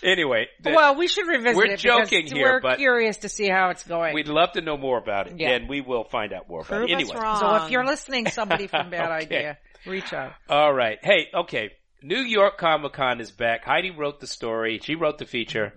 anyway, 0.03 0.47
the- 0.61 0.71
Well, 0.71 0.95
we 0.95 1.07
should 1.07 1.27
revisit 1.27 1.55
We're 1.55 1.65
it 1.67 1.79
joking 1.79 2.27
here, 2.27 2.53
we're 2.55 2.61
but- 2.61 2.77
curious 2.77 3.17
to 3.19 3.29
see 3.29 3.47
how 3.47 3.69
it's 3.69 3.83
going. 3.83 4.13
we'd 4.13 4.27
love 4.27 4.51
to 4.53 4.61
know 4.61 4.75
more 4.77 4.97
about 4.97 5.27
it, 5.27 5.39
Yeah. 5.39 5.51
and 5.51 5.69
we 5.69 5.79
will 5.81 6.03
find 6.03 6.33
out 6.33 6.49
more 6.49 6.59
about 6.59 6.69
Prove 6.69 6.89
it. 6.89 6.93
us 6.95 7.01
Anyway, 7.03 7.15
wrong. 7.21 7.39
so 7.39 7.55
if 7.65 7.71
you're 7.71 7.85
listening, 7.85 8.27
somebody 8.27 8.67
from 8.67 8.89
Bad 8.89 9.05
Okay. 9.05 9.13
Idea, 9.37 9.57
reach 9.85 10.11
out. 10.13 10.33
all 10.49 10.73
right. 10.73 10.99
Hey, 11.01 11.27
okay. 11.33 11.69
New 12.03 12.19
York 12.19 12.57
Comic 12.57 12.93
Con 12.93 13.19
is 13.21 13.29
back. 13.31 13.63
Heidi 13.63 13.91
wrote 13.91 14.19
the 14.19 14.27
story. 14.27 14.79
She 14.83 14.95
wrote 14.95 15.17
the 15.19 15.25
feature. 15.25 15.71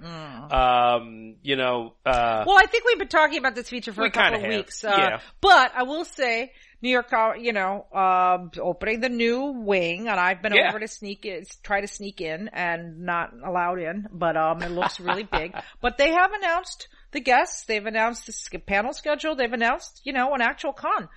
Um, 0.50 1.36
you 1.42 1.56
know, 1.56 1.94
uh, 2.06 2.44
Well, 2.46 2.56
I 2.58 2.66
think 2.66 2.84
we've 2.86 2.98
been 2.98 3.08
talking 3.08 3.38
about 3.38 3.54
this 3.54 3.68
feature 3.68 3.92
for 3.92 4.04
a 4.04 4.10
couple 4.10 4.38
kinda 4.38 4.48
have, 4.48 4.56
weeks. 4.58 4.84
Uh, 4.84 4.94
yeah. 4.96 5.20
But 5.40 5.72
I 5.74 5.82
will 5.82 6.04
say, 6.04 6.52
New 6.80 6.90
York, 6.90 7.12
you 7.38 7.52
know, 7.52 7.86
um, 7.92 8.50
opening 8.58 9.00
the 9.00 9.08
new 9.08 9.52
wing, 9.64 10.08
and 10.08 10.18
I've 10.18 10.40
been 10.42 10.54
Yeah. 10.54 10.68
over 10.68 10.78
to 10.80 10.88
sneak 10.88 11.24
in, 11.26 11.44
try 11.62 11.80
to 11.80 11.88
sneak 11.88 12.20
in, 12.20 12.48
and 12.48 13.00
not 13.00 13.32
allowed 13.44 13.80
in. 13.80 14.06
But 14.10 14.36
um, 14.36 14.62
it 14.62 14.70
looks 14.70 15.00
really 15.00 15.24
big. 15.24 15.54
But 15.80 15.98
they 15.98 16.10
have 16.12 16.32
announced 16.32 16.88
the 17.12 17.20
guests. 17.20 17.64
They've 17.64 17.84
announced 17.84 18.26
the 18.50 18.58
panel 18.58 18.92
schedule. 18.92 19.34
They've 19.36 19.52
announced, 19.52 20.00
you 20.04 20.12
know, 20.12 20.32
an 20.34 20.40
actual 20.40 20.72
con. 20.72 21.08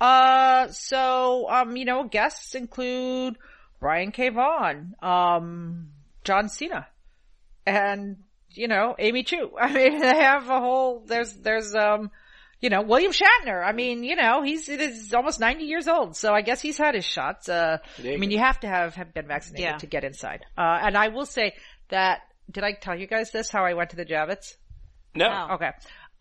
Uh, 0.00 0.68
so 0.68 1.48
um, 1.48 1.76
you 1.76 1.84
know, 1.84 2.04
guests 2.04 2.54
include 2.54 3.36
Brian 3.86 4.10
K. 4.10 4.30
Vaughan, 4.30 4.96
um, 5.00 5.90
John 6.24 6.48
Cena, 6.48 6.88
and 7.64 8.16
you 8.50 8.66
know, 8.66 8.96
Amy 8.98 9.22
Chu. 9.22 9.52
I 9.60 9.72
mean, 9.72 10.00
they 10.00 10.22
have 10.22 10.48
a 10.48 10.58
whole, 10.58 11.04
there's, 11.06 11.32
there's, 11.34 11.72
um, 11.72 12.10
you 12.60 12.68
know, 12.68 12.82
William 12.82 13.12
Shatner. 13.12 13.64
I 13.64 13.70
mean, 13.70 14.02
you 14.02 14.16
know, 14.16 14.42
he's, 14.42 14.68
it 14.68 14.80
is 14.80 15.14
almost 15.14 15.38
90 15.38 15.66
years 15.66 15.86
old. 15.86 16.16
So 16.16 16.32
I 16.32 16.40
guess 16.40 16.60
he's 16.60 16.76
had 16.78 16.96
his 16.96 17.04
shots. 17.04 17.48
Uh, 17.48 17.78
I 18.00 18.16
mean, 18.16 18.32
you 18.32 18.38
have 18.38 18.58
to 18.60 18.66
have, 18.66 18.96
have 18.96 19.14
been 19.14 19.28
vaccinated 19.28 19.64
Yeah. 19.64 19.76
to 19.76 19.86
get 19.86 20.02
inside. 20.02 20.44
Uh, 20.58 20.80
and 20.82 20.96
I 20.96 21.08
will 21.08 21.26
say 21.26 21.54
that, 21.90 22.22
did 22.50 22.64
I 22.64 22.72
tell 22.72 22.98
you 22.98 23.06
guys 23.06 23.30
this, 23.30 23.50
how 23.50 23.64
I 23.64 23.74
went 23.74 23.90
to 23.90 23.96
the 23.96 24.04
Javits? 24.04 24.56
no. 25.14 25.28
Oh. 25.50 25.54
Okay. 25.54 25.70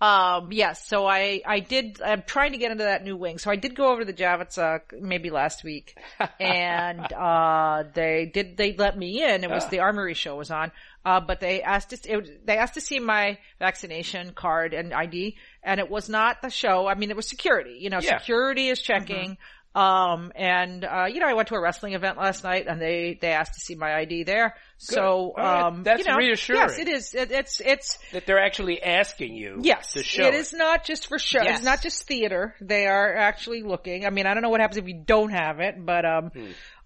Um, 0.05 0.51
yes, 0.51 0.85
so 0.87 1.07
I, 1.07 1.41
I 1.45 1.59
did, 1.61 1.99
I'm 1.99 2.21
trying 2.21 2.51
to 2.51 2.57
get 2.59 2.71
into 2.71 2.83
that 2.83 3.03
new 3.03 3.17
wing. 3.17 3.39
So 3.39 3.49
I 3.49 3.55
did 3.55 3.75
go 3.75 3.91
over 3.91 4.01
to 4.01 4.05
the 4.05 4.13
Javits, 4.13 4.57
uh, 4.57 4.79
maybe 4.99 5.31
last 5.31 5.63
week. 5.63 5.97
and, 6.39 6.99
uh, 7.13 7.83
they 7.93 8.29
did, 8.31 8.55
they 8.55 8.73
let 8.73 8.97
me 8.97 9.23
in. 9.23 9.43
It 9.43 9.49
was 9.49 9.67
the 9.67 9.79
Armory 9.79 10.13
show 10.13 10.35
was 10.35 10.51
on. 10.51 10.71
Uh, 11.03 11.19
but 11.21 11.39
they 11.39 11.61
asked 11.61 11.89
to, 11.91 12.09
it, 12.11 12.45
they 12.45 12.57
asked 12.57 12.75
to 12.75 12.81
see 12.81 12.99
my 12.99 13.37
vaccination 13.59 14.33
card 14.33 14.73
and 14.73 14.93
ID. 14.93 15.37
And 15.63 15.79
it 15.79 15.89
was 15.89 16.07
not 16.09 16.41
the 16.41 16.49
show. 16.49 16.87
I 16.87 16.95
mean, 16.95 17.09
it 17.09 17.15
was 17.15 17.27
security. 17.27 17.77
You 17.79 17.89
know, 17.89 17.99
Yeah. 18.01 18.19
security 18.19 18.69
is 18.69 18.81
checking. 18.81 19.37
Um, 19.75 20.31
and, 20.35 20.85
uh, 20.85 21.05
you 21.11 21.19
know, 21.19 21.27
I 21.27 21.33
went 21.33 21.49
to 21.49 21.55
a 21.55 21.59
wrestling 21.61 21.93
event 21.95 22.17
last 22.17 22.45
night 22.45 22.65
and 22.67 22.81
they, 22.81 23.17
they 23.19 23.31
asked 23.33 23.55
to 23.55 23.59
see 23.59 23.75
my 23.75 23.93
ID 23.93 24.23
there. 24.23 24.55
So, 24.77 25.03
All 25.03 25.33
right. 25.37 25.61
um, 25.63 25.83
That's 25.83 25.99
you 26.05 26.09
know, 26.09 26.15
reassuring. 26.17 26.61
Yes, 26.61 26.79
it 26.79 26.87
is. 26.87 27.13
It, 27.13 27.29
it's, 27.31 27.59
it's, 27.59 27.99
That 28.13 28.25
they're 28.25 28.39
actually 28.41 28.81
asking 28.81 29.35
you 29.35 29.59
Yes, 29.61 29.91
to 29.91 30.01
show 30.03 30.23
it 30.27 30.33
is 30.33 30.53
not 30.53 30.85
just 30.85 31.07
for 31.07 31.19
show. 31.19 31.41
Yes. 31.43 31.57
It's 31.57 31.65
not 31.65 31.81
just 31.81 32.03
theater. 32.07 32.55
They 32.61 32.87
are 32.87 33.15
actually 33.17 33.63
looking. 33.63 34.05
I 34.05 34.11
mean, 34.11 34.25
I 34.27 34.33
don't 34.33 34.43
know 34.43 34.49
what 34.49 34.61
happens 34.61 34.77
if 34.77 34.87
you 34.87 35.03
don't 35.05 35.31
have 35.31 35.59
it, 35.59 35.75
but 35.85 36.05
um, 36.05 36.29
Hmm. 36.33 36.45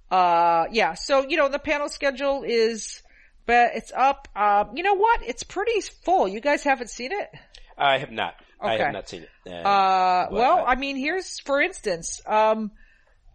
uh, 0.10 0.64
yeah. 0.72 0.96
So 0.96 1.28
you 1.28 1.38
know, 1.38 1.48
the 1.50 1.60
panel 1.60 1.90
schedule 1.90 2.44
is, 2.44 3.04
but 3.46 3.72
it's 3.76 3.92
up. 3.96 4.28
Um, 4.36 4.72
you 4.76 4.82
know 4.84 4.96
what? 4.96 5.22
It's 5.28 5.44
pretty 5.44 5.80
full. 6.06 6.28
You 6.28 6.42
guys 6.42 6.64
haven't 6.64 6.90
seen 6.90 7.12
it. 7.12 7.30
I 7.78 8.00
have 8.00 8.12
not. 8.12 8.34
I 8.60 8.78
have 8.78 8.94
not 8.94 9.08
seen 9.08 9.22
it. 9.24 9.30
Uh, 9.48 9.52
Uh, 9.56 10.28
well, 10.32 10.66
I- 10.66 10.72
I 10.72 10.76
mean, 10.76 10.98
here's 10.98 11.40
for 11.40 11.62
instance, 11.62 12.20
um, 12.26 12.72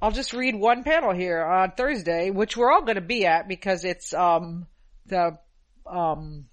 I'll 0.04 0.10
just 0.10 0.34
read 0.34 0.54
one 0.54 0.84
panel 0.84 1.14
here 1.14 1.42
on 1.42 1.70
Thursday, 1.78 2.28
which 2.28 2.58
we're 2.58 2.70
all 2.70 2.82
going 2.82 2.96
to 2.96 3.00
be 3.00 3.24
at 3.24 3.48
because 3.48 3.86
it's 3.86 4.12
um 4.12 4.66
the 5.06 5.38
um 5.90 6.44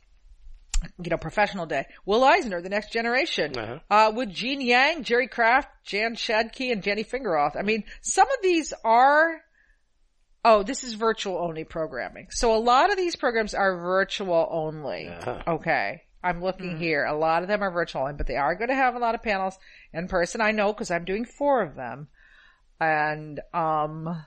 you 0.98 1.10
know 1.10 1.18
professional 1.18 1.66
day. 1.66 1.86
Will 2.06 2.24
Eisner, 2.24 2.62
the 2.62 2.70
next 2.70 2.94
generation, 2.94 3.58
Uh-huh. 3.58 3.80
uh, 3.90 4.12
with 4.16 4.30
Gene 4.30 4.62
Yang, 4.62 5.04
Jerry 5.04 5.28
Craft, 5.28 5.68
Jan 5.84 6.16
Shadkey, 6.16 6.72
and 6.72 6.82
Jenny 6.82 7.04
Fingeroth. 7.04 7.58
I 7.58 7.62
mean, 7.64 7.84
some 8.00 8.28
of 8.32 8.38
these 8.42 8.72
are. 8.86 9.42
Oh, 10.46 10.64
this 10.64 10.86
is 10.86 10.94
virtual 10.94 11.38
only 11.38 11.66
programming. 11.66 12.28
So 12.32 12.56
a 12.56 12.58
lot 12.58 12.90
of 12.90 12.96
these 12.96 13.18
programs 13.18 13.54
are 13.54 13.76
virtual 13.78 14.48
only. 14.50 15.10
Uh-huh. 15.10 15.44
Okay. 15.56 16.04
I'm 16.24 16.42
looking 16.42 16.78
here. 16.78 17.04
A 17.04 17.18
lot 17.18 17.42
of 17.44 17.50
them 17.50 17.62
are 17.62 17.70
virtual 17.72 18.04
only, 18.04 18.14
but 18.14 18.28
they 18.28 18.38
are 18.38 18.56
going 18.56 18.70
to 18.70 18.76
have 18.76 18.96
a 18.96 19.00
lot 19.00 19.14
of 19.14 19.22
panels 19.22 19.58
in 19.94 20.08
person. 20.08 20.40
I 20.40 20.52
know 20.52 20.72
because 20.72 20.90
I'm 20.90 21.04
doing 21.04 21.26
four 21.26 21.62
of 21.62 21.76
them. 21.76 22.08
And, 22.82 23.40
um, 23.54 24.24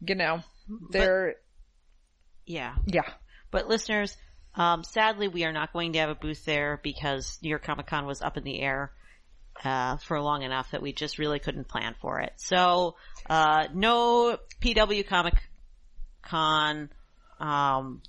you 0.00 0.14
know, 0.14 0.42
they're, 0.90 1.34
Yeah. 2.46 2.74
yeah. 2.86 3.08
But 3.50 3.68
listeners, 3.68 4.16
um, 4.54 4.82
sadly, 4.84 5.28
we 5.28 5.44
are 5.44 5.52
not 5.52 5.72
going 5.74 5.92
to 5.92 5.98
have 5.98 6.08
a 6.08 6.14
booth 6.14 6.46
there 6.46 6.80
because 6.82 7.38
New 7.42 7.50
York 7.50 7.62
Comic 7.62 7.86
Con 7.86 8.06
was 8.06 8.22
up 8.22 8.38
in 8.38 8.44
the 8.44 8.58
air 8.60 8.90
uh, 9.62 9.98
for 9.98 10.18
long 10.20 10.42
enough 10.42 10.70
that 10.70 10.80
we 10.80 10.94
just 10.94 11.18
really 11.18 11.38
couldn't 11.38 11.68
plan 11.68 11.94
for 12.00 12.20
it. 12.20 12.32
So, 12.36 12.96
uh, 13.28 13.68
no 13.74 14.38
PW 14.62 15.06
Comic 15.06 15.34
Con 16.22 16.88
um, 17.38 18.00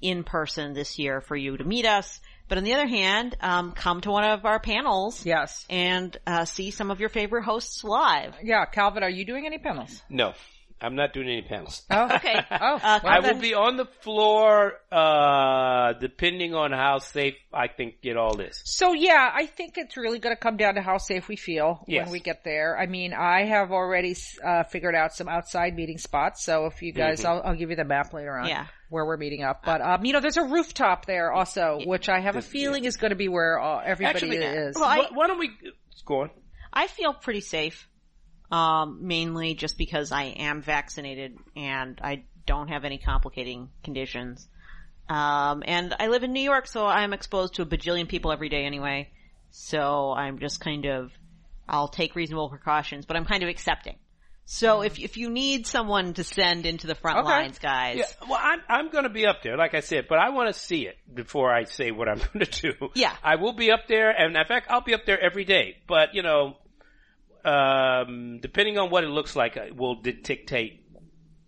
in 0.00 0.24
person 0.24 0.72
this 0.74 0.98
year 0.98 1.20
for 1.20 1.36
you 1.36 1.56
to 1.56 1.64
meet 1.64 1.86
us. 1.86 2.20
But 2.52 2.58
on 2.58 2.64
the 2.64 2.74
other 2.74 2.86
hand, 2.86 3.34
um, 3.40 3.72
come 3.72 4.02
to 4.02 4.10
one 4.10 4.24
of 4.24 4.44
our 4.44 4.60
panels 4.60 5.24
Yes. 5.24 5.64
and 5.70 6.14
uh, 6.26 6.44
see 6.44 6.70
some 6.70 6.90
of 6.90 7.00
your 7.00 7.08
favorite 7.08 7.44
hosts 7.44 7.82
live. 7.82 8.34
Yeah. 8.42 8.66
Calvin, 8.66 9.02
are 9.02 9.08
you 9.08 9.24
doing 9.24 9.46
any 9.46 9.56
panels? 9.56 10.02
no, 10.10 10.34
I'm 10.78 10.94
not 10.94 11.14
doing 11.14 11.28
any 11.28 11.40
panels. 11.40 11.80
Oh, 11.90 12.04
Okay. 12.16 12.34
Oh, 12.50 12.56
Uh, 12.74 13.00
well 13.02 13.10
I 13.10 13.20
will 13.20 13.28
then- 13.28 13.40
be 13.40 13.54
on 13.54 13.78
the 13.78 13.86
floor, 14.02 14.74
uh, 14.90 15.94
depending 15.94 16.54
on 16.54 16.72
how 16.72 16.98
safe 16.98 17.36
I 17.54 17.68
think 17.68 18.02
get 18.02 18.18
all 18.18 18.36
this. 18.36 18.60
So 18.66 18.92
yeah, 18.92 19.30
I 19.32 19.46
think 19.46 19.78
it's 19.78 19.96
really 19.96 20.18
going 20.18 20.36
to 20.36 20.38
come 20.40 20.58
down 20.58 20.74
to 20.74 20.82
how 20.82 20.98
safe 20.98 21.28
we 21.28 21.36
feel 21.36 21.82
Yes. 21.88 22.04
when 22.04 22.12
we 22.12 22.20
get 22.20 22.44
there. 22.44 22.78
I 22.78 22.84
mean, 22.84 23.14
I 23.14 23.44
have 23.46 23.72
already 23.72 24.14
uh, 24.44 24.64
figured 24.64 24.94
out 24.94 25.14
some 25.14 25.26
outside 25.28 25.74
meeting 25.74 25.96
spots. 25.96 26.44
So 26.44 26.66
if 26.66 26.82
you 26.82 26.92
guys, 26.92 27.24
I'll, 27.24 27.40
I'll 27.42 27.56
give 27.56 27.70
you 27.70 27.76
the 27.76 27.84
map 27.84 28.12
later 28.12 28.36
on. 28.36 28.46
Yeah. 28.48 28.66
Where 28.92 29.06
we're 29.06 29.16
meeting 29.16 29.42
up, 29.42 29.62
but 29.64 29.80
um, 29.80 30.04
you 30.04 30.12
know, 30.12 30.20
there's 30.20 30.36
a 30.36 30.44
rooftop 30.44 31.06
there 31.06 31.32
also, 31.32 31.80
which 31.82 32.10
I 32.10 32.20
have 32.20 32.36
a 32.36 32.42
feeling 32.42 32.84
is 32.84 32.98
going 32.98 33.08
to 33.08 33.16
be 33.16 33.26
where 33.26 33.58
uh, 33.58 33.80
everybody 33.82 34.16
Actually, 34.16 34.36
is. 34.36 34.76
well, 34.76 34.84
I- 34.84 34.98
why, 34.98 35.08
why 35.14 35.26
don't 35.28 35.38
we 35.38 35.50
go 36.04 36.20
on? 36.20 36.30
I 36.70 36.88
feel 36.88 37.14
pretty 37.14 37.40
safe. 37.40 37.88
Um, 38.50 39.06
mainly 39.06 39.54
just 39.54 39.78
because 39.78 40.12
I 40.12 40.24
am 40.24 40.60
vaccinated 40.60 41.38
and 41.56 41.98
I 42.04 42.24
don't 42.44 42.68
have 42.68 42.84
any 42.84 42.98
complicating 42.98 43.70
conditions. 43.82 44.46
Um, 45.08 45.62
and 45.66 45.94
I 45.98 46.08
live 46.08 46.22
in 46.22 46.34
New 46.34 46.42
York, 46.42 46.66
so 46.66 46.86
I'm 46.86 47.14
exposed 47.14 47.54
to 47.54 47.62
a 47.62 47.66
bajillion 47.66 48.08
people 48.08 48.30
every 48.30 48.50
day 48.50 48.66
anyway. 48.66 49.08
So 49.52 50.12
I'm 50.12 50.38
just 50.38 50.60
kind 50.60 50.84
of, 50.84 51.12
I'll 51.66 51.88
take 51.88 52.14
reasonable 52.14 52.50
precautions, 52.50 53.06
but 53.06 53.16
I'm 53.16 53.24
kind 53.24 53.42
of 53.42 53.48
accepting. 53.48 53.96
So 54.44 54.82
if, 54.82 54.98
if 54.98 55.16
you 55.16 55.30
need 55.30 55.66
someone 55.66 56.14
to 56.14 56.24
send 56.24 56.66
into 56.66 56.86
the 56.86 56.94
front 56.94 57.18
Okay. 57.20 57.28
lines, 57.28 57.58
guys, 57.58 57.98
Yeah, 57.98 58.04
well, 58.28 58.40
I'm 58.42 58.60
I'm 58.68 58.90
going 58.90 59.04
to 59.04 59.10
be 59.10 59.24
up 59.24 59.42
there, 59.42 59.56
like 59.56 59.72
I 59.74 59.80
said, 59.80 60.06
but 60.08 60.18
I 60.18 60.30
want 60.30 60.52
to 60.52 60.58
see 60.60 60.86
it 60.86 60.96
before 61.12 61.54
I 61.54 61.64
say 61.64 61.90
what 61.90 62.08
I'm 62.08 62.18
going 62.32 62.44
to 62.44 62.62
do. 62.62 62.90
Yeah. 62.94 63.12
I 63.22 63.36
will 63.36 63.52
be 63.54 63.70
up 63.70 63.86
there, 63.88 64.10
and 64.10 64.36
in 64.36 64.44
fact, 64.46 64.66
I'll 64.70 64.80
be 64.82 64.94
up 64.94 65.06
there 65.06 65.18
every 65.20 65.44
day. 65.44 65.76
But 65.86 66.14
you 66.14 66.22
know, 66.22 66.56
um, 67.44 68.38
depending 68.40 68.78
on 68.78 68.90
what 68.90 69.04
it 69.04 69.08
looks 69.08 69.34
like, 69.36 69.56
uh, 69.56 69.66
will 69.74 69.96
dictate 70.02 70.84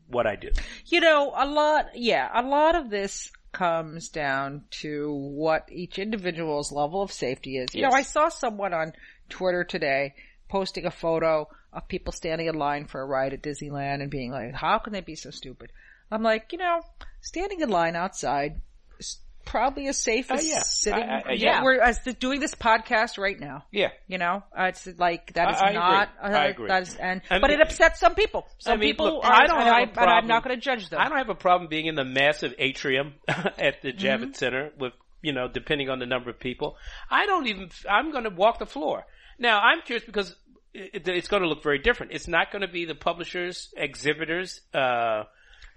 what 0.08 0.26
I 0.26 0.36
do. 0.36 0.50
You 0.86 1.00
know, 1.00 1.32
a 1.36 1.46
lot, 1.46 1.86
yeah, 1.94 2.28
a 2.32 2.42
lot 2.46 2.74
of 2.74 2.90
this 2.90 3.30
comes 3.52 4.08
down 4.08 4.64
to 4.82 5.12
what 5.12 5.68
each 5.70 5.98
individual's 5.98 6.72
level 6.72 7.02
of 7.02 7.12
safety 7.12 7.56
is. 7.56 7.74
You 7.74 7.82
know, 7.82 7.90
I 7.90 8.02
saw 8.02 8.28
someone 8.28 8.74
on 8.74 8.92
Twitter 9.28 9.64
today 9.64 10.14
posting 10.48 10.84
a 10.86 10.90
photo 10.90 11.48
of 11.74 11.88
people 11.88 12.12
standing 12.12 12.46
in 12.46 12.54
line 12.54 12.86
for 12.86 13.00
a 13.00 13.04
ride 13.06 13.32
at 13.32 13.42
Disneyland 13.42 14.00
and 14.00 14.10
being 14.10 14.30
like, 14.30 14.54
how 14.54 14.78
can 14.78 14.92
they 14.92 15.00
be 15.00 15.16
so 15.16 15.30
stupid? 15.30 15.70
I'm 16.10 16.22
like, 16.22 16.52
you 16.52 16.58
know, 16.58 16.80
standing 17.20 17.60
in 17.60 17.68
line 17.68 17.96
outside 17.96 18.60
is 19.00 19.18
probably 19.44 19.88
as 19.88 19.98
safe 19.98 20.28
Oh, 20.30 20.34
as 20.36 20.48
yeah. 20.48 20.62
sitting, 20.62 21.02
I- 21.02 21.22
I- 21.26 21.32
yeah. 21.32 21.62
we're 21.62 21.80
as 21.80 22.02
the, 22.04 22.12
doing 22.12 22.40
this 22.40 22.54
podcast 22.54 23.18
right 23.18 23.38
now. 23.38 23.64
Yeah. 23.72 23.88
You 24.06 24.18
know, 24.18 24.42
uh, 24.58 24.64
it's 24.64 24.86
like 24.98 25.32
that 25.34 25.50
is 25.50 25.56
I- 25.60 25.64
I 25.64 25.68
agree. 25.70 25.74
not. 25.80 26.08
Uh, 26.22 26.26
I 26.26 26.44
agree. 26.46 26.68
That 26.68 26.82
is, 26.82 26.94
and 26.94 27.22
but 27.28 27.50
it 27.50 27.60
upsets 27.60 27.98
some 28.00 28.14
people. 28.14 28.46
Some 28.58 28.78
mean, 28.80 28.90
people. 28.90 29.06
look, 29.16 29.24
are, 29.24 29.32
I 29.32 29.46
don't 29.46 29.56
and 29.60 29.64
have 29.68 29.96
a 29.96 30.00
I, 30.00 30.02
and 30.04 30.10
I'm 30.12 30.26
not 30.28 30.44
going 30.44 30.56
to 30.56 30.60
judge 30.62 30.88
them. 30.88 31.00
I 31.00 31.08
don't 31.08 31.18
have 31.18 31.28
a 31.30 31.34
problem 31.34 31.68
being 31.68 31.86
in 31.86 31.94
the 31.94 32.04
massive 32.04 32.54
atrium 32.58 33.14
at 33.28 33.82
the 33.82 33.92
Javits 33.92 34.20
Mm-hmm. 34.20 34.32
Center 34.34 34.70
with, 34.78 34.92
you 35.22 35.32
know, 35.32 35.48
depending 35.48 35.88
on 35.90 35.98
the 35.98 36.06
number 36.06 36.30
of 36.30 36.38
people. 36.38 36.76
I 37.10 37.26
don't 37.26 37.46
even, 37.46 37.70
I'm 37.90 38.12
going 38.12 38.24
to 38.24 38.30
walk 38.30 38.58
the 38.60 38.66
floor. 38.66 39.04
Now, 39.38 39.58
I'm 39.60 39.80
curious 39.82 40.04
because 40.06 40.34
it, 40.74 41.08
it's 41.08 41.28
going 41.28 41.42
to 41.42 41.48
look 41.48 41.62
very 41.62 41.78
different. 41.78 42.12
It's 42.12 42.28
not 42.28 42.50
going 42.50 42.62
to 42.62 42.68
be 42.68 42.84
the 42.84 42.94
publishers, 42.94 43.72
exhibitors, 43.76 44.60
uh, 44.72 45.24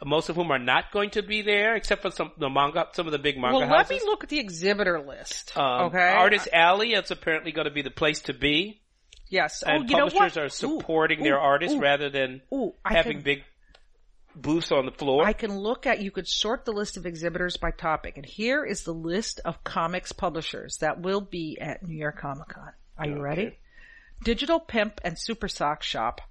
most 0.03 0.29
of 0.29 0.35
whom 0.35 0.51
are 0.51 0.59
not 0.59 0.91
going 0.91 1.11
to 1.11 1.23
be 1.23 1.41
there, 1.41 1.75
except 1.75 2.01
for 2.01 2.11
some 2.11 2.31
the 2.37 2.49
manga, 2.49 2.87
some 2.93 3.05
of 3.07 3.11
the 3.11 3.19
big 3.19 3.37
manga 3.37 3.59
well, 3.59 3.69
let 3.69 3.89
me 3.89 3.99
look 4.05 4.23
at 4.23 4.29
the 4.29 4.39
exhibitor 4.39 4.99
list. 4.99 5.57
Um, 5.57 5.85
okay. 5.87 6.13
Artist 6.13 6.49
Alley, 6.53 6.93
it's 6.93 7.11
apparently 7.11 7.51
going 7.51 7.65
to 7.65 7.73
be 7.73 7.81
the 7.81 7.91
place 7.91 8.21
to 8.21 8.33
be, 8.33 8.81
Yes. 9.29 9.63
and 9.63 9.83
oh, 9.83 9.87
you 9.87 9.97
know 9.97 10.05
publishers 10.09 10.37
are 10.37 10.49
supporting 10.49 11.21
Ooh, 11.21 11.23
their 11.23 11.37
ooh, 11.37 11.41
artists 11.41 11.75
ooh, 11.75 11.81
rather 11.81 12.09
than 12.09 12.41
having 12.85 13.17
can, 13.17 13.23
big 13.23 13.43
booths 14.35 14.71
on 14.71 14.85
the 14.85 14.91
floor. 14.91 15.25
I 15.25 15.33
can 15.33 15.57
look 15.57 15.87
at, 15.87 15.99
you 15.99 16.11
could 16.11 16.27
sort 16.27 16.65
the 16.65 16.73
list 16.73 16.97
of 16.97 17.05
exhibitors 17.05 17.57
by 17.57 17.71
topic, 17.71 18.17
and 18.17 18.25
here 18.25 18.63
is 18.63 18.83
the 18.83 18.93
list 18.93 19.41
of 19.45 19.63
comics 19.63 20.11
publishers 20.11 20.77
that 20.77 21.01
will 21.01 21.21
be 21.21 21.57
at 21.59 21.81
New 21.81 21.97
York 21.97 22.19
Comic 22.19 22.49
Con. 22.49 22.71
Are 22.97 23.05
you 23.05 23.13
Okay. 23.13 23.21
ready? 23.21 23.57
Digital 24.23 24.59
Pimp 24.59 24.99
and 25.03 25.17
Super 25.17 25.47
Sock 25.47 25.83
Shop, 25.83 26.21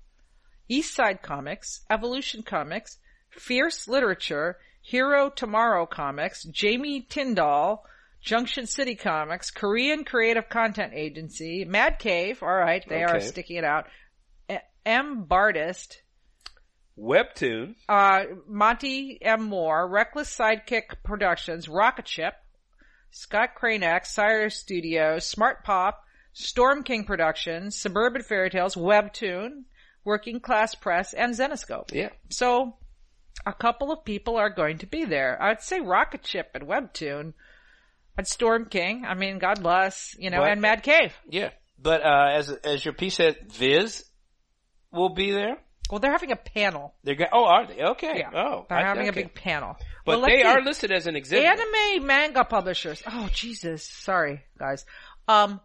East 0.69 0.95
Side 0.95 1.23
Comics, 1.23 1.85
Evolution 1.91 2.43
Comics, 2.43 2.99
Fierce 3.31 3.87
Literature, 3.89 4.59
Hero 4.81 5.31
Tomorrow 5.31 5.87
Comics, 5.87 6.45
Jamie 6.45 7.07
Tyndall, 7.09 7.85
Junction 8.21 8.67
City 8.67 8.97
Comics, 8.97 9.51
Korean 9.51 10.05
Creative 10.05 10.49
Content 10.49 10.93
Agency, 10.95 11.65
Mad 11.65 11.99
Cave, 11.99 12.43
alright, 12.43 12.85
they 12.89 13.05
are 13.05 13.21
sticking 13.21 13.57
it 13.57 13.65
out, 13.65 13.87
M. 14.85 15.27
Bardist, 15.29 15.99
Webtoon, 16.99 17.75
uh, 17.89 18.25
Monty 18.49 19.19
M. 19.21 19.45
Moore, 19.45 19.87
Reckless 19.89 20.35
Sidekick 20.35 21.03
Productions, 21.05 21.69
Rocket 21.69 22.09
Ship, 22.09 22.35
Scott 23.11 23.51
Kranek, 23.61 24.07
Sire 24.07 24.49
Studios, 24.51 25.27
Smart 25.27 25.63
Pop, 25.65 26.06
Storm 26.39 26.83
King 26.83 27.05
Productions, 27.05 27.77
Suburban 27.77 28.23
Fairy 28.23 28.51
Tales, 28.51 28.75
Webtoon, 28.75 29.63
Working 30.05 30.39
Class 30.39 30.75
Press, 30.75 31.15
and 31.15 31.33
Zenescope. 31.35 31.93
yeah. 31.95 32.11
So, 32.29 32.77
a 33.47 33.55
couple 33.55 33.91
of 33.91 34.05
people 34.05 34.37
are 34.37 34.51
going 34.51 34.79
to 34.79 34.87
be 34.87 35.07
there. 35.07 35.43
I'd 35.43 35.63
say 35.63 35.81
Rocket 35.81 36.27
Ship 36.27 36.47
and 36.55 36.65
Webtoon, 36.69 37.33
and 38.19 38.27
Storm 38.27 38.67
King. 38.67 39.05
I 39.07 39.15
mean, 39.15 39.39
God 39.39 39.63
bless, 39.63 40.15
you 40.19 40.29
know, 40.29 40.41
But- 40.41 40.51
and 40.51 40.61
Mad 40.61 40.83
Cave. 40.83 41.15
Yeah, 41.31 41.51
but 41.81 42.03
uh, 42.05 42.29
as 42.35 42.51
as 42.51 42.85
your 42.85 42.93
piece 42.93 43.15
said, 43.15 43.51
Viz 43.53 44.05
will 44.93 45.15
be 45.15 45.31
there. 45.33 45.57
Well, 45.91 46.01
they're 46.01 46.13
having 46.13 46.33
a 46.33 46.37
panel. 46.37 46.95
They're 47.03 47.15
go- 47.15 47.27
oh, 47.33 47.45
are 47.47 47.67
they? 47.67 47.81
Okay. 47.83 48.19
Yeah. 48.19 48.31
Oh, 48.35 48.67
They're 48.69 48.77
I- 48.79 48.83
having 48.87 49.09
okay. 49.09 49.21
a 49.21 49.25
big 49.25 49.35
panel. 49.35 49.77
But 50.05 50.21
Well, 50.21 50.29
they 50.29 50.43
are 50.43 50.61
listed 50.61 50.93
as 50.93 51.07
an 51.07 51.17
exhibit. 51.17 51.47
Anime 51.47 52.07
manga 52.07 52.45
publishers. 52.45 53.03
Oh 53.07 53.29
Jesus, 53.33 53.85
sorry 53.85 54.43
guys. 54.59 54.85
Um, 55.29 55.61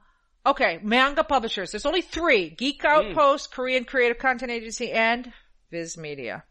okay, 0.46 0.80
manga 0.82 1.24
publishers. 1.24 1.72
There's 1.72 1.86
only 1.86 2.02
three: 2.02 2.50
Geek 2.50 2.84
Outpost, 2.86 3.52
Korean 3.52 3.86
Creative 3.86 4.18
Content 4.18 4.52
Agency, 4.52 4.92
and 4.92 5.32
Viz 5.72 5.98
Media. 5.98 6.44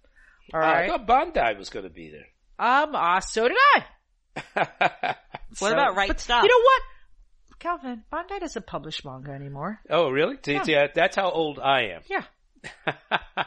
All 0.52 0.60
I 0.60 0.88
thought 0.88 1.06
Bandai 1.06 1.56
was 1.56 1.70
going 1.70 1.84
to 1.84 1.90
be 1.90 2.10
there. 2.10 2.26
Um, 2.58 2.94
uh, 2.94 3.20
so 3.20 3.48
did 3.48 3.56
I. 3.74 3.84
What 5.58 5.58
So- 5.58 5.72
about 5.72 5.96
Right 5.96 6.08
but 6.08 6.20
Stuff? 6.20 6.42
You 6.44 6.48
know 6.48 6.64
what, 6.64 6.82
Calvin? 7.58 8.04
Bandai 8.12 8.40
doesn't 8.40 8.66
publish 8.66 9.04
manga 9.04 9.32
anymore. 9.32 9.80
oh, 9.90 10.08
really? 10.10 10.36
See, 10.44 10.52
Yeah. 10.54 10.84
uh, 10.84 10.88
that's 10.94 11.16
how 11.16 11.30
old 11.30 11.58
I 11.58 11.86
am. 11.94 12.02
Yeah. 12.08 12.24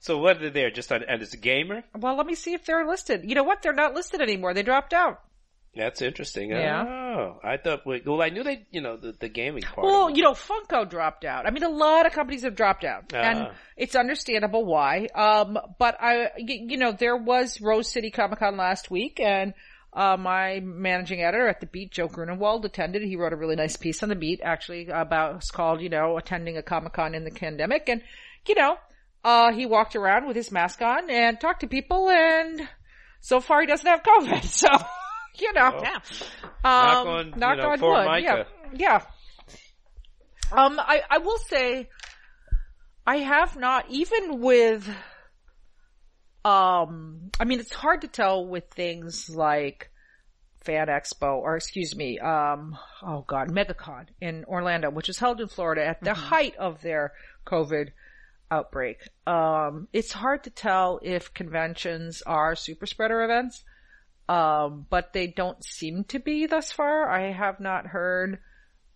so 0.00 0.18
what 0.18 0.36
are 0.36 0.40
they 0.40 0.50
there? 0.50 0.70
Just 0.70 0.90
on, 0.92 1.02
and 1.04 1.22
it's 1.22 1.34
a 1.34 1.38
gamer? 1.38 1.84
Well, 1.96 2.16
let 2.16 2.26
me 2.26 2.34
see 2.34 2.54
if 2.54 2.64
they're 2.64 2.86
listed. 2.86 3.22
You 3.24 3.34
know 3.34 3.44
what? 3.44 3.62
They're 3.62 3.72
not 3.72 3.94
listed 3.94 4.20
anymore. 4.20 4.54
They 4.54 4.62
dropped 4.62 4.92
out. 4.92 5.20
That's 5.74 6.02
interesting. 6.02 6.50
Yeah. 6.50 6.82
Oh, 6.84 7.38
I 7.44 7.56
thought. 7.56 7.86
Well, 7.86 8.20
I 8.20 8.30
knew 8.30 8.42
they. 8.42 8.66
You 8.72 8.80
know, 8.80 8.96
the, 8.96 9.12
the 9.12 9.28
gaming 9.28 9.62
part. 9.62 9.86
Well, 9.86 10.10
you 10.10 10.22
know, 10.22 10.32
Funko 10.32 10.88
dropped 10.88 11.24
out. 11.24 11.46
I 11.46 11.50
mean, 11.50 11.62
a 11.62 11.68
lot 11.68 12.06
of 12.06 12.12
companies 12.12 12.42
have 12.42 12.56
dropped 12.56 12.82
out, 12.84 13.12
and 13.14 13.38
Ah. 13.38 13.52
it's 13.76 13.94
understandable 13.94 14.64
why. 14.64 15.06
Um, 15.14 15.56
but 15.78 15.96
I, 16.00 16.30
you 16.38 16.76
know, 16.76 16.90
there 16.90 17.16
was 17.16 17.60
Rose 17.60 17.88
City 17.88 18.10
Comic 18.10 18.40
Con 18.40 18.56
last 18.56 18.90
week, 18.90 19.20
and 19.20 19.54
uh, 19.92 20.16
my 20.16 20.58
managing 20.60 21.22
editor 21.22 21.46
at 21.46 21.60
the 21.60 21.66
Beat, 21.66 21.92
Joe 21.92 22.08
Grunenwald, 22.08 22.64
attended. 22.64 23.02
He 23.02 23.14
wrote 23.14 23.32
a 23.32 23.36
really 23.36 23.56
nice 23.56 23.76
piece 23.76 24.02
on 24.02 24.08
the 24.08 24.16
Beat, 24.16 24.40
actually, 24.42 24.88
about 24.88 25.36
it's 25.36 25.52
called, 25.52 25.80
you 25.82 25.88
know, 25.88 26.16
attending 26.18 26.56
a 26.56 26.62
Comic 26.64 26.94
Con 26.94 27.14
in 27.14 27.22
the 27.22 27.30
pandemic, 27.30 27.88
and 27.88 28.02
you 28.48 28.56
know, 28.56 28.76
uh, 29.22 29.52
he 29.52 29.66
walked 29.66 29.94
around 29.94 30.26
with 30.26 30.34
his 30.34 30.50
mask 30.50 30.82
on 30.82 31.08
and 31.10 31.38
talked 31.40 31.60
to 31.60 31.68
people, 31.68 32.10
and 32.10 32.68
so 33.20 33.38
far 33.40 33.60
he 33.60 33.68
doesn't 33.68 33.86
have 33.86 34.02
COVID, 34.02 34.42
so. 34.44 34.68
You 35.40 35.52
know, 35.52 35.72
Oh. 35.74 35.82
Yeah. 35.82 35.98
Knock 36.64 36.96
um, 36.96 37.08
on, 37.08 37.26
you 37.28 37.34
knock 37.36 37.58
know, 37.58 37.70
on 37.70 37.80
wood. 37.80 38.04
Micah. 38.06 38.46
Yeah, 38.74 39.02
yeah. 40.52 40.56
Um, 40.64 40.78
I 40.80 41.02
I 41.08 41.18
will 41.18 41.38
say, 41.38 41.88
I 43.06 43.16
have 43.18 43.56
not 43.56 43.86
even 43.88 44.40
with. 44.40 44.88
Um, 46.44 47.30
I 47.38 47.44
mean, 47.44 47.60
it's 47.60 47.72
hard 47.72 48.00
to 48.02 48.08
tell 48.08 48.46
with 48.46 48.64
things 48.70 49.28
like 49.30 49.90
Fan 50.64 50.88
Expo, 50.88 51.36
or 51.36 51.56
excuse 51.56 51.94
me, 51.94 52.18
um, 52.18 52.76
oh 53.02 53.24
god, 53.26 53.50
MegaCon 53.50 54.06
in 54.20 54.44
Orlando, 54.44 54.90
which 54.90 55.08
is 55.08 55.18
held 55.18 55.40
in 55.40 55.48
Florida 55.48 55.84
at 55.86 56.02
the 56.02 56.14
height 56.14 56.56
of 56.56 56.82
their 56.82 57.12
COVID 57.46 57.90
outbreak. 58.50 58.98
Um, 59.26 59.88
it's 59.92 60.12
hard 60.12 60.44
to 60.44 60.50
tell 60.50 61.00
if 61.02 61.32
conventions 61.32 62.22
are 62.26 62.54
super 62.56 62.86
spreader 62.86 63.22
events. 63.22 63.64
Um, 64.30 64.86
but 64.88 65.12
they 65.12 65.26
don't 65.26 65.62
seem 65.64 66.04
to 66.04 66.20
be 66.20 66.46
thus 66.46 66.70
far. 66.70 67.10
I 67.10 67.32
have 67.32 67.58
not 67.58 67.88
heard 67.88 68.38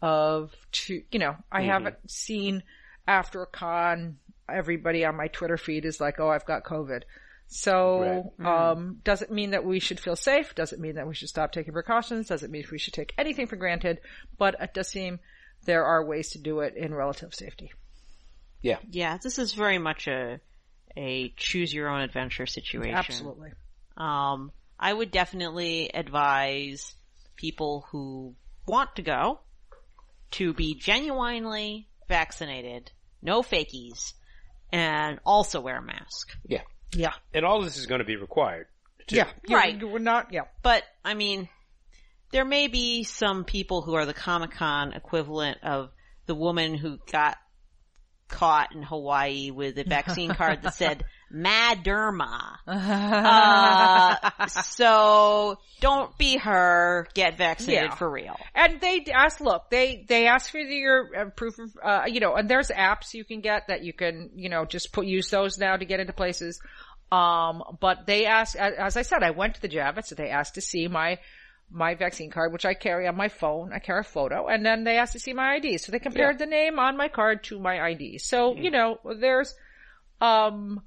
of 0.00 0.52
two, 0.70 1.02
you 1.10 1.18
know, 1.18 1.34
I 1.50 1.62
haven't 1.62 2.08
seen 2.08 2.62
after 3.08 3.42
a 3.42 3.46
con, 3.46 4.18
everybody 4.48 5.04
on 5.04 5.16
my 5.16 5.26
Twitter 5.26 5.56
feed 5.56 5.86
is 5.86 6.00
like, 6.00 6.20
oh, 6.20 6.28
I've 6.28 6.46
got 6.46 6.62
COVID. 6.62 7.02
So, 7.48 8.32
um, 8.44 9.00
does 9.02 9.22
it 9.22 9.30
mean 9.32 9.50
that 9.50 9.64
we 9.64 9.80
should 9.80 9.98
feel 9.98 10.14
safe? 10.14 10.54
Does 10.54 10.72
it 10.72 10.78
mean 10.78 10.94
that 10.94 11.08
we 11.08 11.16
should 11.16 11.30
stop 11.30 11.50
taking 11.50 11.72
precautions? 11.72 12.28
Does 12.28 12.44
it 12.44 12.50
mean 12.50 12.64
we 12.70 12.78
should 12.78 12.94
take 12.94 13.12
anything 13.18 13.48
for 13.48 13.56
granted? 13.56 13.98
But 14.38 14.54
it 14.60 14.72
does 14.72 14.86
seem 14.86 15.18
there 15.64 15.84
are 15.84 16.06
ways 16.06 16.30
to 16.30 16.38
do 16.38 16.60
it 16.60 16.76
in 16.76 16.94
relative 16.94 17.34
safety. 17.34 17.72
Yeah. 18.62 18.78
Yeah, 18.88 19.18
this 19.20 19.40
is 19.40 19.52
very 19.52 19.78
much 19.78 20.06
a 20.06 20.38
a 20.96 21.34
choose 21.36 21.74
your 21.74 21.88
own 21.88 22.02
adventure 22.02 22.46
situation. 22.46 22.94
Absolutely. 22.94 23.50
Um, 23.96 24.52
I 24.78 24.92
would 24.92 25.10
definitely 25.10 25.90
advise 25.92 26.94
people 27.36 27.86
who 27.90 28.34
want 28.66 28.96
to 28.96 29.02
go 29.02 29.40
to 30.32 30.52
be 30.52 30.74
genuinely 30.74 31.88
vaccinated, 32.08 32.90
no 33.22 33.42
fakies, 33.42 34.12
and 34.72 35.20
also 35.24 35.60
wear 35.60 35.78
a 35.78 35.82
mask. 35.82 36.36
Yeah. 36.46 36.62
Yeah. 36.92 37.12
And 37.32 37.44
all 37.44 37.62
this 37.62 37.76
is 37.76 37.86
going 37.86 38.00
to 38.00 38.04
be 38.04 38.16
required. 38.16 38.66
too. 39.06 39.16
Yeah. 39.16 39.28
Right. 39.48 39.82
We're 39.82 39.98
not, 39.98 40.32
yeah. 40.32 40.42
But, 40.62 40.82
I 41.04 41.14
mean, 41.14 41.48
there 42.30 42.44
may 42.44 42.68
be 42.68 43.04
some 43.04 43.44
people 43.44 43.82
who 43.82 43.94
are 43.94 44.06
the 44.06 44.14
Comic 44.14 44.52
Con 44.52 44.92
equivalent 44.92 45.58
of 45.62 45.90
the 46.26 46.34
woman 46.34 46.74
who 46.74 46.98
got 47.10 47.36
caught 48.28 48.74
in 48.74 48.82
Hawaii 48.82 49.50
with 49.50 49.78
a 49.78 49.84
vaccine 49.84 50.34
card 50.34 50.62
that 50.62 50.74
said 50.74 51.04
Maderna. 51.34 52.58
Uh, 52.66 54.46
so 54.48 55.58
don't 55.80 56.16
be 56.18 56.36
her. 56.38 57.06
Get 57.14 57.36
vaccinated 57.38 57.90
Yeah. 57.90 57.94
for 57.94 58.10
real. 58.10 58.36
And 58.54 58.80
they 58.80 59.04
ask, 59.12 59.40
look, 59.40 59.70
they, 59.70 60.04
they 60.08 60.26
ask 60.26 60.50
for 60.50 60.58
your 60.58 61.08
uh, 61.16 61.24
proof 61.30 61.58
of, 61.58 61.70
uh, 61.82 62.02
you 62.06 62.20
know, 62.20 62.34
and 62.34 62.48
there's 62.48 62.68
apps 62.68 63.12
you 63.14 63.24
can 63.24 63.40
get 63.40 63.68
that 63.68 63.82
you 63.82 63.92
can, 63.92 64.30
you 64.34 64.48
know, 64.48 64.64
just 64.64 64.92
put, 64.92 65.06
use 65.06 65.28
those 65.30 65.58
now 65.58 65.76
to 65.76 65.84
get 65.84 66.00
into 66.00 66.12
places. 66.12 66.60
Um, 67.12 67.62
but 67.80 68.06
they 68.06 68.26
ask, 68.26 68.56
as, 68.56 68.74
as 68.74 68.96
I 68.96 69.02
said, 69.02 69.22
I 69.22 69.30
went 69.30 69.54
to 69.56 69.60
the 69.60 69.68
Javits 69.68 70.10
and 70.10 70.18
they 70.18 70.30
asked 70.30 70.54
to 70.54 70.60
see 70.60 70.88
my, 70.88 71.18
my 71.70 71.94
vaccine 71.94 72.30
card, 72.30 72.52
which 72.52 72.64
I 72.64 72.74
carry 72.74 73.06
on 73.06 73.16
my 73.16 73.28
phone. 73.28 73.72
I 73.72 73.78
carry 73.78 74.00
a 74.00 74.04
photo 74.04 74.46
and 74.46 74.64
then 74.64 74.84
they 74.84 74.96
asked 74.98 75.12
to 75.14 75.20
see 75.20 75.32
my 75.32 75.54
ID. 75.56 75.78
So 75.78 75.92
they 75.92 75.98
compared 75.98 76.38
the 76.38 76.46
name 76.46 76.78
on 76.78 76.96
my 76.96 77.08
card 77.08 77.44
to 77.44 77.58
my 77.58 77.80
ID. 77.80 78.18
So, 78.18 78.54
you 78.56 78.70
know, 78.70 78.98
there's, 79.20 79.54
um, 80.20 80.82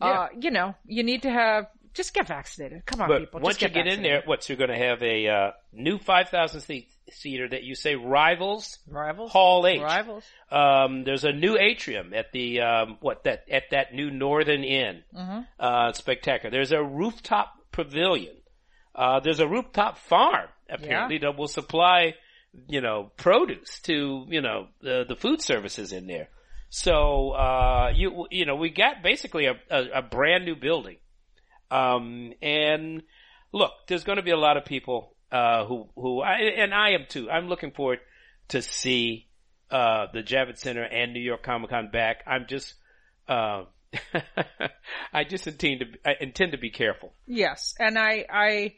uh, 0.00 0.28
you 0.38 0.50
know, 0.50 0.74
you 0.86 1.02
need 1.02 1.22
to 1.22 1.30
have 1.30 1.66
just 1.94 2.12
get 2.12 2.26
vaccinated. 2.26 2.84
Come 2.86 3.00
on, 3.00 3.08
But 3.08 3.20
people. 3.20 3.40
once 3.40 3.58
just 3.58 3.62
you 3.62 3.68
get 3.68 3.84
get 3.84 3.92
in 3.94 4.02
there, 4.02 4.16
vaccinated. 4.20 4.28
what, 4.28 4.48
you're 4.48 4.58
going 4.58 4.70
to 4.70 4.86
have 4.86 5.02
a 5.02 5.28
uh, 5.28 5.50
new 5.72 5.98
5,000 5.98 6.60
seat 6.60 6.88
seater 7.12 7.48
that 7.48 7.62
you 7.62 7.74
say 7.74 7.94
rivals 7.94 8.78
rivals, 8.88 9.30
Hall 9.30 9.66
H. 9.66 9.80
rivals. 9.80 10.24
Um, 10.50 11.04
there's 11.04 11.24
a 11.24 11.32
new 11.32 11.56
atrium 11.58 12.12
at 12.14 12.32
the 12.32 12.60
um, 12.62 12.96
what 13.00 13.24
that 13.24 13.44
at 13.50 13.64
that 13.70 13.94
new 13.94 14.10
Northern 14.10 14.64
Inn. 14.64 15.02
Mm-hmm. 15.14 15.40
Uh, 15.60 15.92
spectacular. 15.92 16.50
There's 16.50 16.72
a 16.72 16.82
rooftop 16.82 17.54
pavilion. 17.72 18.34
Uh, 18.94 19.20
there's 19.20 19.40
a 19.40 19.46
rooftop 19.46 19.98
farm 19.98 20.48
apparently 20.68 21.18
that 21.18 21.36
will 21.36 21.48
supply, 21.48 22.14
you 22.68 22.80
know, 22.80 23.12
produce 23.16 23.80
to 23.82 24.24
you 24.28 24.40
know 24.40 24.68
the 24.80 25.04
the 25.06 25.16
food 25.16 25.42
services 25.42 25.92
in 25.92 26.06
there. 26.06 26.28
So 26.74 27.30
uh, 27.30 27.92
you 27.94 28.26
you 28.32 28.46
know 28.46 28.56
we 28.56 28.68
got 28.68 29.00
basically 29.00 29.46
a, 29.46 29.54
a, 29.70 29.98
a 29.98 30.02
brand 30.02 30.44
new 30.44 30.56
building. 30.56 30.96
Um, 31.70 32.32
and 32.42 33.04
look, 33.52 33.70
there's 33.86 34.02
going 34.02 34.16
to 34.16 34.24
be 34.24 34.32
a 34.32 34.36
lot 34.36 34.56
of 34.56 34.64
people 34.64 35.14
uh, 35.30 35.66
who 35.66 35.88
who 35.94 36.20
I, 36.20 36.38
and 36.38 36.74
I 36.74 36.90
am 36.90 37.06
too. 37.08 37.30
I'm 37.30 37.48
looking 37.48 37.70
forward 37.70 38.00
to 38.48 38.60
see 38.60 39.28
uh, 39.70 40.06
the 40.12 40.24
Javits 40.24 40.58
Center 40.58 40.82
and 40.82 41.12
New 41.12 41.20
York 41.20 41.44
Comic 41.44 41.70
Con 41.70 41.90
back. 41.92 42.24
I'm 42.26 42.46
just 42.48 42.74
uh, 43.28 43.66
I 45.12 45.22
just 45.22 45.46
intend 45.46 45.78
to 45.78 45.86
I 46.04 46.16
intend 46.20 46.52
to 46.52 46.58
be 46.58 46.70
careful. 46.70 47.12
Yes, 47.24 47.76
and 47.78 47.96
I, 47.96 48.26
I, 48.28 48.74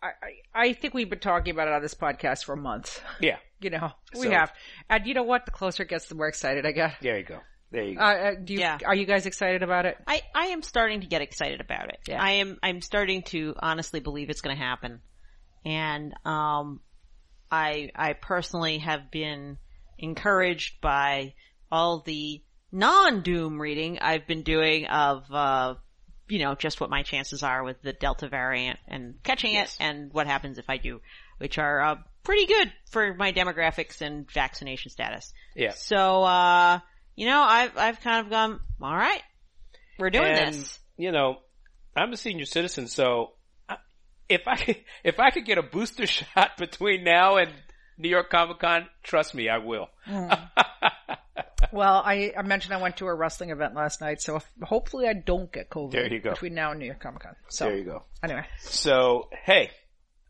I, 0.00 0.10
I 0.54 0.72
think 0.74 0.94
we've 0.94 1.10
been 1.10 1.18
talking 1.18 1.52
about 1.52 1.66
it 1.66 1.74
on 1.74 1.82
this 1.82 1.94
podcast 1.94 2.44
for 2.44 2.54
months. 2.54 3.00
Yeah, 3.20 3.38
You 3.60 3.70
know, 3.70 3.90
we 4.14 4.22
So- 4.24 4.30
have, 4.30 4.52
and 4.90 5.06
you 5.06 5.14
know 5.14 5.22
what? 5.22 5.44
The 5.46 5.50
closer 5.50 5.82
it 5.84 5.88
gets, 5.88 6.06
the 6.08 6.14
more 6.14 6.28
excited 6.28 6.66
I 6.66 6.72
get. 6.72 6.96
there 7.00 7.18
you 7.18 7.24
go. 7.24 7.40
There 7.70 7.82
you 7.82 7.96
go. 7.96 8.00
Uh, 8.00 8.04
uh, 8.04 8.30
do 8.44 8.52
you, 8.54 8.60
Yeah. 8.60 8.78
are 8.84 8.94
you 8.94 9.06
guys 9.06 9.26
excited 9.26 9.62
about 9.62 9.86
it? 9.86 9.96
I, 10.06 10.22
I 10.34 10.46
am 10.48 10.62
starting 10.62 11.00
to 11.00 11.06
get 11.06 11.20
excited 11.22 11.60
about 11.60 11.88
it. 11.88 11.98
Yeah. 12.06 12.22
I 12.22 12.32
am 12.32 12.58
I'm 12.62 12.80
starting 12.80 13.22
to 13.24 13.54
honestly 13.58 13.98
believe 14.00 14.30
it's 14.30 14.40
going 14.40 14.56
to 14.56 14.62
happen, 14.62 15.00
and 15.64 16.14
um, 16.24 16.80
I 17.50 17.90
I 17.94 18.12
personally 18.12 18.78
have 18.78 19.10
been 19.10 19.58
encouraged 19.98 20.80
by 20.80 21.34
all 21.72 22.00
the 22.06 22.42
non 22.70 23.22
doom 23.22 23.60
reading 23.60 23.98
I've 24.00 24.26
been 24.26 24.42
doing 24.42 24.86
of 24.86 25.24
uh, 25.32 25.74
you 26.28 26.38
know 26.38 26.54
just 26.54 26.80
what 26.80 26.90
my 26.90 27.02
chances 27.02 27.42
are 27.42 27.64
with 27.64 27.82
the 27.82 27.92
Delta 27.92 28.28
variant 28.28 28.78
and 28.86 29.14
catching 29.24 29.54
Yes. 29.54 29.74
it, 29.80 29.82
and 29.82 30.12
what 30.12 30.26
happens 30.28 30.58
if 30.58 30.68
I 30.70 30.76
do, 30.76 31.00
which 31.38 31.58
are 31.58 31.80
uh, 31.80 31.96
pretty 32.26 32.46
good 32.46 32.72
for 32.90 33.14
my 33.14 33.32
demographics 33.32 34.00
and 34.00 34.28
vaccination 34.30 34.90
status. 34.90 35.32
yeah. 35.54 35.70
So, 35.70 36.24
uh, 36.24 36.80
you 37.14 37.26
know, 37.26 37.40
I've, 37.40 37.78
I've 37.78 38.00
kind 38.00 38.26
of 38.26 38.30
gone, 38.30 38.60
all 38.82 38.96
right, 38.96 39.22
we're 39.98 40.10
doing 40.10 40.32
and, 40.32 40.54
this. 40.54 40.78
You 40.96 41.12
know, 41.12 41.36
I'm 41.96 42.12
a 42.12 42.16
senior 42.16 42.44
citizen, 42.44 42.88
so 42.88 43.30
if 44.28 44.48
I 44.48 44.56
could, 44.56 44.76
if 45.04 45.20
I 45.20 45.30
could 45.30 45.46
get 45.46 45.56
a 45.56 45.62
booster 45.62 46.06
shot 46.06 46.56
between 46.58 47.04
now 47.04 47.36
and 47.36 47.50
New 47.96 48.08
York 48.08 48.28
Comic 48.28 48.58
Con, 48.58 48.86
trust 49.02 49.34
me, 49.34 49.48
I 49.48 49.58
will. 49.58 49.88
Well, 51.72 52.00
I, 52.04 52.32
I 52.36 52.42
mentioned 52.42 52.74
I 52.74 52.80
went 52.80 52.98
to 52.98 53.06
a 53.06 53.14
wrestling 53.14 53.50
event 53.50 53.74
last 53.74 54.00
night, 54.00 54.22
so 54.22 54.36
if, 54.36 54.48
hopefully 54.62 55.08
I 55.08 55.14
don't 55.14 55.52
get 55.52 55.68
COVID 55.68 55.90
There 55.90 56.06
you 56.06 56.20
go. 56.20 56.30
between 56.30 56.54
now 56.54 56.70
and 56.70 56.78
New 56.78 56.86
York 56.86 57.00
Comic 57.00 57.22
Con. 57.22 57.34
So 57.48 57.64
there 57.66 57.76
you 57.76 57.84
go. 57.84 58.04
anyway, 58.22 58.46
So, 58.60 59.28
hey, 59.44 59.70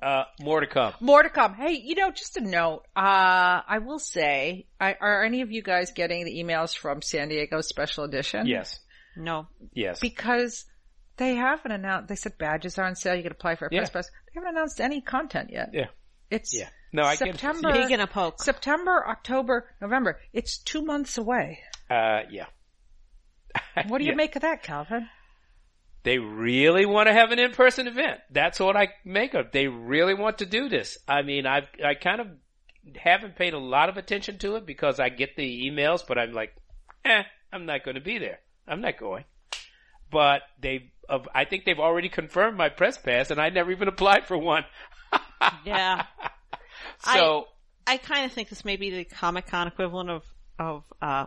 uh, 0.02 0.24
more 0.40 0.60
to 0.60 0.66
come. 0.66 0.92
more 1.00 1.22
to 1.22 1.30
come. 1.30 1.54
Hey, 1.54 1.80
you 1.84 1.94
know, 1.94 2.10
just 2.10 2.36
a 2.36 2.40
note. 2.40 2.82
Uh, 2.94 3.60
I 3.66 3.78
will 3.84 3.98
say, 3.98 4.66
I, 4.80 4.94
are 5.00 5.24
any 5.24 5.40
of 5.42 5.50
you 5.50 5.62
guys 5.62 5.92
getting 5.92 6.24
the 6.24 6.38
emails 6.42 6.76
from 6.76 7.02
San 7.02 7.28
Diego 7.28 7.60
Special 7.60 8.04
Edition? 8.04 8.46
Yes. 8.46 8.78
No. 9.16 9.48
Yes. 9.72 9.98
because 10.00 10.66
they 11.16 11.34
haven't 11.34 11.72
announced. 11.72 12.08
They 12.08 12.16
said 12.16 12.36
badges 12.38 12.78
are 12.78 12.84
on 12.84 12.94
sale. 12.96 13.14
You 13.14 13.22
can 13.22 13.32
apply 13.32 13.56
for 13.56 13.66
a 13.66 13.68
Yeah. 13.72 13.80
press 13.80 13.90
pass. 13.90 14.10
They 14.26 14.32
haven't 14.40 14.50
announced 14.56 14.80
any 14.80 15.00
content 15.00 15.48
yet. 15.50 15.70
Yeah. 15.72 15.86
It's 16.30 16.54
Yeah. 16.54 16.68
No, 16.92 17.02
I 17.04 17.16
get 17.16 17.28
it. 17.28 17.32
September. 17.38 17.72
Pig 17.72 17.90
in 17.90 18.00
a 18.00 18.06
poke. 18.06 18.42
September, 18.42 19.04
October, 19.08 19.70
November. 19.80 20.20
It's 20.34 20.58
two 20.58 20.82
months 20.82 21.16
away. 21.18 21.60
Uh, 21.90 22.20
yeah. 22.30 22.46
What 23.88 23.98
do 23.98 24.04
you 24.04 24.10
Yeah. 24.12 24.16
make 24.16 24.36
of 24.36 24.42
that, 24.42 24.62
Calvin? 24.62 25.08
They 26.06 26.18
really 26.18 26.86
want 26.86 27.08
to 27.08 27.12
have 27.12 27.32
an 27.32 27.40
in-person 27.40 27.88
event. 27.88 28.20
That's 28.30 28.60
what 28.60 28.76
I 28.76 28.90
make 29.04 29.34
of. 29.34 29.50
They 29.50 29.66
really 29.66 30.14
want 30.14 30.38
to 30.38 30.46
do 30.46 30.68
this. 30.68 30.96
I 31.08 31.22
mean, 31.22 31.46
I've, 31.46 31.66
I 31.84 31.94
kind 31.94 32.20
of 32.20 32.28
haven't 32.94 33.34
paid 33.34 33.54
a 33.54 33.58
lot 33.58 33.88
of 33.88 33.96
attention 33.96 34.38
to 34.38 34.54
it 34.54 34.66
because 34.66 35.00
I 35.00 35.08
get 35.08 35.34
the 35.34 35.68
emails, 35.68 36.06
but 36.06 36.16
I'm 36.16 36.32
like, 36.32 36.54
eh, 37.04 37.24
I'm 37.52 37.66
not 37.66 37.84
going 37.84 37.96
to 37.96 38.00
be 38.00 38.18
there. 38.18 38.38
I'm 38.68 38.80
not 38.80 39.00
going. 39.00 39.24
But 40.08 40.42
they, 40.60 40.92
uh, 41.08 41.18
I 41.34 41.44
think 41.44 41.64
they've 41.64 41.76
already 41.76 42.08
confirmed 42.08 42.56
my 42.56 42.68
press 42.68 42.96
pass 42.96 43.32
and 43.32 43.40
I 43.40 43.48
never 43.48 43.72
even 43.72 43.88
applied 43.88 44.26
for 44.26 44.38
one. 44.38 44.64
Yeah. 45.64 46.06
So, 47.00 47.48
I 47.86 47.96
kind 47.96 48.24
of 48.24 48.32
think 48.32 48.48
this 48.48 48.64
may 48.64 48.76
be 48.76 48.90
the 48.90 49.04
Comic 49.04 49.48
Con 49.48 49.66
equivalent 49.66 50.10
of, 50.10 50.22
of, 50.58 50.84
uh, 51.02 51.26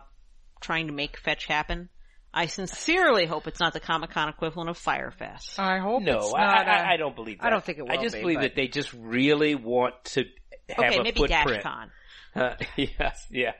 trying 0.62 0.86
to 0.86 0.92
make 0.94 1.18
fetch 1.18 1.44
happen. 1.44 1.90
I 2.32 2.46
sincerely 2.46 3.26
hope 3.26 3.46
it's 3.46 3.60
not 3.60 3.72
the 3.72 3.80
Comic 3.80 4.10
Con 4.10 4.28
equivalent 4.28 4.70
of 4.70 4.78
Fyre 4.78 5.10
Fest. 5.10 5.58
I 5.58 5.78
hope 5.78 6.02
no, 6.02 6.18
it's 6.18 6.34
I, 6.34 6.44
not. 6.44 6.68
I, 6.68 6.78
uh, 6.80 6.92
I 6.92 6.96
don't 6.96 7.16
believe 7.16 7.38
that. 7.38 7.46
I 7.46 7.50
don't 7.50 7.64
think 7.64 7.78
it 7.78 7.82
will 7.82 7.92
I 7.92 8.02
just 8.02 8.14
be, 8.14 8.20
believe 8.20 8.36
but- 8.36 8.42
that 8.42 8.56
they 8.56 8.68
just 8.68 8.92
really 8.92 9.54
want 9.54 9.94
to 10.04 10.24
have 10.68 10.78
okay, 10.78 10.98
a 10.98 11.02
maybe 11.02 11.18
footprint. 11.18 11.64
DashCon. 11.64 11.90
Uh, 12.32 12.54
yes, 12.76 13.26
yeah. 13.28 13.54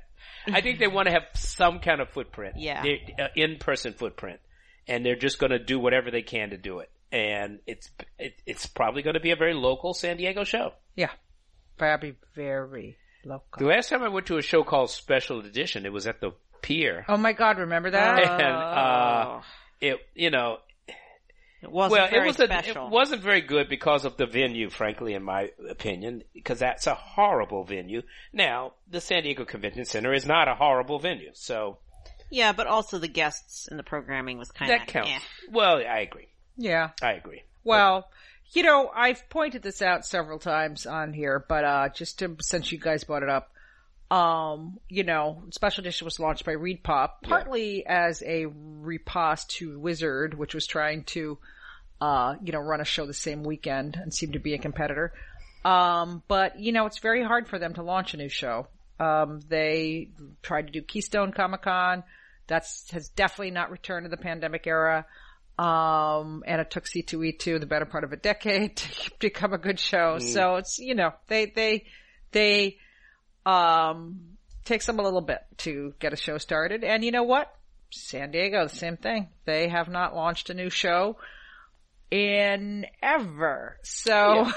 I 0.47 0.61
think 0.61 0.79
they 0.79 0.87
want 0.87 1.09
to 1.09 1.12
have 1.12 1.25
some 1.35 1.81
kind 1.81 2.01
of 2.01 2.09
footprint. 2.11 2.55
Yeah. 2.57 2.85
Uh, 3.18 3.25
in-person 3.35 3.95
footprint. 3.95 4.39
And 4.87 5.05
they're 5.05 5.16
just 5.16 5.41
going 5.41 5.51
to 5.51 5.59
do 5.59 5.81
whatever 5.81 6.12
they 6.12 6.23
can 6.23 6.51
to 6.51 6.57
do 6.57 6.79
it. 6.79 6.89
And 7.11 7.59
it's, 7.66 7.91
it, 8.16 8.35
it's 8.47 8.66
probably 8.66 9.03
going 9.03 9.14
to 9.14 9.21
be 9.21 9.33
a 9.33 9.37
very 9.37 9.55
local 9.55 9.93
San 9.93 10.18
Diego 10.18 10.45
show. 10.45 10.75
Yeah, 10.95 11.11
probably 11.79 12.14
very 12.37 12.97
local. 13.25 13.59
The 13.59 13.66
last 13.66 13.89
time 13.89 14.05
I 14.05 14.09
went 14.09 14.27
to 14.27 14.39
a 14.39 14.43
show 14.43 14.62
called 14.62 14.91
Special 14.91 15.41
Edition, 15.41 15.85
it 15.85 15.93
was 15.93 16.07
at 16.07 16.21
the 16.21 16.31
pier. 16.63 17.05
Oh 17.09 17.17
my 17.17 17.33
God! 17.33 17.59
Remember 17.59 17.91
that? 17.91 18.23
And, 18.23 18.43
uh, 18.43 19.41
it, 19.81 19.99
you 20.15 20.31
know, 20.31 20.59
It 21.63 21.71
wasn't 21.71 21.93
well, 22.01 22.07
it 22.07 22.11
very 22.11 22.27
was 22.27 22.41
a, 22.41 22.45
special. 22.47 22.87
it 22.87 22.91
wasn't 22.91 23.23
very 23.23 23.41
good 23.43 23.69
because 23.69 24.05
of 24.05 24.17
the 24.17 24.27
venue, 24.27 24.71
frankly, 24.71 25.15
in 25.15 25.23
my 25.23 25.51
opinion, 25.69 26.23
because 26.35 26.59
that's 26.59 26.87
a 26.87 26.95
horrible 26.95 27.65
venue. 27.65 28.03
Now, 28.33 28.73
the 28.91 29.01
San 29.01 29.23
Diego 29.25 29.45
Convention 29.45 29.85
Center 29.85 30.13
is 30.13 30.25
not 30.27 30.49
a 30.49 30.55
horrible 30.55 30.99
venue, 30.99 31.31
so 31.35 31.79
yeah, 32.31 32.53
but 32.53 32.67
also 32.67 32.99
the 32.99 33.09
guests 33.09 33.67
and 33.69 33.79
the 33.79 33.83
programming 33.83 34.39
was 34.39 34.51
kind 34.51 34.71
of 34.73 34.79
that 34.81 34.89
counts. 34.89 35.11
Well, 35.51 35.77
I 35.79 36.01
agree. 36.01 36.29
yeah. 36.57 36.91
I 37.03 37.13
agree. 37.13 37.43
Well, 37.65 38.09
you 38.53 38.63
know, 38.63 38.91
I've 38.95 39.29
pointed 39.29 39.63
this 39.63 39.83
out 39.83 40.05
several 40.07 40.39
times 40.39 40.87
on 40.87 41.13
here, 41.13 41.45
but 41.49 41.65
uh 41.65 41.89
just 41.91 42.19
to 42.21 42.37
since 42.41 42.73
you 42.73 42.79
guys 42.79 43.05
brought 43.05 43.23
it 43.23 43.29
up, 43.29 43.51
um, 44.11 44.79
you 44.89 45.05
know, 45.05 45.45
Special 45.51 45.83
Edition 45.83 46.05
was 46.05 46.19
launched 46.19 46.45
by 46.45 46.53
ReedPop, 46.53 47.23
partly 47.23 47.87
as 47.87 48.23
a 48.23 48.47
riposte 48.47 49.51
to 49.51 49.79
Wizard, 49.79 50.35
which 50.35 50.55
was 50.55 50.67
trying 50.67 51.05
to 51.05 51.39
uh, 52.01 52.37
you 52.43 52.53
know, 52.53 52.61
run 52.61 52.81
a 52.81 52.85
show 52.85 53.07
the 53.07 53.13
same 53.13 53.43
weekend 53.43 53.97
and 53.97 54.13
seem 54.13 54.33
to 54.33 54.39
be 54.39 54.55
a 54.55 54.59
competitor. 54.59 55.13
Um, 55.65 56.23
but 56.29 56.59
you 56.59 56.73
know, 56.73 56.87
it's 56.87 56.99
very 56.99 57.23
hard 57.23 57.49
for 57.49 57.59
them 57.59 57.75
to 57.75 57.83
launch 57.83 58.15
a 58.15 58.17
new 58.17 58.29
show. 58.29 58.69
Um, 58.99 59.41
they 59.49 60.11
tried 60.43 60.67
to 60.67 60.73
do 60.73 60.83
Keystone 60.83 61.33
Comic 61.33 61.63
Con. 61.63 62.03
That's 62.47 62.91
has 62.91 63.09
definitely 63.11 63.53
not 63.53 63.71
returned 63.71 64.05
to 64.05 64.11
the 64.11 64.17
pandemic 64.17 64.67
era. 64.67 65.07
Um, 65.59 66.43
and 66.47 66.61
it 66.61 66.71
took 66.71 66.85
C2E2 66.85 67.61
the 67.61 67.67
better 67.67 67.85
part 67.85 68.05
of 68.05 68.13
a 68.13 68.17
decade 68.17 68.77
to 68.79 69.11
become 69.19 69.53
a 69.53 69.59
good 69.59 69.79
show. 69.79 70.19
So 70.19 70.57
it's, 70.57 70.79
you 70.79 70.95
know, 70.95 71.13
they, 71.29 71.47
they, 71.47 71.85
they, 72.33 72.79
um, 73.47 74.20
takes 74.64 74.86
them 74.86 74.99
a 74.99 75.03
little 75.03 75.20
bit 75.20 75.41
to 75.59 75.95
get 75.99 76.12
a 76.12 76.16
show 76.16 76.38
started. 76.38 76.84
And 76.84 77.05
you 77.05 77.11
know 77.11 77.22
what? 77.24 77.53
San 77.91 78.30
Diego, 78.30 78.64
the 78.68 78.74
same 78.74 78.97
thing. 78.97 79.28
They 79.45 79.68
have 79.68 79.88
not 79.88 80.14
launched 80.14 80.51
a 80.51 80.55
new 80.55 80.70
show 80.70 81.16
in 82.11 82.86
ever. 83.03 83.78
So, 83.82 84.47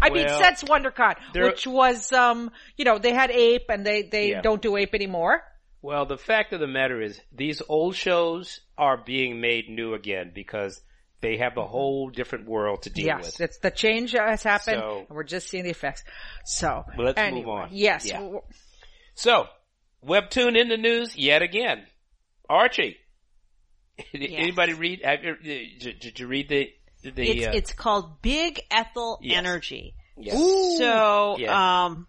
I 0.00 0.10
mean, 0.10 0.26
Well, 0.26 0.40
since 0.42 0.64
WonderCon, 0.64 1.14
which 1.34 1.66
was, 1.66 2.12
um, 2.12 2.50
you 2.76 2.84
know, 2.84 2.98
they 2.98 3.12
had 3.12 3.30
Ape 3.30 3.66
and 3.68 3.86
they, 3.86 4.02
they 4.02 4.30
Yeah. 4.30 4.40
don't 4.40 4.60
do 4.62 4.76
Ape 4.76 4.94
anymore. 4.94 5.42
Well, 5.80 6.06
the 6.06 6.18
fact 6.18 6.52
of 6.52 6.60
the 6.60 6.66
matter 6.66 7.00
is, 7.00 7.20
these 7.32 7.60
old 7.68 7.94
shows 7.96 8.60
are 8.78 8.96
being 8.96 9.40
made 9.40 9.68
new 9.68 9.94
again 9.94 10.30
because 10.34 10.80
they 11.22 11.38
have 11.38 11.56
a 11.56 11.66
whole 11.66 12.10
different 12.10 12.46
world 12.46 12.82
to 12.82 12.90
deal 12.90 13.06
Yes, 13.06 13.38
with. 13.38 13.40
it's 13.40 13.58
the 13.58 13.70
change 13.70 14.12
that 14.12 14.28
has 14.28 14.42
happened, 14.42 14.80
So- 14.80 14.98
and 14.98 15.08
we're 15.08 15.22
just 15.24 15.48
seeing 15.48 15.64
the 15.64 15.70
effects. 15.70 16.04
So, 16.44 16.84
Well, 16.96 17.06
let's 17.06 17.18
anyway, 17.18 17.40
move 17.40 17.48
on. 17.48 17.68
Yes, 17.72 18.06
Yeah. 18.06 18.18
w- 18.20 18.40
So, 19.14 19.46
Webtoon 20.04 20.60
in 20.60 20.68
the 20.68 20.76
news 20.76 21.16
yet 21.16 21.40
again. 21.42 21.86
Archie, 22.50 22.96
anybody 24.14 24.74
read? 24.74 25.02
Have 25.04 25.22
you, 25.24 25.36
did, 25.78 26.00
did 26.00 26.18
you 26.20 26.26
read 26.26 26.48
the 26.48 26.70
the? 27.02 27.22
It's, 27.30 27.46
uh, 27.46 27.50
it's 27.54 27.72
called 27.72 28.20
Big 28.22 28.60
Ethel 28.70 29.18
Yes. 29.22 29.38
Energy. 29.38 29.94
yes. 30.16 30.34
So, 30.78 31.36
Yeah. 31.38 31.84
um, 31.86 32.06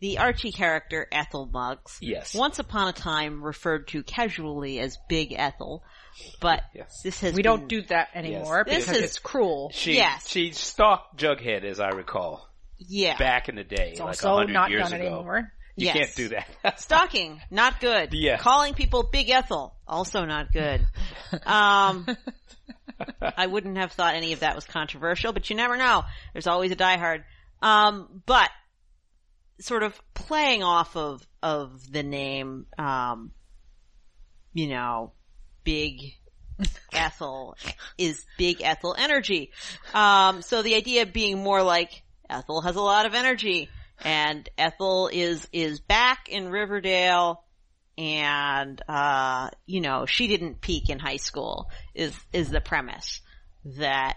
the 0.00 0.18
Archie 0.18 0.52
character 0.52 1.06
Ethel 1.12 1.46
Muggs. 1.46 1.98
Yes. 2.00 2.34
Once 2.34 2.58
upon 2.58 2.88
a 2.88 2.92
time 2.92 3.42
referred 3.42 3.88
to 3.88 4.02
casually 4.02 4.78
as 4.80 4.98
Big 5.08 5.32
Ethel, 5.32 5.84
but 6.40 6.62
Yes. 6.74 7.00
this 7.02 7.20
has 7.20 7.32
We 7.32 7.38
been- 7.42 7.44
don't 7.60 7.68
do 7.68 7.82
that 7.82 8.08
anymore 8.14 8.64
This 8.66 8.86
because 8.86 8.96
is- 8.98 9.02
it's 9.04 9.18
cruel. 9.18 9.70
She 9.74 9.94
Yes. 9.96 10.28
she 10.28 10.52
stalked 10.52 11.18
Jughead, 11.18 11.64
as 11.64 11.80
I 11.80 11.88
recall, 11.90 12.48
yeah 12.78 13.16
back 13.16 13.48
in 13.48 13.54
the 13.56 13.64
day, 13.64 13.90
It's 13.92 14.00
like 14.00 14.08
also 14.08 14.34
100 14.34 14.52
not 14.52 14.70
years 14.70 14.90
done 14.90 15.00
ago. 15.00 15.14
anymore. 15.16 15.52
You 15.76 15.86
Yes. 15.86 15.96
can't 15.96 16.14
do 16.16 16.28
that. 16.62 16.78
Stalking, 16.80 17.40
not 17.50 17.80
good. 17.80 18.12
Yeah. 18.12 18.36
Calling 18.36 18.74
people 18.74 19.04
Big 19.04 19.30
Ethel, 19.30 19.74
also 19.88 20.24
not 20.26 20.52
good. 20.52 20.86
Um, 21.46 22.06
I 23.20 23.46
wouldn't 23.46 23.78
have 23.78 23.92
thought 23.92 24.14
any 24.14 24.32
of 24.34 24.40
that 24.40 24.54
was 24.54 24.66
controversial, 24.66 25.32
but 25.32 25.48
you 25.48 25.56
never 25.56 25.76
know. 25.78 26.04
There's 26.34 26.46
always 26.46 26.72
a 26.72 26.76
diehard. 26.76 27.24
Um, 27.62 28.22
but 28.26 28.50
sort 29.60 29.82
of 29.82 29.98
playing 30.14 30.62
off 30.62 30.94
of 30.96 31.26
of 31.42 31.90
the 31.90 32.02
name, 32.02 32.66
um, 32.78 33.32
you 34.52 34.68
know, 34.68 35.12
Big 35.64 36.14
Ethel 36.92 37.56
is 37.98 38.24
Big 38.38 38.62
Ethel 38.62 38.94
energy. 38.98 39.50
Um, 39.94 40.42
so 40.42 40.62
the 40.62 40.74
idea 40.74 41.06
being 41.06 41.42
more 41.42 41.62
like 41.62 42.02
Ethel 42.28 42.60
has 42.62 42.76
a 42.76 42.80
lot 42.80 43.06
of 43.06 43.14
energy 43.14 43.68
and 44.04 44.48
Ethel 44.58 45.08
is, 45.12 45.48
is 45.52 45.80
back 45.80 46.28
in 46.28 46.48
Riverdale 46.48 47.44
and, 47.98 48.80
uh, 48.88 49.50
you 49.66 49.80
know, 49.80 50.06
she 50.06 50.26
didn't 50.26 50.60
peak 50.60 50.88
in 50.88 50.98
high 50.98 51.16
school 51.16 51.70
is, 51.94 52.14
is 52.32 52.50
the 52.50 52.60
premise 52.60 53.20
that, 53.64 54.16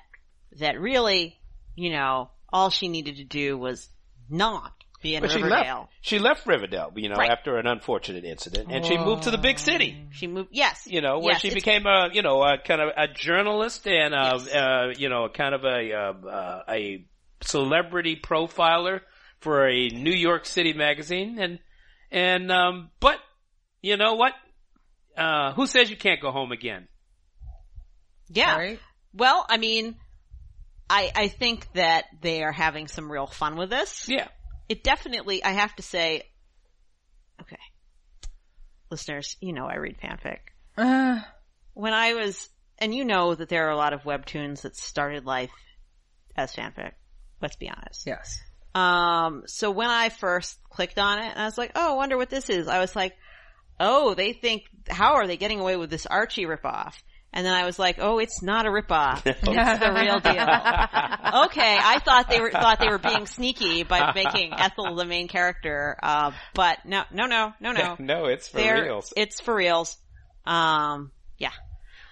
that 0.60 0.80
really, 0.80 1.38
you 1.76 1.92
know, 1.92 2.30
all 2.52 2.70
she 2.70 2.88
needed 2.88 3.18
to 3.18 3.26
do 3.26 3.58
was 3.58 3.90
not 4.30 4.85
be 5.06 5.16
in 5.16 5.22
But 5.22 5.32
she 5.32 5.44
left. 5.44 5.90
She 6.02 6.20
left 6.20 6.46
Riverdale, 6.48 6.92
you 6.96 7.10
know, 7.10 7.16
Right. 7.16 7.30
after 7.30 7.58
an 7.58 7.68
unfortunate 7.68 8.26
incident, 8.26 8.72
and 8.72 8.86
she 8.86 8.98
moved 8.98 9.24
to 9.24 9.32
the 9.32 9.38
big 9.38 9.60
city. 9.60 10.08
She 10.12 10.28
moved, 10.28 10.50
yes. 10.52 10.88
You 10.88 11.02
know, 11.02 11.20
where 11.20 11.34
Yes, 11.34 11.42
she 11.42 11.54
became 11.54 11.86
a, 11.86 12.10
you 12.12 12.22
know, 12.22 12.42
a 12.42 12.58
kind 12.58 12.82
of 12.82 12.90
a 12.98 13.08
journalist 13.08 13.88
and 13.88 14.14
a, 14.14 14.18
Yes. 14.18 14.54
uh, 14.54 14.94
you 14.98 15.10
know, 15.10 15.30
kind 15.30 15.54
of 15.54 15.64
a, 15.64 15.94
uh, 15.94 16.28
uh, 16.28 16.64
a 16.70 17.06
celebrity 17.42 18.20
profiler 18.22 19.02
for 19.40 19.68
a 19.68 19.90
New 19.90 20.14
York 20.14 20.46
City 20.46 20.74
magazine, 20.74 21.38
and 21.40 21.60
and 22.12 22.52
um, 22.52 22.90
but 23.00 23.18
you 23.82 23.98
know 23.98 24.16
what? 24.16 24.34
Uh, 25.16 25.54
who 25.54 25.68
says 25.68 25.90
you 25.90 25.98
can't 25.98 26.22
go 26.22 26.32
home 26.32 26.52
again? 26.52 26.88
Yeah. 28.30 28.56
Right? 28.58 28.80
Well, 29.14 29.46
I 29.48 29.58
mean, 29.58 29.96
I, 30.90 31.12
I 31.16 31.28
think 31.28 31.72
that 31.74 32.06
they 32.22 32.44
are 32.44 32.52
having 32.52 32.88
some 32.88 33.12
real 33.12 33.28
fun 33.28 33.56
with 33.56 33.70
this. 33.70 34.08
Yeah, 34.10 34.28
It 34.68 34.84
definitely, 34.84 35.44
I 35.44 35.52
have 35.52 35.76
to 35.76 35.84
say, 35.84 36.24
okay. 37.42 37.58
Listeners, 38.90 39.38
you 39.42 39.54
know 39.54 39.66
I 39.66 39.76
read 39.76 39.98
fanfic. 40.00 40.40
Uh, 40.78 41.22
When 41.74 41.94
I 41.94 42.14
was, 42.14 42.50
and 42.78 42.94
you 42.94 43.06
know 43.06 43.36
that 43.36 43.50
there 43.50 43.68
are 43.68 43.72
a 43.72 43.78
lot 43.78 43.94
of 43.94 44.04
webtoons 44.04 44.62
that 44.62 44.76
started 44.76 45.26
life 45.26 45.52
as 46.36 46.54
fanfic. 46.54 46.92
Let's 47.42 47.56
be 47.56 47.70
honest. 47.70 48.06
yes. 48.06 48.40
Um, 48.74 49.44
so 49.46 49.72
when 49.72 49.90
I 49.90 50.10
first 50.10 50.58
clicked 50.70 51.00
on 51.00 51.20
it, 51.20 51.26
and 51.32 51.40
I 51.40 51.46
was 51.46 51.58
like, 51.58 51.72
oh, 51.76 51.94
I 51.94 51.96
wonder 51.96 52.18
what 52.18 52.30
this 52.30 52.50
is. 52.50 52.68
I 52.68 52.80
was 52.80 52.96
like, 52.96 53.16
oh, 53.80 54.14
they 54.14 54.34
think, 54.34 54.64
how 54.90 55.16
are 55.16 55.28
they 55.28 55.38
getting 55.38 55.60
away 55.60 55.78
with 55.78 55.90
this 55.90 56.06
Archie 56.06 56.46
ripoff? 56.46 56.94
And 57.36 57.46
then 57.46 57.54
I 57.54 57.66
was 57.66 57.78
like, 57.78 57.98
oh, 58.00 58.18
it's 58.20 58.42
not 58.42 58.66
a 58.66 58.70
ripoff. 58.70 59.22
It's 59.26 59.42
the 59.42 59.92
real 59.94 60.20
deal. 60.22 60.32
okay, 61.46 61.78
I 61.82 62.00
thought 62.04 62.30
they 62.30 62.40
were 62.40 62.50
thought 62.50 62.80
they 62.80 62.88
were 62.88 62.98
being 62.98 63.28
sneaky 63.28 63.84
by 63.84 64.14
making 64.16 64.54
Ethel 64.54 64.96
the 64.96 65.04
main 65.06 65.28
character, 65.28 65.98
uh, 66.02 66.32
but 66.54 66.78
no, 66.86 67.04
no, 67.12 67.26
no, 67.26 67.54
no, 67.60 67.72
no. 67.74 67.96
no, 68.00 68.26
it's 68.26 68.48
for 68.48 68.58
They're- 68.58 68.84
reals. 68.84 69.12
It's 69.18 69.42
for 69.42 69.54
reals. 69.54 69.98
Um, 70.46 71.12
yeah, 71.38 71.52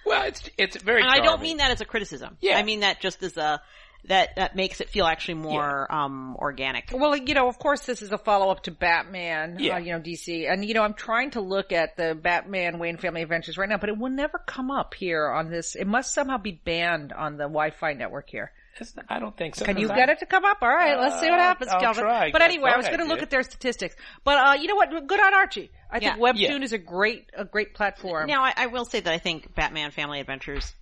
Well, 0.04 0.24
it's 0.24 0.48
it's 0.58 0.76
very. 0.76 1.00
and 1.00 1.10
I 1.10 1.20
don't 1.20 1.40
mean 1.40 1.56
that 1.56 1.70
as 1.70 1.80
a 1.80 1.84
criticism. 1.86 2.36
Yeah. 2.42 2.58
I 2.58 2.62
mean 2.62 2.80
that 2.80 3.00
just 3.00 3.22
as 3.22 3.36
a 3.38 3.62
that 4.08 4.36
that 4.36 4.54
makes 4.54 4.80
it 4.80 4.90
feel 4.90 5.06
actually 5.06 5.34
more 5.34 5.90
um 5.92 6.36
organic. 6.36 6.90
Well, 6.92 7.16
you 7.16 7.34
know, 7.34 7.48
of 7.48 7.58
course, 7.58 7.80
this 7.86 8.02
is 8.02 8.12
a 8.12 8.18
follow 8.18 8.50
up 8.50 8.64
to 8.64 8.70
Batman. 8.70 9.56
Yeah. 9.58 9.76
Uh, 9.76 9.78
you 9.78 9.92
know, 9.92 10.00
DC, 10.00 10.50
and 10.50 10.64
you 10.64 10.74
know, 10.74 10.82
I'm 10.82 10.94
trying 10.94 11.30
to 11.32 11.40
look 11.40 11.72
at 11.72 11.96
the 11.96 12.14
Batman 12.14 12.78
Wayne 12.78 12.96
Family 12.98 13.22
Adventures 13.22 13.56
right 13.56 13.68
now, 13.68 13.78
but 13.78 13.88
it 13.88 13.96
will 13.98 14.10
never 14.10 14.38
come 14.46 14.70
up 14.70 14.94
here 14.94 15.28
on 15.30 15.50
this. 15.50 15.74
It 15.74 15.86
must 15.86 16.12
somehow 16.12 16.38
be 16.38 16.52
banned 16.52 17.12
on 17.12 17.36
the 17.36 17.44
Wi-Fi 17.44 17.94
network 17.94 18.28
here. 18.30 18.52
Not- 18.96 19.04
I 19.08 19.20
don't 19.20 19.36
think 19.36 19.54
so. 19.54 19.64
Can 19.64 19.78
you 19.78 19.86
'cause 19.86 19.96
get 19.96 20.08
I- 20.08 20.12
it 20.14 20.18
to 20.18 20.26
come 20.26 20.44
up? 20.44 20.58
All 20.60 20.68
right, 20.68 20.98
let's 20.98 21.20
see 21.20 21.30
what 21.30 21.38
Uh, 21.38 21.42
happens, 21.44 21.70
I'll 21.70 21.80
Calvin. 21.80 22.02
try. 22.02 22.30
But 22.32 22.42
anyway, 22.42 22.70
I 22.70 22.72
thought 22.72 22.78
was 22.78 22.86
going 22.88 22.98
to 22.98 23.04
look 23.06 23.22
at 23.22 23.30
their 23.30 23.44
statistics. 23.44 23.94
But 24.24 24.36
uh, 24.48 24.52
you 24.60 24.66
know 24.66 24.74
what? 24.74 24.90
Good 25.06 25.20
on 25.20 25.32
Archie. 25.32 25.70
I 25.90 26.00
think 26.00 26.16
Webtoon 26.16 26.38
Yeah. 26.40 26.56
is 26.60 26.72
a 26.72 26.78
great, 26.78 27.30
a 27.34 27.44
great 27.44 27.72
platform. 27.74 28.26
Now, 28.26 28.42
I, 28.42 28.52
I 28.56 28.66
will 28.66 28.84
say 28.84 28.98
that 28.98 29.12
I 29.12 29.18
think 29.18 29.54
Batman 29.54 29.92
Family 29.92 30.18
Adventures 30.18 30.74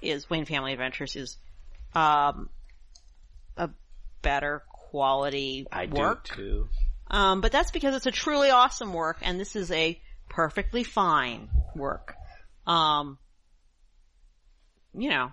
is 0.00 0.30
Wayne 0.30 0.46
Family 0.46 0.72
Adventures 0.72 1.14
is 1.14 1.36
um 1.94 2.48
a 3.56 3.70
better 4.22 4.62
quality 4.68 5.66
I 5.70 5.86
work. 5.86 6.28
do 6.28 6.34
too. 6.34 6.68
Um, 7.10 7.40
but 7.40 7.50
that's 7.50 7.70
because 7.72 7.94
it's 7.96 8.06
a 8.06 8.12
truly 8.12 8.50
awesome 8.50 8.92
work, 8.92 9.18
and 9.22 9.38
this 9.40 9.56
is 9.56 9.70
a 9.72 10.00
perfectly 10.28 10.84
fine 10.84 11.48
work. 11.74 12.14
Um, 12.66 13.18
you 14.94 15.10
know, 15.10 15.32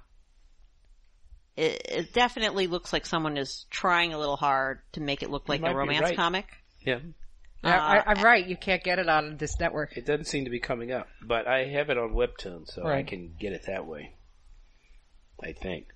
it, 1.56 1.82
it 1.90 2.14
definitely 2.14 2.68
looks 2.68 2.92
like 2.94 3.06
someone 3.06 3.38
is 3.38 3.66
trying 3.70 4.14
a 4.14 4.20
little 4.20 4.38
hard 4.38 4.80
to 4.94 5.02
make 5.02 5.22
it 5.24 5.30
look 5.30 5.48
like 5.50 5.62
a 5.62 5.74
romance 5.74 6.02
right. 6.04 6.16
comic. 6.16 6.46
Yeah, 6.82 7.00
Yeah, 7.64 7.76
Uh, 7.76 7.80
I, 7.80 8.04
I'm 8.12 8.24
right. 8.24 8.46
You 8.46 8.58
can't 8.58 8.84
get 8.84 9.00
it 9.00 9.10
on 9.10 9.38
this 9.38 9.60
network. 9.60 9.98
it 9.98 10.06
doesn't 10.06 10.26
seem 10.26 10.46
to 10.46 10.52
be 10.52 10.60
coming 10.60 10.92
up, 10.92 11.08
but 11.22 11.48
I 11.48 11.66
have 11.66 11.90
it 11.90 11.98
on 11.98 12.14
Webtoon, 12.14 12.68
so 12.68 12.86
I 12.88 13.04
can 13.04 13.36
get 13.40 13.54
it 13.54 13.66
that 13.68 13.86
way. 13.86 14.16
I 15.44 15.52
think. 15.52 15.88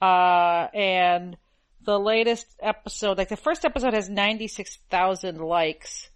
Uh, 0.00 0.66
and 0.74 1.36
the 1.84 1.98
latest 1.98 2.46
episode, 2.60 3.18
like 3.18 3.28
the 3.28 3.36
first 3.36 3.64
episode 3.64 3.94
has 3.94 4.08
96,000 4.08 5.38
likes. 5.38 6.08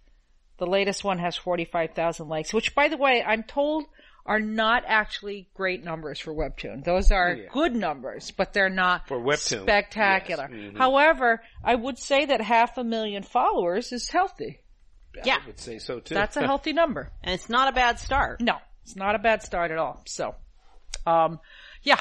The 0.59 0.67
latest 0.67 1.05
one 1.05 1.19
has 1.19 1.37
45,000 1.37 2.29
likes, 2.29 2.53
which 2.55 2.75
by 2.75 2.89
the 2.89 2.97
way, 2.97 3.23
I'm 3.23 3.43
told 3.43 3.85
are 4.25 4.41
not 4.41 4.83
actually 4.87 5.49
great 5.55 5.85
numbers 5.85 6.19
for 6.19 6.35
Webtoon. 6.35 6.83
Those 6.83 7.13
are 7.13 7.33
Yeah. 7.35 7.49
good 7.53 7.77
numbers, 7.77 8.33
but 8.33 8.53
they're 8.53 8.69
not 8.69 9.07
For 9.07 9.19
Webtoon, 9.21 9.63
spectacular. 9.63 10.49
yes. 10.51 10.73
Mhm. 10.73 10.79
However, 10.79 11.43
I 11.63 11.75
would 11.77 11.99
say 11.99 12.25
that 12.27 12.41
half 12.41 12.77
a 12.77 12.83
million 12.85 13.23
followers 13.23 13.93
is 13.93 14.09
healthy. 14.11 14.61
Yeah. 15.25 15.39
I 15.43 15.47
would 15.47 15.61
say 15.61 15.79
so 15.79 16.01
too. 16.01 16.15
That's 16.15 16.37
a 16.37 16.43
healthy 16.45 16.73
number. 16.83 17.13
And 17.23 17.35
it's 17.35 17.49
not 17.49 17.69
a 17.69 17.73
bad 17.73 18.01
start. 18.01 18.41
No, 18.41 18.59
it's 18.83 18.97
not 18.97 19.15
a 19.15 19.19
bad 19.19 19.43
start 19.45 19.71
at 19.71 19.79
all. 19.79 20.03
So, 20.07 20.35
um, 21.07 21.39
yeah, 21.83 22.01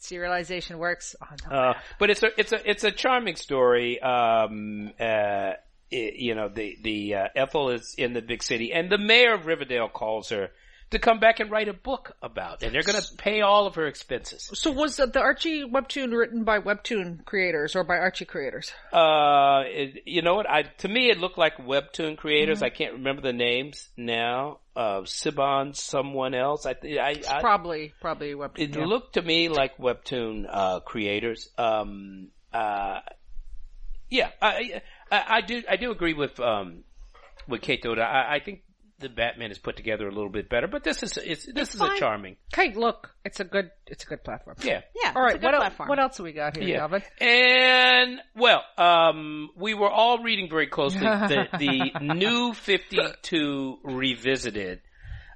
serialization 0.00 0.76
works. 0.76 1.14
Oh, 1.22 1.26
no. 1.50 1.56
Uh, 1.56 1.74
but 1.98 2.10
it's 2.10 2.22
a 2.22 2.28
it's 2.38 2.52
a 2.52 2.68
it's 2.70 2.84
a 2.84 2.90
charming 2.90 3.36
story. 3.36 4.00
Um, 4.00 4.92
uh, 4.98 5.02
i 5.04 5.54
you 5.94 6.34
know, 6.34 6.48
the 6.48 6.76
the 6.82 7.14
uh, 7.14 7.28
Ethel 7.34 7.70
is 7.70 7.94
in 7.96 8.12
the 8.12 8.22
big 8.22 8.42
city, 8.42 8.72
and 8.72 8.90
the 8.90 8.98
mayor 8.98 9.34
of 9.34 9.46
Riverdale 9.46 9.88
calls 9.88 10.30
her 10.30 10.50
to 10.90 10.98
come 10.98 11.18
back 11.18 11.40
and 11.40 11.50
write 11.50 11.68
a 11.68 11.72
book 11.72 12.16
about, 12.22 12.62
and 12.62 12.72
they're 12.72 12.82
going 12.82 13.00
to 13.00 13.16
pay 13.16 13.40
all 13.40 13.66
of 13.66 13.74
her 13.74 13.86
expenses. 13.86 14.50
So 14.54 14.70
was 14.70 14.96
the 14.96 15.20
Archie 15.20 15.64
webtoon 15.64 16.16
written 16.16 16.44
by 16.44 16.60
webtoon 16.60 17.24
creators 17.24 17.74
or 17.74 17.84
by 17.84 17.96
Archie 17.96 18.24
creators? 18.24 18.72
Uh, 18.92 19.62
it, 19.66 20.02
you 20.06 20.22
know 20.22 20.34
what? 20.34 20.48
I 20.48 20.62
to 20.78 20.88
me 20.88 21.10
it 21.10 21.18
looked 21.18 21.38
like 21.38 21.56
webtoon 21.56 22.16
creators. 22.16 22.58
Mm-hmm. 22.58 22.64
I 22.64 22.70
can't 22.70 22.92
remember 22.94 23.22
the 23.22 23.32
names 23.32 23.88
now. 23.96 24.58
Uh, 24.76 25.00
Siobhan, 25.02 25.74
someone 25.76 26.34
else. 26.34 26.66
I 26.66 26.74
I, 26.84 27.22
I 27.28 27.40
Probably, 27.40 27.94
probably 28.00 28.32
webtoon. 28.34 28.58
it 28.58 28.76
yeah. 28.76 28.84
looked 28.84 29.14
to 29.14 29.22
me 29.22 29.48
like 29.48 29.78
webtoon 29.78 30.46
uh, 30.48 30.80
creators. 30.80 31.48
Um, 31.58 32.28
uh, 32.52 33.00
yeah, 34.10 34.30
I, 34.40 34.82
I, 35.10 35.24
I 35.28 35.40
do 35.40 35.62
I 35.68 35.76
do 35.76 35.90
agree 35.90 36.14
with 36.14 36.38
um, 36.40 36.84
with 37.48 37.60
Kate 37.62 37.82
Doda. 37.82 38.02
I, 38.02 38.36
I 38.36 38.40
think 38.40 38.62
the 39.00 39.08
Batman 39.08 39.50
is 39.50 39.58
put 39.58 39.76
together 39.76 40.06
a 40.06 40.10
little 40.12 40.30
bit 40.30 40.48
better, 40.48 40.68
but 40.68 40.84
this 40.84 41.02
is 41.02 41.16
it's, 41.18 41.44
this 41.46 41.56
It's 41.56 41.74
is 41.74 41.80
fine. 41.80 41.96
a 41.96 41.98
charming. 41.98 42.36
Hey, 42.54 42.72
look, 42.74 43.10
it's 43.24 43.40
a 43.40 43.44
good, 43.44 43.70
it's 43.88 44.04
a 44.04 44.06
good 44.06 44.22
platform. 44.22 44.56
Yeah. 44.62 44.82
Yeah. 45.02 45.12
All 45.16 45.22
right, 45.22 45.34
it's 45.34 45.38
a 45.38 45.38
good 45.40 45.46
what, 45.46 45.54
el- 45.54 45.60
platform. 45.60 45.88
what 45.88 45.98
else 45.98 46.16
do 46.16 46.22
we 46.22 46.32
got 46.32 46.56
here, 46.56 46.68
Yeah. 46.68 46.78
Calvin? 46.78 47.02
And 47.20 48.20
well, 48.36 48.62
um, 48.78 49.50
we 49.56 49.74
were 49.74 49.90
all 49.90 50.22
reading 50.22 50.48
very 50.48 50.68
closely 50.68 51.00
the, 51.00 51.48
the 51.58 52.14
new 52.14 52.54
Fifty 52.54 52.98
Two 53.22 53.78
revisited. 53.82 54.80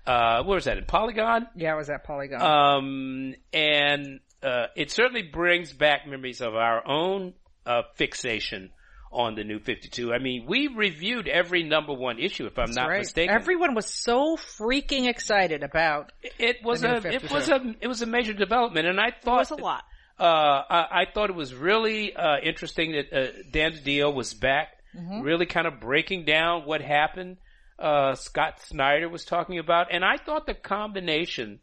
Uh, 0.07 0.45
where 0.45 0.55
was 0.55 0.65
that 0.65 0.79
in 0.79 0.85
Polygon? 0.87 1.49
Yeah, 1.57 1.75
it 1.75 1.77
was 1.77 1.89
that 1.89 2.05
Polygon. 2.05 2.41
Um, 2.41 3.35
and 3.53 4.21
uh, 4.43 4.67
it 4.77 4.91
certainly 4.93 5.23
brings 5.23 5.73
back 5.73 6.07
memories 6.07 6.41
of 6.41 6.55
our 6.55 6.87
own 6.89 7.35
uh, 7.67 7.83
fixation 7.97 8.71
on 9.11 9.35
the 9.35 9.45
new 9.45 9.59
52. 9.59 10.13
I 10.13 10.19
mean, 10.19 10.45
we 10.47 10.69
reviewed 10.69 11.29
every 11.29 11.63
number 11.63 11.93
one 11.95 12.19
issue, 12.19 12.47
if 12.47 12.59
I'm 12.59 12.71
not 12.73 12.89
Right. 12.89 12.99
mistaken. 12.99 13.35
Everyone 13.35 13.75
was 13.75 13.87
so 13.87 14.37
freaking 14.37 15.09
excited 15.09 15.63
about. 15.63 16.13
it 16.39 16.63
was 16.63 16.83
the 16.83 16.89
new 17.01 17.09
a, 17.09 17.13
it 17.13 17.31
was 17.31 17.49
a, 17.49 17.75
it 17.81 17.87
was 17.87 18.03
a 18.03 18.07
major 18.07 18.35
development, 18.35 18.87
and 18.87 19.01
I 19.01 19.11
thought 19.11 19.17
It 19.17 19.25
thought 19.25 19.39
was 19.39 19.51
a 19.51 19.57
lot. 19.57 19.85
uh, 20.19 20.23
I, 20.71 21.03
I 21.03 21.05
thought 21.13 21.31
it 21.31 21.37
was 21.37 21.55
really 21.55 22.15
uh, 22.15 22.37
interesting 22.43 22.93
that 22.93 23.13
uh, 23.13 23.33
Dan 23.51 23.73
DiDio 23.73 24.13
was 24.15 24.35
back, 24.35 24.69
really 24.95 25.47
kind 25.47 25.67
of 25.67 25.81
breaking 25.81 26.25
down 26.25 26.63
what 26.67 26.81
happened. 26.83 27.37
Uh, 27.79 28.15
Scott 28.15 28.61
Snyder 28.63 29.09
was 29.09 29.25
talking 29.25 29.59
about, 29.59 29.87
and 29.93 30.05
I 30.05 30.17
thought 30.17 30.47
the 30.47 30.55
combination 30.55 31.61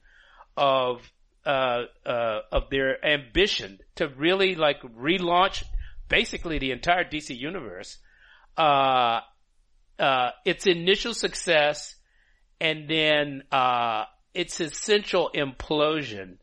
of 0.57 1.01
uh, 1.45 1.83
uh, 2.05 2.39
of 2.51 2.69
their 2.71 3.05
ambition 3.05 3.79
to 3.95 4.07
really 4.07 4.55
like 4.55 4.81
relaunch 4.81 5.63
basically 6.08 6.60
the 6.60 6.72
entire 6.72 7.03
DC 7.03 7.38
universe, 7.38 7.97
uh, 8.58 9.20
uh, 9.99 10.30
its 10.45 10.68
initial 10.68 11.14
success, 11.14 11.95
and 12.60 12.89
then 12.89 13.43
uh, 13.51 14.06
its 14.34 14.60
essential 14.60 15.30
implosion 15.34 16.38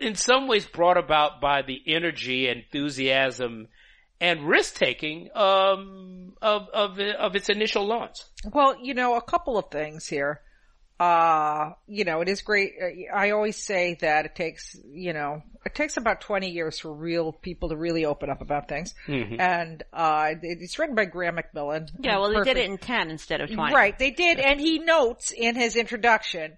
in 0.00 0.14
some 0.14 0.48
ways 0.48 0.66
brought 0.66 0.98
about 0.98 1.40
by 1.40 1.62
the 1.62 1.80
energy, 1.86 2.48
enthusiasm, 2.48 3.68
and 4.20 4.48
risk 4.48 4.74
taking 4.74 5.28
um, 5.34 6.34
of 6.42 6.68
of 6.72 6.98
of 6.98 7.36
its 7.36 7.48
initial 7.48 7.86
launch. 7.86 8.16
Well, 8.52 8.76
you 8.82 8.94
know, 8.94 9.16
a 9.16 9.22
couple 9.22 9.58
of 9.58 9.70
things 9.70 10.06
here. 10.06 10.40
Uh, 11.00 11.74
you 11.86 12.04
know, 12.04 12.20
it 12.22 12.28
is 12.28 12.42
great. 12.42 12.72
uh, 12.82 13.14
I 13.14 13.30
always 13.30 13.56
say 13.56 13.96
that 14.00 14.24
it 14.24 14.34
takes, 14.34 14.76
you 14.92 15.12
know, 15.12 15.42
it 15.64 15.74
takes 15.74 15.96
about 15.96 16.20
20 16.20 16.50
years 16.50 16.80
for 16.80 16.92
real 16.92 17.30
people 17.32 17.68
to 17.68 17.76
really 17.76 18.04
open 18.04 18.30
up 18.30 18.40
about 18.40 18.68
things. 18.68 18.94
And, 19.38 19.82
uh, 19.92 20.34
it's 20.42 20.76
written 20.78 20.96
by 20.96 21.04
Graeme 21.04 21.36
McMillan. 21.38 21.88
Yeah, 22.00 22.18
well, 22.18 22.32
they 22.32 22.42
did 22.42 22.56
it 22.56 22.68
in 22.68 22.78
10 22.78 23.10
instead 23.10 23.40
of 23.40 23.50
20. 23.50 23.72
Right, 23.74 23.96
they 23.98 24.10
did, 24.10 24.40
and 24.40 24.60
he 24.60 24.80
notes 24.80 25.30
in 25.30 25.54
his 25.54 25.76
introduction, 25.76 26.56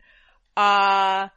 uh, 0.57 1.29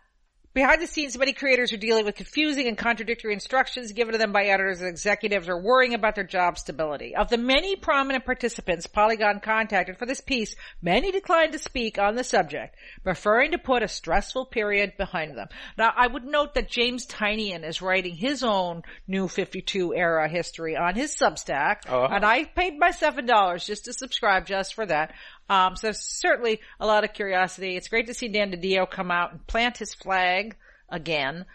behind 0.54 0.82
the 0.82 0.88
scenes, 0.88 1.18
many 1.18 1.34
creators 1.34 1.74
are 1.74 1.78
dealing 1.78 2.06
with 2.06 2.16
confusing 2.16 2.68
and 2.68 2.78
contradictory 2.78 3.34
instructions 3.34 3.92
given 3.92 4.14
to 4.14 4.18
them 4.18 4.32
by 4.32 4.46
editors 4.46 4.80
and 4.82 4.90
executives 4.90 5.50
or 5.50 5.58
worrying 5.62 5.94
about 5.94 6.16
their 6.16 6.24
job 6.24 6.58
stability. 6.58 7.16
Of 7.16 7.30
the 7.30 7.38
many 7.38 7.76
prominent 7.76 8.26
participants 8.26 8.88
Polygon 8.88 9.40
contacted 9.40 9.98
for 9.98 10.06
this 10.06 10.22
piece, 10.22 10.56
many 10.82 11.12
declined 11.12 11.54
to 11.54 11.60
speak 11.60 11.98
on 11.98 12.16
the 12.16 12.24
subject, 12.24 12.76
preferring 13.04 13.52
to 13.52 13.58
put 13.58 13.84
a 13.84 13.88
stressful 13.88 14.46
period 14.48 14.94
behind 14.98 15.38
them. 15.38 15.48
Now, 15.78 15.92
I 15.96 16.08
would 16.08 16.26
note 16.26 16.54
that 16.56 16.70
James 16.70 17.06
Tynion 17.06 17.64
is 17.68 17.82
writing 17.82 18.16
his 18.16 18.44
own 18.44 18.84
new 19.08 19.28
52 19.28 19.94
era 19.96 20.28
history 20.30 20.76
on 20.78 20.96
his 20.96 21.16
Substack, 21.16 21.82
Oh. 21.90 22.06
and 22.06 22.24
I 22.26 22.46
paid 22.46 22.78
my 22.78 22.92
seven 22.92 23.26
dollars 23.26 23.66
just 23.66 23.86
to 23.86 23.94
subscribe 23.94 24.46
just 24.46 24.74
for 24.74 24.86
that. 24.86 25.14
Um, 25.50 25.76
so 25.76 25.92
certainly 25.92 26.62
a 26.80 26.86
lot 26.88 27.04
of 27.04 27.14
curiosity. 27.14 27.76
It's 27.76 27.88
great 27.90 28.08
to 28.08 28.14
see 28.14 28.28
Dan 28.30 28.52
DiDio 28.52 28.90
come 28.90 29.12
out 29.12 29.32
and 29.32 29.46
plant 29.46 29.78
his 29.78 29.94
flag 29.94 30.56
again. 30.90 31.46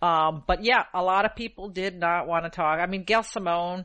Um, 0.00 0.42
but 0.46 0.62
yeah, 0.64 0.84
a 0.94 1.02
lot 1.02 1.24
of 1.24 1.34
people 1.34 1.70
did 1.70 1.98
not 1.98 2.28
want 2.28 2.44
to 2.44 2.50
talk. 2.50 2.78
I 2.78 2.86
mean, 2.86 3.04
Gail 3.04 3.22
Simone, 3.22 3.84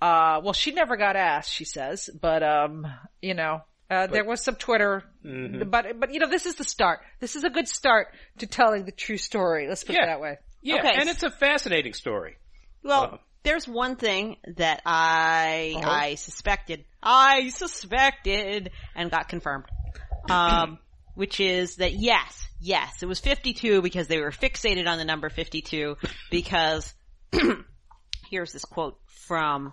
uh, 0.00 0.40
well, 0.44 0.52
she 0.52 0.70
never 0.72 0.96
got 0.96 1.16
asked, 1.16 1.50
she 1.52 1.64
says, 1.64 2.08
but, 2.20 2.42
um, 2.44 2.86
you 3.20 3.34
know, 3.34 3.62
uh, 3.90 4.06
there 4.06 4.24
was 4.24 4.42
some 4.44 4.54
Twitter, 4.54 5.02
Mm-hmm. 5.24 5.68
but, 5.70 5.98
but, 5.98 6.12
you 6.12 6.20
know, 6.20 6.28
this 6.28 6.46
is 6.46 6.54
the 6.54 6.64
start. 6.64 7.00
This 7.20 7.34
is 7.34 7.42
a 7.44 7.50
good 7.50 7.66
start 7.68 8.08
to 8.38 8.46
telling 8.46 8.84
the 8.84 8.92
true 8.92 9.16
story. 9.18 9.66
Let's 9.68 9.82
put 9.82 9.96
Yeah. 9.96 10.04
it 10.04 10.06
that 10.06 10.20
way. 10.20 10.38
Yeah, 10.62 10.76
Okay. 10.76 10.92
and 10.94 11.08
it's 11.08 11.22
a 11.22 11.30
fascinating 11.30 11.92
story. 11.94 12.36
Well, 12.84 13.02
Uh-huh. 13.04 13.16
There's 13.42 13.66
one 13.68 13.96
thing 13.96 14.36
that 14.56 14.82
I 14.84 15.74
Uh-huh. 15.76 15.90
I 15.90 16.14
suspected, 16.16 16.84
I 17.02 17.48
suspected, 17.50 18.70
and 18.94 19.10
got 19.10 19.28
confirmed, 19.28 19.64
um, 20.30 20.78
which 21.14 21.40
is 21.40 21.76
that 21.76 21.94
yes, 21.94 22.48
yes, 22.60 23.02
it 23.02 23.06
was 23.06 23.20
52 23.20 23.82
because 23.82 24.06
they 24.08 24.18
were 24.20 24.30
fixated 24.30 24.86
on 24.86 24.98
the 24.98 25.04
number 25.04 25.28
52 25.30 25.96
because 26.30 26.94
here's 28.30 28.52
this 28.52 28.64
quote 28.64 28.98
from 29.06 29.72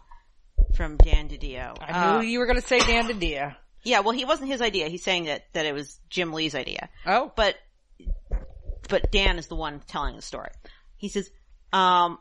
from 0.76 0.98
Dan 0.98 1.30
DiDio. 1.30 1.76
I 1.82 1.92
Uh, 1.92 2.22
knew 2.22 2.28
you 2.28 2.40
were 2.40 2.46
going 2.46 2.60
to 2.62 2.68
say 2.68 2.80
Dan 2.80 3.08
DiDio. 3.08 3.56
yeah, 3.84 4.00
well, 4.02 4.12
he 4.14 4.26
wasn't 4.26 4.50
his 4.50 4.62
idea. 4.62 4.88
He's 4.90 5.04
saying 5.04 5.26
that 5.26 5.46
that 5.54 5.66
it 5.66 5.74
was 5.74 6.00
Jim 6.10 6.34
Lee's 6.34 6.56
idea 6.56 6.90
Oh, 7.06 7.32
but 7.36 7.56
but 8.90 9.12
Dan 9.12 9.38
is 9.38 9.48
the 9.48 9.56
one 9.56 9.82
telling 9.88 10.16
the 10.16 10.22
story. 10.22 10.50
He 10.98 11.10
says, 11.10 11.30
um, 11.74 12.20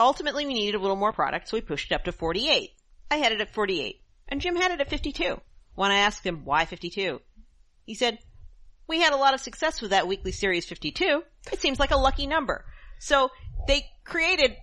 ultimately 0.00 0.46
we 0.46 0.54
needed 0.54 0.74
a 0.74 0.80
little 0.80 0.96
more 0.96 1.12
product, 1.12 1.48
so 1.48 1.56
we 1.56 1.60
pushed 1.60 1.92
it 1.92 1.94
up 1.94 2.04
to 2.04 2.12
48. 2.12 2.70
I 3.10 3.16
had 3.16 3.32
it 3.32 3.40
at 3.40 3.52
48, 3.54 4.00
and 4.28 4.40
Jim 4.40 4.56
had 4.56 4.72
it 4.72 4.80
at 4.80 4.90
52. 4.90 5.40
When 5.74 5.90
I 5.90 5.98
asked 5.98 6.24
him 6.26 6.44
why 6.44 6.64
52, 6.64 7.20
he 7.86 7.94
said, 7.94 8.18
"We 8.88 9.00
had 9.00 9.12
a 9.12 9.16
lot 9.16 9.34
of 9.34 9.40
success 9.40 9.80
with 9.80 9.90
that 9.90 10.08
weekly 10.08 10.32
series 10.32 10.66
52. 10.66 11.22
It 11.52 11.60
seems 11.60 11.78
like 11.78 11.90
a 11.92 11.96
lucky 11.98 12.26
number." 12.26 12.64
So 12.98 13.30
they 13.66 13.86
created 14.04 14.56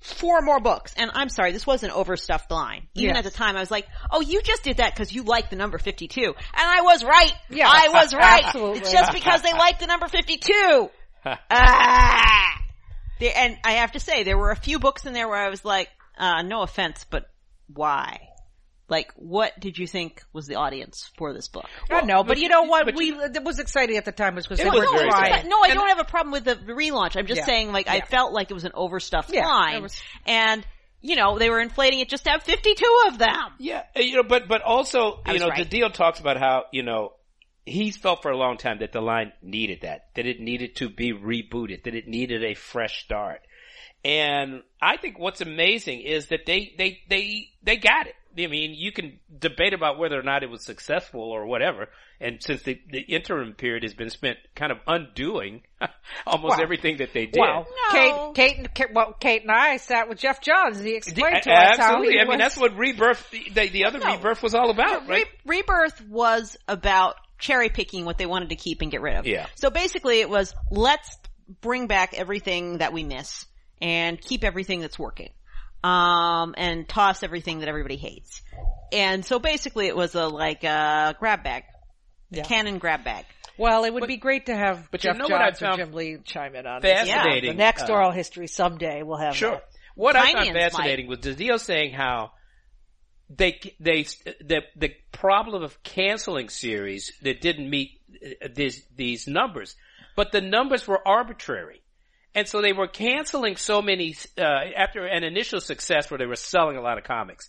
four 0.00 0.40
more 0.40 0.60
books. 0.60 0.94
And 0.96 1.10
I'm 1.12 1.28
sorry, 1.28 1.52
this 1.52 1.66
was 1.66 1.82
an 1.82 1.90
overstuffed 1.90 2.50
line. 2.50 2.88
Even 2.94 3.16
Yes. 3.16 3.18
at 3.26 3.30
the 3.32 3.36
time, 3.36 3.56
I 3.56 3.60
was 3.60 3.70
like, 3.70 3.86
"Oh, 4.10 4.20
you 4.22 4.40
just 4.42 4.62
did 4.62 4.78
that 4.78 4.94
because 4.94 5.12
you 5.12 5.24
like 5.24 5.50
the 5.50 5.56
number 5.56 5.76
52," 5.78 6.22
and 6.22 6.34
I 6.54 6.80
was 6.82 7.04
right. 7.04 7.32
Yeah, 7.50 7.68
I 7.68 7.88
was 7.90 8.14
right. 8.14 8.44
absolutely. 8.46 8.78
It's 8.80 8.92
just 8.92 9.12
because 9.12 9.42
they 9.42 9.52
like 9.52 9.78
the 9.78 9.86
number 9.86 10.08
52. 10.08 10.90
ah! 11.50 12.59
There, 13.20 13.32
and 13.36 13.56
I 13.64 13.72
have 13.72 13.92
to 13.92 14.00
say, 14.00 14.22
there 14.24 14.38
were 14.38 14.50
a 14.50 14.56
few 14.56 14.78
books 14.78 15.06
in 15.06 15.12
there 15.12 15.28
where 15.28 15.38
I 15.38 15.48
was 15.50 15.64
like, 15.64 15.88
uh, 16.18 16.42
no 16.42 16.62
offense, 16.62 17.06
but 17.08 17.30
why? 17.72 18.26
Like, 18.88 19.12
what 19.14 19.52
did 19.60 19.78
you 19.78 19.86
think 19.86 20.22
was 20.32 20.46
the 20.48 20.56
audience 20.56 21.10
for 21.16 21.32
this 21.32 21.46
book? 21.46 21.64
I 21.88 21.94
don't 21.94 22.08
know, 22.08 22.24
but, 22.24 22.28
but- 22.30 22.38
you 22.38 22.48
know 22.48 22.62
what? 22.64 22.92
we 22.96 23.06
you- 23.06 23.22
it 23.22 23.44
was 23.44 23.60
exciting 23.60 23.96
at 23.96 24.04
the 24.04 24.10
time 24.12 24.34
was 24.34 24.46
because 24.46 24.58
It 24.58 24.64
they 24.64 24.70
was 24.70 24.80
were 24.80 24.96
very 24.98 25.08
trying. 25.10 25.24
exciting. 25.26 25.50
No, 25.50 25.62
I 25.62 25.68
And- 25.68 25.74
don't 25.74 25.88
have 25.88 26.00
a 26.00 26.04
problem 26.04 26.32
with 26.32 26.44
the 26.44 26.56
relaunch. 26.56 27.16
I'm 27.16 27.26
just 27.26 27.38
Yeah. 27.42 27.46
saying, 27.46 27.72
like, 27.72 27.88
I 27.88 28.00
felt 28.00 28.32
like 28.32 28.50
it 28.50 28.54
was 28.54 28.64
an 28.64 28.72
overstuffed 28.74 29.30
Yeah, 29.32 29.46
line. 29.46 29.82
was- 29.82 30.02
And, 30.26 30.66
you 31.00 31.14
know, 31.14 31.38
they 31.38 31.50
were 31.50 31.60
inflating 31.60 32.00
it 32.00 32.08
just 32.08 32.24
to 32.24 32.30
have 32.30 32.42
52 32.42 33.04
of 33.06 33.18
them. 33.18 33.54
Yeah, 33.58 33.84
uh, 33.96 34.00
you 34.00 34.16
know, 34.16 34.24
but 34.24 34.48
but 34.48 34.62
also, 34.62 35.20
I 35.24 35.34
you 35.34 35.38
know, 35.38 35.48
right. 35.48 35.70
DiDio 35.70 35.92
talks 35.92 36.18
about 36.18 36.36
how 36.36 36.64
you 36.72 36.82
know 36.82 37.12
he's 37.70 37.96
felt 37.96 38.22
for 38.22 38.30
a 38.30 38.36
long 38.36 38.56
time 38.56 38.78
that 38.80 38.92
the 38.92 39.00
line 39.00 39.32
needed 39.42 39.80
that, 39.82 40.06
that 40.14 40.26
it 40.26 40.40
needed 40.40 40.76
to 40.76 40.88
be 40.88 41.12
rebooted, 41.12 41.84
that 41.84 41.94
it 41.94 42.06
needed 42.08 42.44
a 42.44 42.54
fresh 42.54 43.02
start. 43.04 43.40
And 44.04 44.62
I 44.80 44.96
think 44.96 45.18
what's 45.18 45.40
amazing 45.42 46.00
is 46.00 46.26
that 46.28 46.46
they 46.46 46.72
they 46.78 47.00
they 47.08 47.48
they 47.62 47.76
got 47.76 48.06
it. 48.06 48.14
I 48.38 48.46
mean, 48.46 48.74
you 48.74 48.92
can 48.92 49.18
debate 49.36 49.74
about 49.74 49.98
whether 49.98 50.18
or 50.18 50.22
not 50.22 50.42
it 50.44 50.48
was 50.50 50.64
successful 50.64 51.20
or 51.20 51.46
whatever. 51.46 51.88
And 52.20 52.40
since 52.40 52.62
the, 52.62 52.80
the 52.90 53.00
interim 53.00 53.54
period 53.54 53.82
has 53.82 53.92
been 53.92 54.08
spent 54.08 54.38
kind 54.54 54.70
of 54.70 54.78
undoing 54.86 55.62
almost 56.26 56.56
Wow. 56.58 56.62
everything 56.62 56.98
that 56.98 57.12
they 57.12 57.26
did. 57.26 57.40
Well, 57.40 57.66
No. 57.92 57.92
Kate, 57.92 58.34
Kate, 58.34 58.58
and- 58.58 58.74
Kate, 58.74 58.86
well, 58.94 59.14
Kate 59.18 59.42
and 59.42 59.50
I 59.50 59.78
sat 59.78 60.08
with 60.08 60.18
Geoff 60.18 60.40
Johns. 60.40 60.76
and 60.78 60.86
He 60.86 60.92
The- 60.92 60.96
explained 60.98 61.42
to 61.42 61.50
us 61.50 61.76
how 61.78 61.84
absolutely. 61.96 62.14
he 62.14 62.20
I 62.20 62.24
mean, 62.24 62.38
that's 62.38 62.56
what 62.56 62.76
rebirth, 62.76 63.28
the, 63.30 63.68
the 63.68 63.84
other 63.86 63.98
No. 63.98 64.12
rebirth 64.14 64.42
was 64.44 64.54
all 64.54 64.70
about, 64.70 65.08
right? 65.08 65.26
Re- 65.44 65.56
Rebirth 65.58 66.00
was 66.08 66.56
about 66.68 67.16
cherry 67.40 67.68
picking 67.68 68.04
what 68.04 68.18
they 68.18 68.26
wanted 68.26 68.50
to 68.50 68.56
keep 68.56 68.82
and 68.82 68.90
get 68.90 69.00
rid 69.00 69.16
of. 69.16 69.26
Yeah. 69.26 69.46
So 69.56 69.70
basically 69.70 70.20
it 70.20 70.30
was, 70.30 70.54
let's 70.70 71.16
bring 71.60 71.86
back 71.86 72.14
everything 72.14 72.78
that 72.78 72.92
we 72.92 73.02
miss 73.02 73.46
and 73.80 74.20
keep 74.20 74.44
everything 74.44 74.80
that's 74.80 74.98
working. 74.98 75.30
Um, 75.82 76.54
and 76.58 76.86
toss 76.86 77.22
everything 77.22 77.60
that 77.60 77.68
everybody 77.68 77.96
hates. 77.96 78.42
And 78.92 79.24
so 79.24 79.38
basically 79.38 79.86
it 79.86 79.96
was 79.96 80.14
a, 80.14 80.26
like, 80.26 80.62
a 80.62 81.16
grab 81.18 81.42
bag. 81.42 81.64
Yeah. 82.30 82.42
Canon 82.42 82.78
grab 82.78 83.02
bag. 83.02 83.24
Well, 83.56 83.84
it 83.84 83.92
would 83.94 84.06
be 84.06 84.18
great 84.18 84.46
to 84.46 84.54
have 84.54 84.90
but 84.90 85.02
you 85.02 85.10
Geoff 85.10 85.18
know 85.18 85.24
what 85.24 85.40
I 85.40 85.50
Johns 85.52 85.80
or 85.80 85.84
Jim 85.84 85.92
Lee 85.92 86.18
chime 86.24 86.54
in 86.54 86.66
on 86.66 86.82
this. 86.82 86.98
fascinating, 86.98 87.50
The 87.52 87.56
next 87.56 87.88
uh, 87.88 87.94
oral 87.94 88.10
history 88.10 88.46
someday 88.46 89.02
we'll 89.02 89.18
have. 89.18 89.34
Sure. 89.34 89.52
that. 89.52 89.64
What 89.94 90.16
I 90.16 90.32
Tinians 90.32 90.34
found 90.34 90.54
might. 90.54 90.60
fascinating 90.70 91.08
was 91.08 91.18
DiDio 91.18 91.58
saying 91.58 91.92
how 91.92 92.32
they 93.30 93.60
they 93.78 94.02
the 94.40 94.62
the 94.76 94.92
problem 95.12 95.62
of 95.62 95.80
canceling 95.82 96.48
series 96.48 97.12
that 97.22 97.40
didn't 97.40 97.70
meet 97.70 98.00
uh, 98.22 98.48
these 98.54 98.82
these 98.96 99.28
numbers, 99.28 99.76
but 100.16 100.32
the 100.32 100.40
numbers 100.40 100.86
were 100.88 101.06
arbitrary, 101.06 101.80
and 102.34 102.48
so 102.48 102.60
they 102.60 102.72
were 102.72 102.88
canceling 102.88 103.56
so 103.56 103.80
many 103.80 104.16
uh, 104.36 104.42
after 104.42 105.06
an 105.06 105.22
initial 105.22 105.60
success 105.60 106.10
where 106.10 106.18
they 106.18 106.26
were 106.26 106.36
selling 106.36 106.76
a 106.76 106.82
lot 106.82 106.98
of 106.98 107.04
comics. 107.04 107.48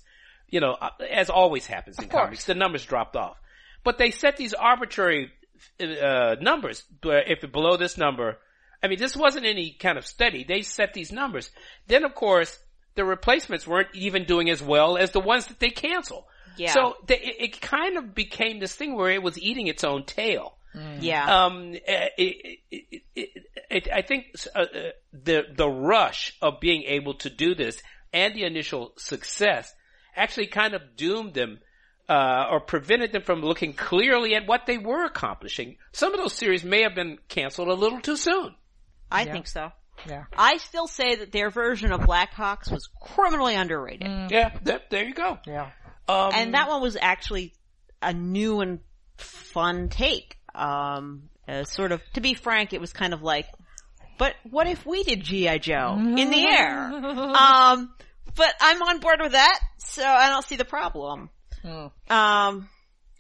You 0.50 0.60
know, 0.60 0.78
uh, 0.80 0.90
as 1.10 1.30
always 1.30 1.66
happens 1.66 1.98
in 1.98 2.10
comics, 2.10 2.46
the 2.46 2.56
numbers 2.56 2.86
dropped 2.86 3.16
off, 3.16 3.38
but 3.84 3.98
they 3.98 4.12
set 4.12 4.38
these 4.38 4.54
arbitrary 4.54 5.32
uh, 5.80 6.36
numbers. 6.40 6.84
If 7.04 7.52
below 7.52 7.78
this 7.78 7.98
number, 7.98 8.38
I 8.84 8.88
mean, 8.88 9.00
this 9.00 9.16
wasn't 9.16 9.46
any 9.46 9.72
kind 9.72 9.98
of 9.98 10.06
study. 10.06 10.44
They 10.44 10.62
set 10.62 10.94
these 10.94 11.12
numbers. 11.12 11.50
Then, 11.88 12.04
of 12.04 12.14
course, 12.14 12.58
the 12.96 13.06
replacements 13.06 13.66
weren't 13.68 13.90
even 13.94 14.26
doing 14.26 14.50
as 14.50 14.62
well 14.62 14.98
as 14.98 15.12
the 15.12 15.20
ones 15.20 15.48
that 15.48 15.60
they 15.60 15.70
cancel. 15.70 16.28
Yeah. 16.58 16.74
So 16.74 16.98
they, 17.08 17.20
it, 17.20 17.36
it 17.40 17.62
kind 17.62 17.98
of 17.98 18.14
became 18.14 18.60
this 18.60 18.76
thing 18.76 18.96
where 18.96 19.10
it 19.10 19.24
was 19.24 19.40
eating 19.40 19.68
its 19.68 19.84
own 19.84 20.04
tail. 20.06 20.58
Yeah. 21.00 21.46
Um, 21.46 21.74
eh, 21.86 22.08
it, 22.18 22.60
it, 22.72 23.02
it, 23.16 23.30
it, 23.70 23.88
I 23.94 24.02
think 24.02 24.28
uh, 24.56 24.60
uh, 24.62 24.66
the 25.12 25.44
the 25.54 25.68
rush 25.68 26.38
of 26.42 26.62
being 26.62 26.84
able 26.84 27.16
to 27.16 27.30
do 27.30 27.56
this 27.56 27.82
and 28.14 28.34
the 28.34 28.44
initial 28.46 28.94
success 28.98 29.74
actually 30.16 30.48
kind 30.48 30.74
of 30.74 30.96
doomed 30.96 31.34
them 31.34 31.60
uh, 32.08 32.48
or 32.50 32.62
prevented 32.62 33.12
them 33.12 33.22
from 33.22 33.42
looking 33.42 33.74
clearly 33.74 34.36
at 34.36 34.48
what 34.48 34.66
they 34.66 34.78
were 34.78 35.04
accomplishing. 35.06 35.78
Some 35.92 36.14
of 36.14 36.20
those 36.20 36.34
series 36.34 36.64
may 36.64 36.84
have 36.84 36.96
been 36.96 37.18
canceled 37.28 37.68
a 37.68 37.74
little 37.74 38.00
too 38.00 38.16
soon. 38.18 38.56
I 39.10 39.24
Yeah. 39.24 39.32
think 39.34 39.48
so. 39.48 39.72
Yeah. 40.08 40.26
I 40.38 40.58
still 40.58 40.88
say 40.88 41.16
that 41.16 41.32
their 41.32 41.50
version 41.50 41.92
of 41.92 42.02
Black 42.06 42.34
Hawks 42.34 42.70
was 42.70 42.90
criminally 43.02 43.56
underrated. 43.56 44.32
Yeah, 44.32 44.58
that, 44.64 44.90
there 44.90 45.04
you 45.06 45.14
go. 45.14 45.40
Yeah. 45.46 45.72
Um, 46.08 46.32
And 46.34 46.54
that 46.54 46.68
one 46.70 46.82
was 46.82 46.98
actually 47.00 47.54
a 48.02 48.14
new 48.14 48.62
and 48.62 48.80
fun 49.18 49.90
take. 49.90 50.38
Um, 50.56 51.30
uh, 51.48 51.64
sort 51.64 51.92
of, 51.92 52.02
to 52.14 52.22
be 52.22 52.34
frank, 52.34 52.74
it 52.74 52.82
was 52.82 52.94
kind 52.94 53.14
of 53.14 53.22
like, 53.22 53.46
but 54.18 54.36
what 54.50 54.68
if 54.68 54.86
we 54.86 55.04
did 55.04 55.24
G.I. 55.24 55.58
Joe 55.60 55.96
in 55.98 56.30
the 56.30 56.46
air? 56.46 56.92
Um, 56.94 57.94
but 58.36 58.54
I'm 58.62 58.82
on 58.84 59.00
board 59.00 59.20
with 59.22 59.32
that, 59.34 59.60
so 59.78 60.06
I 60.06 60.30
don't 60.30 60.46
see 60.46 60.56
the 60.56 60.66
problem. 60.66 61.30
Um, 62.10 62.70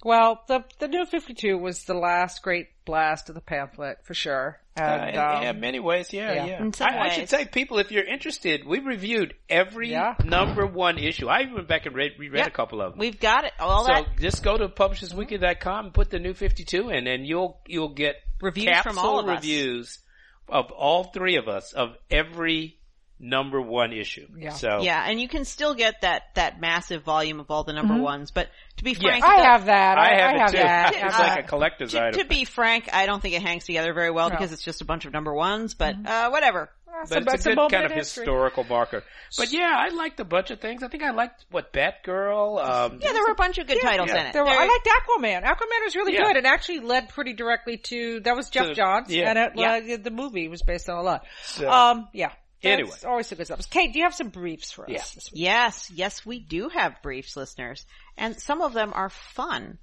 Well, 0.03 0.41
the 0.47 0.63
the 0.79 0.87
new 0.87 1.05
Fifty 1.05 1.33
Two 1.33 1.57
was 1.57 1.83
the 1.85 1.93
last 1.93 2.41
great 2.41 2.67
blast 2.85 3.29
of 3.29 3.35
the 3.35 3.41
pamphlet 3.41 3.99
for 4.03 4.13
sure. 4.13 4.59
Uh, 4.77 4.81
And, 4.83 5.09
in, 5.09 5.17
um, 5.21 5.43
yeah, 5.43 5.51
many 5.51 5.79
ways, 5.79 6.11
yeah, 6.13 6.33
yeah. 6.33 6.45
yeah. 6.45 6.61
In 6.63 6.73
some 6.73 6.87
I, 6.89 6.99
I 7.01 7.09
should 7.09 7.29
say, 7.29 7.45
people, 7.45 7.77
if 7.79 7.91
you're 7.91 8.05
interested, 8.05 8.65
we 8.65 8.79
reviewed 8.79 9.33
every 9.49 9.91
Yeah. 9.91 10.15
number 10.23 10.65
one 10.65 10.97
issue. 10.97 11.27
I 11.27 11.41
even 11.41 11.55
went 11.55 11.67
back 11.67 11.85
and 11.85 11.93
read, 11.95 12.13
reread 12.17 12.39
Yep. 12.39 12.47
a 12.47 12.51
couple 12.51 12.81
of 12.81 12.93
them. 12.93 12.99
we've 12.99 13.19
got 13.19 13.43
it, 13.43 13.51
all 13.59 13.85
so 13.85 13.93
that. 13.93 14.17
just 14.19 14.43
go 14.43 14.57
to 14.57 14.69
publishersweekly.com 14.69 15.85
and 15.87 15.93
put 15.93 16.09
the 16.09 16.19
new 16.19 16.33
52 16.33 16.89
in 16.89 17.05
and 17.07 17.27
you'll, 17.27 17.59
you'll 17.67 17.93
get 17.93 18.15
Reviews 18.41 18.77
from 18.79 18.97
all 18.97 19.19
of 19.19 19.27
us. 19.27 19.35
reviews 19.37 19.99
of 20.47 20.71
all 20.71 21.05
three 21.05 21.35
of 21.35 21.47
us 21.47 21.73
of 21.73 21.95
every 22.09 22.77
number 23.21 23.61
one 23.61 23.93
issue. 23.93 24.27
Yeah. 24.35 24.49
So, 24.49 24.79
Yeah, 24.81 25.03
and 25.07 25.21
you 25.21 25.27
can 25.29 25.45
still 25.45 25.73
get 25.75 26.01
that, 26.01 26.23
that 26.35 26.59
massive 26.59 27.03
volume 27.03 27.39
of 27.39 27.51
all 27.51 27.63
the 27.63 27.73
number 27.73 27.95
ones, 28.01 28.31
but 28.31 28.49
to 28.77 28.83
be 28.83 28.93
frank, 28.95 29.23
I 29.23 29.39
it 29.41 29.45
have 29.45 29.65
that. 29.65 29.97
I 29.97 30.15
have 30.15 30.49
it 30.49 30.57
too. 30.57 30.63
that. 30.63 30.93
It's 31.05 31.15
Uh, 31.15 31.19
like 31.19 31.45
a 31.45 31.47
collector's 31.47 31.91
to, 31.91 32.01
item. 32.03 32.19
to 32.19 32.25
be 32.27 32.45
frank, 32.45 32.89
I 32.93 33.05
don't 33.05 33.21
think 33.21 33.35
it 33.35 33.41
hangs 33.43 33.65
together 33.65 33.93
very 33.93 34.09
well 34.11 34.29
No. 34.29 34.35
because 34.35 34.51
it's 34.51 34.63
just 34.63 34.81
a 34.81 34.85
bunch 34.85 35.05
of 35.05 35.13
number 35.13 35.33
ones, 35.33 35.75
but, 35.75 35.95
uh, 36.05 36.29
whatever. 36.29 36.71
that's 36.87 37.09
but 37.11 37.27
a- 37.31 37.35
it's 37.35 37.45
a 37.45 37.55
good 37.55 37.71
kind 37.71 37.85
of 37.85 37.91
history. 37.91 38.23
historical 38.23 38.63
marker. 38.63 39.03
But 39.37 39.51
yeah, 39.53 39.71
I 39.77 39.89
liked 39.93 40.19
a 40.19 40.25
bunch 40.25 40.49
of 40.51 40.59
things. 40.59 40.81
I 40.83 40.87
think 40.87 41.03
I 41.03 41.11
liked 41.11 41.45
what 41.51 41.71
Batgirl. 41.71 42.63
Um, 42.63 42.99
Yeah, 43.01 43.13
there 43.13 43.21
were 43.23 43.31
a 43.31 43.35
bunch 43.35 43.59
of 43.59 43.67
good 43.67 43.81
titles 43.81 44.09
yeah. 44.09 44.19
in 44.21 44.25
it. 44.27 44.33
There 44.33 44.43
were, 44.43 44.49
There- 44.49 44.59
I 44.59 44.65
liked 44.65 44.87
Aquaman. 44.87 45.43
Aquaman 45.43 45.83
was 45.85 45.95
really 45.95 46.13
Yeah. 46.15 46.23
good 46.23 46.37
and 46.37 46.47
actually 46.47 46.79
led 46.79 47.09
pretty 47.09 47.33
directly 47.33 47.77
to, 47.77 48.19
that 48.21 48.35
was 48.35 48.49
Geoff 48.49 48.67
To- 48.67 48.73
Johns 48.73 49.13
yeah. 49.13 49.29
and 49.29 49.37
it, 49.39 49.51
Yeah. 49.55 49.93
uh, 49.95 49.97
the 50.01 50.11
movie 50.11 50.47
was 50.47 50.63
based 50.63 50.89
on 50.89 50.97
a 50.97 51.01
lot. 51.03 51.23
So- 51.43 51.69
um, 51.69 52.09
yeah. 52.13 52.31
That's 52.63 52.73
Anyway. 52.79 52.97
always 53.05 53.31
a 53.31 53.35
good 53.35 53.45
stuff. 53.47 53.67
Kate, 53.69 53.91
do 53.91 53.97
you 53.99 54.05
have 54.05 54.13
some 54.13 54.29
briefs 54.29 54.71
for 54.71 54.85
us 54.85 54.91
Yeah. 54.91 55.03
this 55.15 55.31
week? 55.31 55.41
Yes, 55.41 55.91
yes, 55.91 56.25
we 56.25 56.39
do 56.39 56.69
have 56.69 57.01
briefs, 57.01 57.35
listeners, 57.35 57.85
and 58.17 58.39
some 58.39 58.61
of 58.61 58.73
them 58.73 58.91
are 58.93 59.09
fun. 59.09 59.79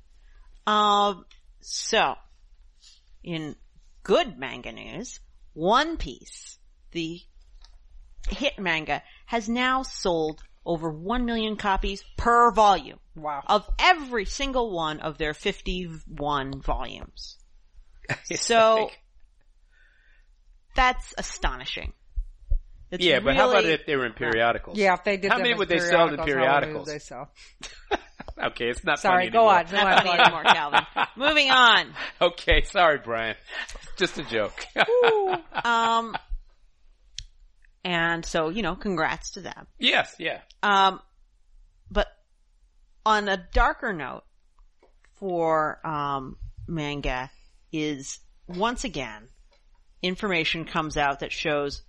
Um, 0.66 1.24
so, 1.60 2.14
in 3.24 3.56
good 4.04 4.38
manga 4.38 4.70
news, 4.72 5.18
One 5.54 5.96
Piece, 5.96 6.58
the 6.92 7.20
hit 8.28 8.58
manga, 8.60 9.02
has 9.26 9.48
now 9.48 9.82
sold 9.82 10.40
over 10.64 10.90
1 10.90 11.24
million 11.24 11.56
copies 11.56 12.04
per 12.16 12.52
volume 12.52 13.00
Wow. 13.16 13.42
of 13.46 13.68
every 13.78 14.24
single 14.26 14.70
one 14.70 15.00
of 15.00 15.18
their 15.18 15.34
51 15.34 16.60
volumes. 16.60 17.38
So, 18.36 18.90
that's 20.76 21.12
astonishing. 21.18 21.92
It's 22.90 23.04
yeah, 23.04 23.20
but 23.20 23.36
how 23.36 23.50
about 23.50 23.64
if 23.64 23.84
they 23.86 23.96
were 23.96 24.06
in 24.06 24.12
periodicals? 24.12 24.78
Yeah, 24.78 24.94
if 24.94 25.04
they 25.04 25.16
did 25.18 25.30
How 25.30 25.38
many 25.38 25.52
would 25.54 25.68
they 25.68 25.78
sell 25.78 26.08
in 26.08 26.16
periodicals, 26.16 26.18
how 26.18 26.24
many 26.24 26.32
periodicals? 26.32 26.86
would 26.86 26.94
they 26.94 26.98
sell? 26.98 27.30
Okay, 28.40 28.66
it's 28.70 28.84
not 28.84 29.00
Sorry, 29.00 29.24
funny 29.24 29.30
go 29.32 29.50
anymore. 29.50 29.58
on. 29.58 29.64
Go 29.66 29.76
Not 29.78 29.86
on, 29.98 30.06
funny 30.06 30.20
anymore, 30.22 30.42
Calvin. 30.44 30.80
Moving 31.16 31.50
on. 31.50 31.86
Okay, 32.20 32.62
sorry, 32.62 32.98
Brian. 32.98 33.34
Just 33.96 34.16
a 34.18 34.22
joke. 34.22 34.64
Um, 35.64 36.14
and 37.84 38.24
so, 38.24 38.48
you 38.48 38.62
know, 38.62 38.76
congrats 38.76 39.30
to 39.32 39.40
them. 39.40 39.66
yes, 39.80 40.14
yeah. 40.20 40.40
Um, 40.62 41.00
but 41.90 42.06
on 43.04 43.28
a 43.28 43.36
darker 43.52 43.92
note 43.92 44.22
for, 45.14 45.84
um, 45.84 46.36
manga 46.68 47.30
is 47.72 48.20
once 48.46 48.84
again, 48.84 49.28
information 50.02 50.64
comes 50.64 50.96
out 50.96 51.20
that 51.20 51.32
shows 51.32 51.82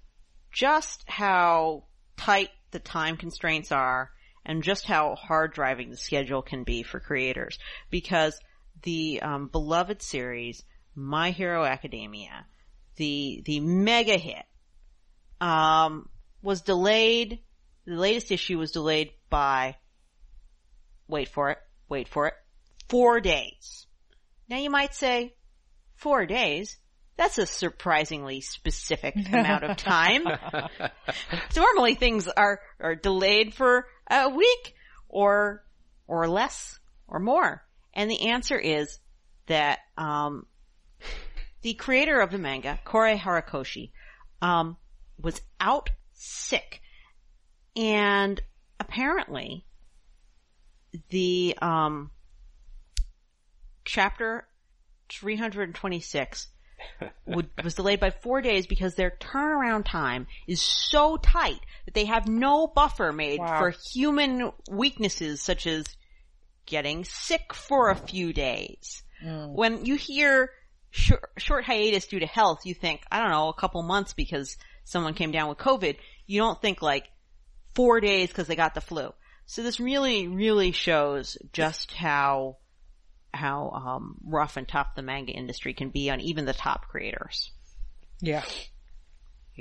just 0.52 1.04
how 1.08 1.84
tight 2.18 2.50
the 2.72 2.80
time 2.80 3.18
constraints 3.18 3.72
are 3.72 4.12
and 4.46 4.64
just 4.64 4.86
how 4.86 5.16
hard 5.16 5.54
driving 5.54 5.90
the 5.90 5.98
schedule 5.98 6.42
can 6.42 6.64
be 6.64 6.84
for 6.84 7.00
creators 7.00 7.58
because 7.90 8.40
the 8.84 9.22
um, 9.22 9.48
beloved 9.48 10.02
series 10.02 10.64
My 10.96 11.32
Hero 11.32 11.64
Academia, 11.64 12.46
the 12.96 13.42
the 13.46 13.60
mega 13.60 14.18
hit, 14.18 14.46
um, 15.42 16.10
was 16.42 16.62
delayed. 16.62 17.40
The 17.86 17.96
latest 17.96 18.32
issue 18.32 18.58
was 18.58 18.72
delayed 18.72 19.12
by 19.30 19.76
wait 21.08 21.30
for 21.30 21.52
it, 21.52 21.58
wait 21.88 22.08
for 22.08 22.28
it, 22.28 22.34
four 22.88 23.20
days. 23.20 23.88
Now 24.48 24.58
you 24.58 24.70
might 24.70 24.96
say, 24.96 25.36
four 25.96 26.26
days? 26.26 26.78
That's 27.20 27.38
a 27.38 27.46
surprisingly 27.46 28.40
specific 28.40 29.14
amount 29.28 29.66
of 29.66 29.76
time. 29.76 30.24
Normally 31.56 31.96
things 31.96 32.30
are, 32.30 32.62
are 32.80 32.96
delayed 32.96 33.54
for 33.54 33.88
a 34.10 34.30
week 34.30 34.74
or, 35.10 35.62
or 36.08 36.30
less 36.30 36.80
or 37.10 37.20
more. 37.20 37.62
And 37.94 38.10
the 38.10 38.30
answer 38.30 38.58
is 38.58 39.00
that, 39.48 39.80
um, 39.98 40.46
the 41.62 41.74
creator 41.74 42.22
of 42.22 42.32
the 42.32 42.38
manga, 42.38 42.80
Kohei 42.86 43.20
Horikoshi, 43.20 43.92
um, 44.42 44.78
was 45.22 45.42
out 45.60 45.90
sick. 46.14 46.80
And 47.76 48.42
apparently 48.80 49.66
the, 51.10 51.58
um, 51.62 52.12
chapter 53.84 54.48
326 55.10 56.48
would, 57.26 57.50
was 57.64 57.76
delayed 57.76 58.00
by 58.00 58.10
four 58.10 58.42
days 58.42 58.68
because 58.68 58.96
their 58.96 59.12
turnaround 59.20 59.86
time 59.86 60.28
is 60.48 60.62
so 60.62 61.18
tight 61.18 61.60
that 61.86 61.94
they 61.94 62.06
have 62.06 62.28
no 62.28 62.68
buffer 62.68 63.12
made 63.12 63.40
Wow. 63.40 63.60
for 63.60 63.70
human 63.92 64.52
weaknesses 64.70 65.42
such 65.42 65.68
as 65.68 65.86
getting 66.66 67.04
sick 67.04 67.54
for 67.54 67.90
a 67.90 67.96
few 67.96 68.32
days. 68.34 69.04
Mm. 69.26 69.54
When 69.54 69.86
you 69.86 69.96
hear 69.96 70.52
short, 70.92 71.30
short 71.38 71.66
hiatus 71.66 72.08
due 72.08 72.20
to 72.20 72.26
health, 72.26 72.66
you 72.66 72.74
think, 72.74 73.02
I 73.12 73.20
don't 73.20 73.32
know, 73.32 73.50
a 73.50 73.54
couple 73.54 73.82
months 73.84 74.14
because 74.14 74.58
someone 74.84 75.14
came 75.14 75.32
down 75.32 75.50
with 75.50 75.58
COVID. 75.58 75.98
You 76.28 76.42
don't 76.42 76.62
think 76.62 76.82
like 76.82 77.08
four 77.76 78.00
days 78.00 78.30
because 78.30 78.48
they 78.48 78.56
got 78.56 78.76
the 78.76 78.82
flu. 78.82 79.14
So 79.46 79.64
this 79.64 79.80
really, 79.80 80.28
really 80.28 80.72
shows 80.72 81.38
just 81.54 81.92
how 81.92 82.58
how 83.34 83.70
um, 83.70 84.16
rough 84.26 84.58
and 84.58 84.68
tough 84.68 84.96
the 84.96 85.02
manga 85.02 85.32
industry 85.32 85.74
can 85.74 85.90
be 85.90 86.10
on 86.10 86.20
even 86.22 86.46
the 86.46 86.54
top 86.54 86.88
creators. 86.88 87.52
Yeah. 88.22 88.44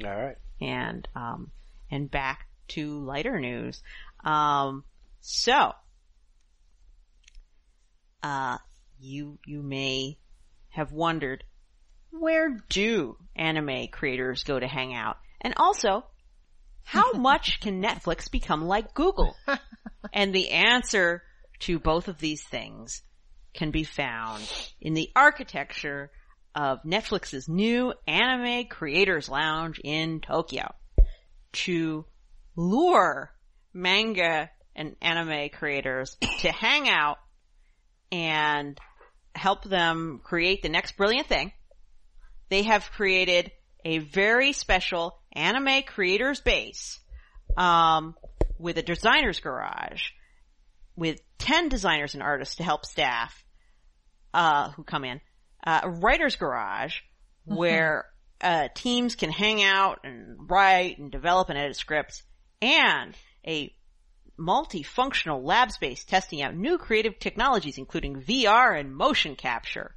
All 0.05 0.17
right. 0.17 0.37
And 0.61 1.07
um, 1.15 1.51
and 1.91 2.11
back 2.11 2.47
to 2.69 3.05
lighter 3.05 3.39
news. 3.39 3.83
Um, 4.25 4.85
so, 5.21 5.73
uh, 8.23 8.59
you 9.01 9.39
you 9.47 9.63
may 9.63 10.19
have 10.71 10.93
wondered 10.93 11.45
where 12.11 12.59
do 12.69 13.17
anime 13.37 13.89
creators 13.89 14.45
go 14.45 14.59
to 14.59 14.67
hang 14.67 14.95
out, 14.95 15.19
and 15.41 15.55
also 15.57 16.05
how 16.83 17.13
much 17.15 17.61
can 17.61 17.83
Netflix 17.83 18.31
become 18.31 18.65
like 18.67 18.95
Google? 18.95 19.37
and 20.13 20.35
the 20.35 20.51
answer 20.51 21.23
to 21.61 21.79
both 21.79 22.09
of 22.09 22.19
these 22.19 22.43
things 22.43 23.03
can 23.55 23.71
be 23.71 23.85
found 23.85 24.51
in 24.81 24.95
the 24.95 25.11
architecture 25.17 26.11
of 26.55 26.83
Netflix's 26.83 27.49
new 27.49 27.93
anime 28.07 28.67
creators 28.67 29.29
lounge 29.29 29.81
in 29.83 30.21
Tokyo 30.21 30.75
to 31.53 32.05
lure 32.57 33.33
manga 33.73 34.51
and 34.75 34.97
anime 35.01 35.49
creators 35.51 36.17
to 36.41 36.51
hang 36.53 36.89
out 36.89 37.19
and 38.11 38.79
help 39.35 39.65
them 39.65 40.21
create 40.23 40.63
the 40.63 40.69
next 40.69 40.97
brilliant 40.97 41.27
thing. 41.27 41.53
They 42.49 42.63
have 42.63 42.91
created 42.93 43.53
a 43.85 43.99
very 43.99 44.53
special 44.53 45.21
anime 45.33 45.83
creators 45.83 46.41
base 46.41 46.99
um, 47.57 48.15
with 48.59 48.79
a 48.79 48.83
designer's 48.83 49.41
garage 49.41 50.11
with 50.97 51.21
10 51.39 51.69
designers 51.69 52.15
and 52.15 52.23
artists 52.23 52.57
to 52.57 52.63
help 52.63 52.85
staff 52.85 53.45
uh, 54.35 54.71
who 54.71 54.85
come 54.85 55.05
in 55.05 55.21
uh, 55.65 55.81
a 55.85 55.91
writer's 55.91 56.37
garage 56.37 57.01
where 57.45 58.07
uh, 58.41 58.69
teams 58.75 59.15
can 59.15 59.31
hang 59.31 59.63
out 59.63 60.01
and 60.05 60.37
write 60.49 60.99
and 60.99 61.11
develop 61.11 61.49
and 61.49 61.59
edit 61.59 61.77
scripts, 61.77 62.23
and 62.61 63.15
a 63.47 63.75
multifunctional 64.39 65.43
lab 65.43 65.73
space 65.73 66.05
testing 66.05 66.43
out 66.43 66.55
new 66.55 66.79
creative 66.79 67.19
technologies, 67.19 67.79
including 67.79 68.23
VR 68.23 68.79
and 68.79 68.95
motion 68.95 69.35
capture. 69.35 69.95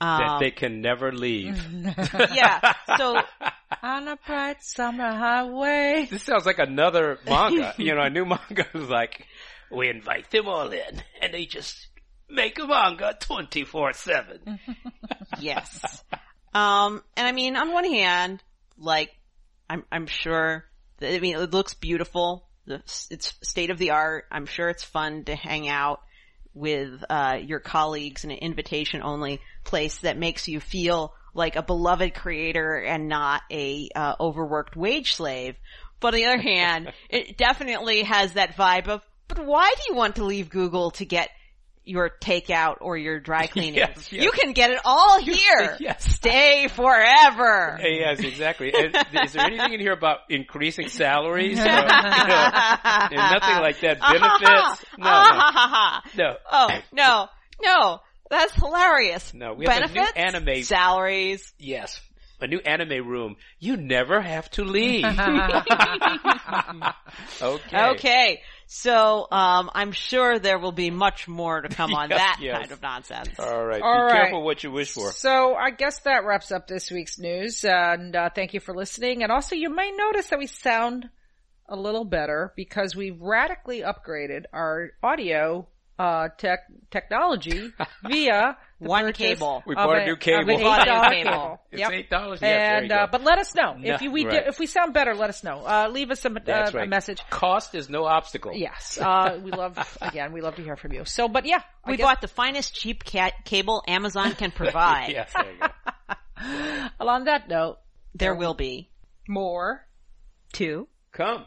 that 0.00 0.20
Um, 0.22 0.40
they 0.40 0.50
can 0.50 0.80
never 0.80 1.12
leave. 1.12 1.64
yeah. 2.34 2.74
So 2.98 3.22
On 3.82 4.08
a 4.08 4.16
bright 4.26 4.62
summer 4.62 5.10
highway. 5.10 6.08
This 6.10 6.22
sounds 6.22 6.46
like 6.46 6.58
another 6.58 7.18
manga. 7.26 7.74
you 7.78 7.94
know, 7.94 8.02
a 8.02 8.10
new 8.10 8.24
manga 8.24 8.66
is 8.74 8.88
like, 8.88 9.26
we 9.76 9.88
invite 9.88 10.30
them 10.30 10.48
all 10.48 10.70
in, 10.70 11.02
and 11.20 11.32
they 11.34 11.46
just 11.46 11.88
make 12.28 12.58
a 12.58 12.66
manga 12.66 13.16
24-7. 13.20 14.58
yes. 15.40 16.02
Um, 16.52 17.02
and 17.16 17.26
I 17.26 17.32
mean, 17.32 17.56
on 17.56 17.72
one 17.72 17.84
hand, 17.84 18.42
like, 18.78 19.10
I'm, 19.68 19.84
I'm 19.90 20.06
sure, 20.06 20.64
that, 20.98 21.14
I 21.14 21.20
mean, 21.20 21.36
it 21.36 21.52
looks 21.52 21.74
beautiful. 21.74 22.46
The- 22.66 22.82
It's 23.10 23.34
state 23.42 23.70
of 23.70 23.78
the 23.78 23.90
art. 23.90 24.24
I'm 24.30 24.46
sure 24.46 24.68
it's 24.68 24.84
fun 24.84 25.24
to 25.24 25.34
hang 25.34 25.68
out 25.68 26.00
with, 26.54 27.04
uh, 27.10 27.38
your 27.42 27.60
colleagues 27.60 28.24
in 28.24 28.30
an 28.30 28.38
invitation 28.38 29.02
only 29.02 29.40
place 29.64 29.98
that 29.98 30.16
makes 30.18 30.46
you 30.48 30.60
feel 30.60 31.12
like 31.34 31.56
a 31.56 31.62
beloved 31.62 32.14
creator 32.14 32.76
and 32.76 33.08
not 33.08 33.42
a, 33.50 33.88
uh, 33.94 34.14
overworked 34.20 34.76
wage 34.76 35.14
slave. 35.14 35.56
But 35.98 36.14
on 36.14 36.20
the 36.20 36.26
other 36.26 36.42
hand, 36.42 36.92
it 37.10 37.36
definitely 37.36 38.02
has 38.04 38.34
that 38.34 38.56
vibe 38.56 38.86
of, 38.88 39.02
but 39.28 39.44
why 39.44 39.72
do 39.76 39.82
you 39.92 39.96
want 39.96 40.16
to 40.16 40.24
leave 40.24 40.50
Google 40.50 40.90
to 40.92 41.04
get 41.04 41.30
your 41.86 42.10
takeout 42.20 42.76
or 42.80 42.96
your 42.96 43.20
dry 43.20 43.46
cleaning? 43.52 43.74
Yes, 43.74 44.12
yes. 44.12 44.24
You 44.24 44.30
can 44.32 44.52
get 44.52 44.70
it 44.70 44.80
all 44.84 45.20
here. 45.20 45.76
Yes. 45.80 46.04
Stay 46.14 46.68
forever. 46.68 47.78
Yes, 47.82 48.20
exactly. 48.20 48.72
And 48.74 48.96
is 49.24 49.32
there 49.32 49.44
anything 49.46 49.74
in 49.74 49.80
here 49.80 49.92
about 49.92 50.20
increasing 50.30 50.88
salaries? 50.88 51.58
Or, 51.58 51.64
you 51.64 51.66
know, 51.66 51.80
nothing 53.10 53.60
like 53.60 53.80
that. 53.80 54.00
Benefits? 54.12 54.84
No, 54.98 55.04
no, 55.04 55.10
ah, 55.10 56.02
no. 56.16 56.36
oh, 56.50 56.68
no, 56.92 57.28
no. 57.62 58.00
That's 58.30 58.54
hilarious. 58.54 59.34
No, 59.34 59.52
we 59.52 59.66
have 59.66 59.90
a 59.90 59.92
new 59.92 60.00
anime- 60.16 60.62
salaries. 60.62 61.52
Yes. 61.58 62.00
A 62.40 62.46
new 62.46 62.58
anime 62.58 63.06
room. 63.06 63.36
You 63.60 63.76
never 63.76 64.20
have 64.20 64.50
to 64.52 64.64
leave. 64.64 65.04
okay. 67.40 67.86
Okay. 67.90 68.42
So, 68.66 69.26
um, 69.30 69.70
I'm 69.74 69.92
sure 69.92 70.38
there 70.38 70.58
will 70.58 70.72
be 70.72 70.90
much 70.90 71.28
more 71.28 71.60
to 71.60 71.68
come 71.68 71.94
on 71.94 72.10
Yes, 72.10 72.18
that 72.18 72.38
yes. 72.40 72.58
kind 72.58 72.72
of 72.72 72.82
nonsense. 72.82 73.28
All 73.38 73.64
right. 73.64 73.80
All 73.82 73.94
Be 73.94 74.02
right. 74.02 74.12
careful 74.12 74.42
what 74.44 74.62
you 74.64 74.70
wish 74.70 74.92
for. 74.92 75.12
So 75.12 75.54
I 75.54 75.70
guess 75.70 76.00
that 76.00 76.24
wraps 76.24 76.50
up 76.50 76.66
this 76.66 76.90
week's 76.90 77.18
news, 77.18 77.64
and 77.64 78.14
uh, 78.16 78.30
thank 78.34 78.54
you 78.54 78.60
for 78.60 78.74
listening. 78.74 79.22
And 79.22 79.30
also, 79.30 79.54
you 79.56 79.70
may 79.74 79.90
notice 79.92 80.28
that 80.28 80.38
we 80.38 80.46
sound 80.46 81.08
a 81.68 81.76
little 81.76 82.04
better 82.04 82.52
because 82.56 82.94
we've 82.94 83.20
radically 83.20 83.80
upgraded 83.80 84.44
our 84.52 84.90
audio 85.02 85.66
uh, 85.98 86.28
tech 86.36 86.60
technology 86.90 87.70
via 88.04 88.56
the 88.73 88.73
One 88.88 89.04
purchase 89.04 89.38
cable. 89.38 89.62
We 89.66 89.74
bought 89.74 89.98
a 89.98 90.04
new 90.06 90.16
cable. 90.16 90.44
We 90.46 90.62
bought 90.62 90.86
a 90.86 90.90
new 90.90 90.98
$8 90.98 91.10
cable. 91.10 91.30
cable. 91.32 91.60
It's 91.72 91.80
Yep. 91.80 91.90
eight 91.92 92.10
dollars. 92.10 92.38
Yes, 92.42 92.82
And 92.82 92.92
uh, 92.92 93.06
but 93.10 93.22
let 93.24 93.38
us 93.38 93.54
know 93.54 93.74
No, 93.74 93.94
if 93.94 94.02
you, 94.02 94.10
we 94.12 94.24
right. 94.26 94.44
do, 94.44 94.48
if 94.50 94.58
we 94.58 94.66
sound 94.66 94.94
better. 94.94 95.14
Let 95.14 95.28
us 95.30 95.42
know. 95.42 95.64
Uh, 95.66 95.88
leave 95.90 96.10
us 96.10 96.24
a, 96.24 96.30
uh, 96.30 96.38
That's 96.44 96.74
a 96.74 96.86
message. 96.86 97.20
Cost 97.30 97.74
is 97.74 97.88
no 97.90 98.04
obstacle. 98.04 98.52
Yes, 98.54 98.98
uh, 99.00 99.40
we 99.42 99.50
love 99.50 99.78
again. 100.02 100.32
We 100.32 100.40
love 100.40 100.56
to 100.56 100.62
hear 100.62 100.76
from 100.76 100.92
you. 100.92 101.04
So, 101.04 101.28
but 101.28 101.46
yeah, 101.46 101.62
We 101.86 101.96
guess- 101.96 102.04
bought 102.06 102.20
the 102.20 102.28
finest 102.28 102.74
cheap 102.74 103.04
cat 103.04 103.44
cable 103.44 103.82
Amazon 103.88 104.32
can 104.34 104.50
provide. 104.62 105.10
yes, 105.10 105.32
there 105.34 105.52
you 105.52 105.58
go. 105.58 105.66
Well, 107.00 107.08
on 107.08 107.24
that 107.24 107.48
note, 107.48 107.78
There 108.14 108.34
will 108.34 108.54
be 108.54 108.90
more 109.28 109.86
to 110.54 110.88
Come. 111.12 111.44